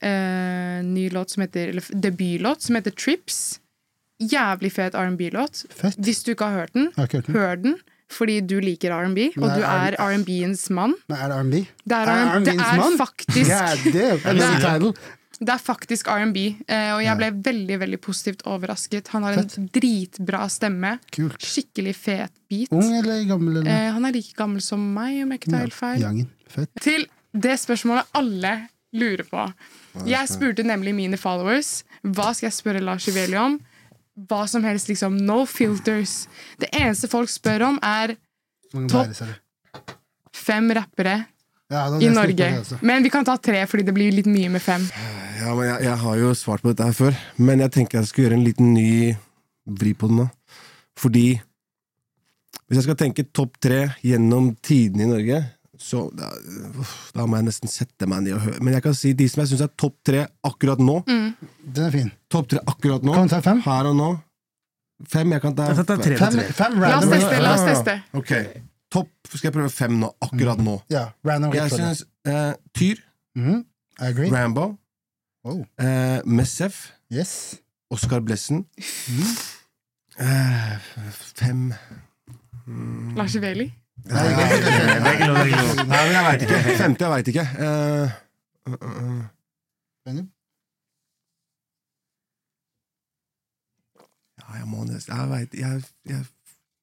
[0.03, 3.61] Uh, ny låt som heter, eller debutlåt som heter Trips.
[4.20, 5.62] Jævlig fet R&B-låt.
[6.01, 7.34] Hvis du ikke har hørt den, Har hørt den.
[7.36, 7.78] hør den.
[8.11, 10.97] Fordi du liker R&B, og du er- er R&B-ens mann.
[11.09, 11.61] Men er det R&B?
[11.86, 12.97] Det er, Er er mann?
[12.99, 15.20] faktisk God det er, det er.
[15.41, 19.09] Det er faktisk R&B, eh, og jeg ble veldig veldig positivt overrasket.
[19.14, 20.99] Han har en dritbra stemme.
[21.16, 21.41] Kult.
[21.41, 22.68] Skikkelig fet beat.
[22.76, 23.62] Ung eller gammel?
[23.62, 23.70] Eller?
[23.72, 26.26] Eh, han er like gammel som meg, om jeg ikke tar helt feil.
[26.51, 26.68] Fett.
[26.84, 28.53] Til det spørsmålet alle
[28.93, 29.47] lurer på.
[30.11, 33.57] Jeg spurte nemlig mine followers hva skal jeg spørre Lars Iveli om.
[34.28, 35.16] Hva som helst, liksom.
[35.24, 36.26] No filters.
[36.61, 38.16] Det eneste folk spør om, er
[38.93, 39.16] Topp.
[40.36, 41.24] fem rappere
[41.70, 42.51] Ja, i Norge.
[42.59, 42.78] altså.
[42.82, 44.84] Men vi kan ta tre, fordi det blir litt mye med fem.
[45.41, 48.11] Ja, men jeg, jeg har jo svart på dette her før, men jeg tenker jeg
[48.11, 49.14] skal gjøre en liten ny
[49.80, 50.26] vri på den nå.
[51.01, 51.28] Fordi
[52.68, 55.38] hvis jeg skal tenke topp tre gjennom tidene i Norge,
[55.80, 56.28] så da,
[57.16, 58.59] da må jeg nesten sette meg ned og høre.
[58.61, 60.99] Men jeg kan si de som jeg syns er topp tre akkurat nå.
[61.09, 62.11] Den er fin.
[62.30, 63.14] Topp tre akkurat nå.
[63.16, 63.62] Kan du ta fem?
[63.64, 64.11] Her og nå.
[65.09, 66.18] Fem, jeg kan ta Jeg tar tre.
[66.20, 66.45] Fem, tre.
[66.59, 67.14] fem La oss random.
[67.16, 67.38] teste.
[67.41, 68.43] la oss teste Okay.
[68.93, 70.11] Topp Skal jeg prøve fem nå?
[70.26, 70.74] Akkurat nå.
[70.93, 73.01] Ja, random Jeg syns eh, Tyr,
[73.38, 73.62] mm
[74.01, 74.28] I agree.
[74.32, 74.66] Rambo,
[75.43, 77.57] Oh, eh, Messef, yes.
[77.91, 78.66] Oscar Blessen
[80.18, 80.76] eh,
[81.34, 81.72] Fem
[83.16, 83.70] Lars Iveli.
[84.05, 85.80] Nei, Det ikke lov, det ikke lov.
[85.91, 86.59] Nei, jeg veit ikke.
[86.82, 87.47] Femte, jeg veit ikke.
[87.61, 88.12] Eh,
[88.68, 88.84] uh, uh,
[90.11, 90.20] uh.
[94.41, 96.22] Ja, jeg må nesten Jeg veit Jeg, jeg,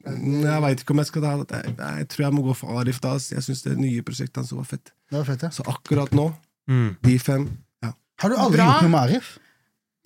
[0.08, 1.62] jeg vet ikke om jeg skal ta det.
[1.66, 3.16] Jeg, jeg tror jeg må gå for Arif da.
[3.34, 4.94] Jeg syns det nye prosjektet hans var fett.
[5.10, 5.54] Det var fett, ja.
[5.54, 6.32] Så akkurat nå,
[6.68, 6.98] Mm.
[7.00, 7.46] de fem
[8.22, 8.66] Har du aldri Bra.
[8.72, 9.38] gjort noe med Arif?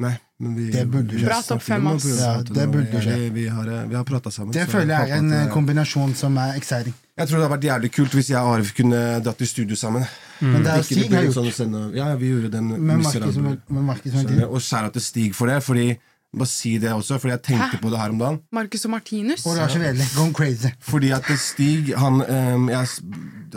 [0.02, 1.26] Nei, Men vi, Det burde skje.
[1.28, 2.06] Bra topp fem, ass.
[2.20, 3.18] Ja, det burde skje.
[3.20, 4.52] Vi, vi har, vi har prata sammen.
[4.56, 6.94] Det så føler jeg er en eh, det- kombinasjon som er exciting.
[7.18, 9.76] Jeg tror det hadde vært jævlig kult hvis jeg og Arif kunne dratt i studio
[9.78, 10.08] sammen.
[10.42, 11.38] Men det er Ikke Stig har blir gjort.
[11.38, 14.14] sånn sende, ja, vi gjorde den Med miserable- Markus som- med Markus
[14.50, 15.98] Og skjæra til Stig for det, fordi
[16.34, 17.82] Bare si det også, fordi jeg tenkte Hæ?
[17.82, 18.40] på det her om dagen.
[18.54, 19.46] Marcus og Martinus.
[19.46, 20.70] Og Lars Veli, gone crazy.
[20.80, 23.02] Fordi at Stig Han, ehm, jeg, s-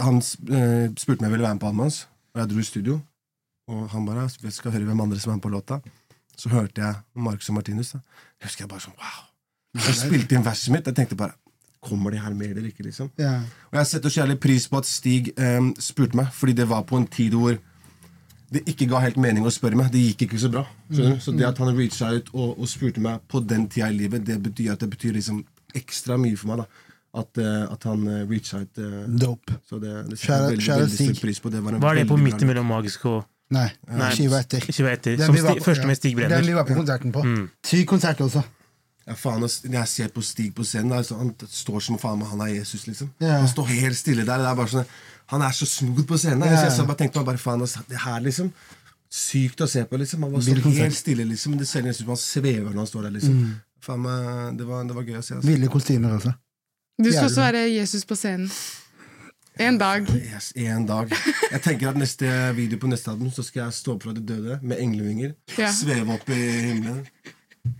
[0.02, 2.50] han s- eh, spurte meg om jeg ville være med på albumet hans, og jeg
[2.50, 3.00] dro i studio.
[3.68, 5.80] Og han bare vi skal høre hvem andre som er med på låta.
[6.36, 7.94] Så hørte jeg Marcus og Martinus.
[7.94, 8.00] Da.
[8.40, 9.22] Jeg husker jeg bare sånn wow.
[9.74, 10.86] Jeg spilte inn verset mitt.
[10.90, 11.38] Jeg tenkte bare
[11.84, 12.82] Kommer de her med eller ikke?
[12.86, 13.42] liksom Ja.
[13.70, 16.86] Og jeg setter så jævlig pris på at Stig um, spurte meg, fordi det var
[16.88, 17.58] på en tid hvor
[18.54, 19.90] det ikke ga helt mening å spørre meg.
[19.92, 20.62] Det gikk ikke så bra.
[20.88, 21.18] Mm.
[21.20, 24.24] Så det at han reacha ut og, og spurte meg på den tida i livet,
[24.24, 25.42] det betyr at det betyr liksom
[25.74, 26.62] ekstra mye for meg.
[26.62, 28.78] da At, uh, at han uh, reacha ut.
[28.78, 29.58] Uh, Dope.
[29.68, 31.52] så det, det setter jeg veldig, veldig stor pris på.
[31.52, 33.24] Det var en Var det på midten midt mellom Magisk og
[33.54, 34.10] Nei, Nei.
[34.16, 34.60] skiva etter.
[34.66, 35.16] Skiva etter?
[35.20, 35.96] Den Som vi var Sti, på- første med.
[36.00, 37.22] Stig Den vi var på konserten på.
[37.24, 37.48] Mm.
[37.70, 38.44] Syk konsert også.
[39.06, 42.28] Ja, faen, Når jeg ser på Stig på scenen, da, han står som faen meg
[42.28, 42.86] han er Jesus.
[42.88, 43.38] liksom Ja.
[43.42, 44.38] Han står helt stille der.
[44.38, 44.86] Det er bare sånn,
[45.26, 46.44] Han er så smooth på scenen.
[46.44, 46.68] Ja.
[46.70, 48.52] Så jeg bare tenkte bare, faen, det her liksom
[49.14, 49.96] Sykt å se på.
[49.96, 51.24] liksom Han var så helt stille.
[51.24, 53.10] liksom Men Det ser nesten ut som han svever når han står der.
[53.10, 55.34] liksom Faen meg, det, var, det var gøy å se.
[55.34, 55.46] Altså.
[55.46, 56.34] Ville kostymer altså.
[57.02, 58.48] Du skal også være Jesus på scenen.
[59.56, 60.08] En dag.
[60.10, 61.12] Yes, en dag.
[61.52, 62.26] Jeg tenker at neste
[62.56, 65.36] video på neste album Så skal jeg stå opp fra de døde med englevinger.
[65.54, 65.68] Ja.
[65.70, 67.04] Sveve opp i himmelen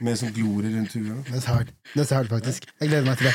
[0.01, 1.27] med sånn glorie rundt huet.
[1.27, 1.73] Det er så hard.
[1.93, 2.69] Det er hard, faktisk.
[2.81, 3.35] Jeg gleder meg til det.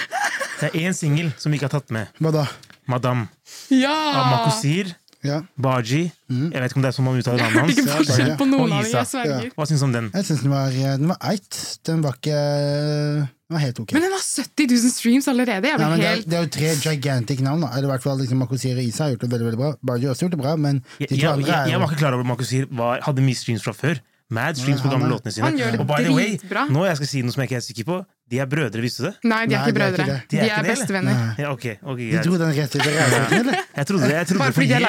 [0.62, 2.10] Det er én singel som vi ikke har tatt med.
[2.24, 2.46] Hva da?
[2.90, 3.28] Madame.
[3.76, 3.92] Ja!
[3.94, 5.42] Av Makosir, Ja.
[5.60, 7.74] Baji Jeg vet ikke om det er sånn man uttaler navnet hans.
[7.82, 9.02] ikke forskjell på noen av dem, Isa.
[9.02, 9.50] jeg sverger.
[9.58, 10.08] Hva syns du om den?
[10.16, 11.58] Jeg syns den var Den var eit.
[11.90, 12.38] Den var ikke
[13.50, 13.92] Den var helt ok.
[13.98, 15.68] Men den har 70 000 streams allerede!
[15.74, 17.66] Jeg Nei, blir men det, er, det er jo tre gigantic navn.
[17.66, 19.72] da Eller i hvert fall liksom Makosir og Isa har gjort det veldig veldig bra.
[19.92, 21.82] Baji har også gjort det bra, men de Jeg, to jeg, andre er jeg jeg
[21.84, 22.70] var ikke klar over at Makosir
[23.10, 24.00] hadde mye streams fra før.
[24.30, 25.46] Mad streams på gamle låtene sine.
[25.48, 26.38] Han gjør det Og by the way,
[26.70, 27.96] nå jeg skal si noe som jeg ikke er sikker på.
[28.30, 29.16] De er brødre, visste du det?
[29.26, 30.18] Nei, de er ikke de er brødre.
[30.30, 31.22] De er er bestevenner.
[31.40, 32.28] Ja, okay, okay, De greit.
[32.28, 33.56] dro den rett ut av ræva, eller?
[33.80, 34.12] Jeg trodde det.
[34.20, 34.88] Jeg trodde Bare det fordi de er jeg-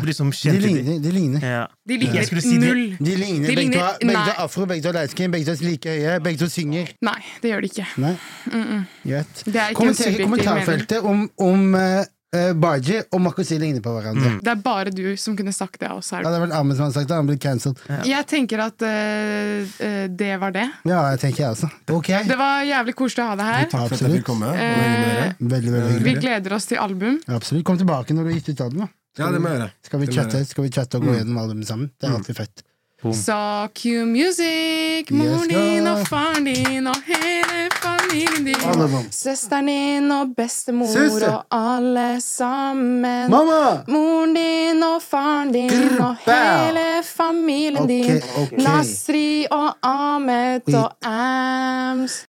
[0.00, 0.98] for liksom De ligner.
[1.02, 1.66] De ligner, Ja.
[1.86, 2.96] De ligner si null.
[2.96, 3.48] de ligner.
[3.48, 4.44] De Begge to ligner- er- begge to nei.
[4.44, 6.88] afro, begge to er light skin, begge to er like høye, begge to synger.
[7.02, 7.86] Nei, det gjør de ikke.
[7.98, 8.16] Nei,
[8.46, 8.86] Mm
[9.44, 14.36] Det er ikke Kommenter i kommentarfeltet om, om uh, Baji og Makosi ligner på hverandre.
[14.38, 16.28] Det er bare du som kunne sagt det av oss Ja, her.
[16.28, 17.80] det er vel Ahmed som hadde sagt det, han blir cancelled.
[18.06, 20.68] Jeg tenker at uh, eh, det var det.
[20.86, 21.72] Ja, jeg tenker jeg også.
[21.90, 22.22] Okay.
[22.28, 23.66] Det var jævlig koselig å ha deg her.
[23.74, 24.54] Takk for at jeg komme.
[24.54, 25.26] dere.
[25.40, 27.18] Veldig, veldig Vi gleder oss til album.
[27.26, 27.66] Absolutt.
[27.66, 28.88] Kom tilbake når du har gitt ut album.
[29.18, 29.70] Ja, det må jeg gjøre.
[29.90, 31.90] Skal vi chatte, skal vi chatte og gå gjennom albumet sammen?
[31.98, 32.62] Det er alltid fett.
[33.02, 35.90] Så Q Music, moren Yes, din go.
[35.92, 39.12] og faren din og hele familien din.
[39.12, 41.32] Søsteren din og bestemor Søster.
[41.32, 43.30] og alle sammen.
[43.30, 43.82] Mamma!
[43.88, 48.22] Moren din og faren din Grr, og hele familien Ok, din.
[48.42, 48.52] ok.
[48.52, 50.74] Nasri og Ahmed Oi.
[50.74, 52.26] og Ams.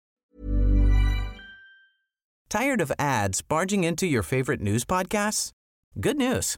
[2.49, 5.51] Tired of ads barging into your favorite news podcasts?
[6.01, 6.57] Good news.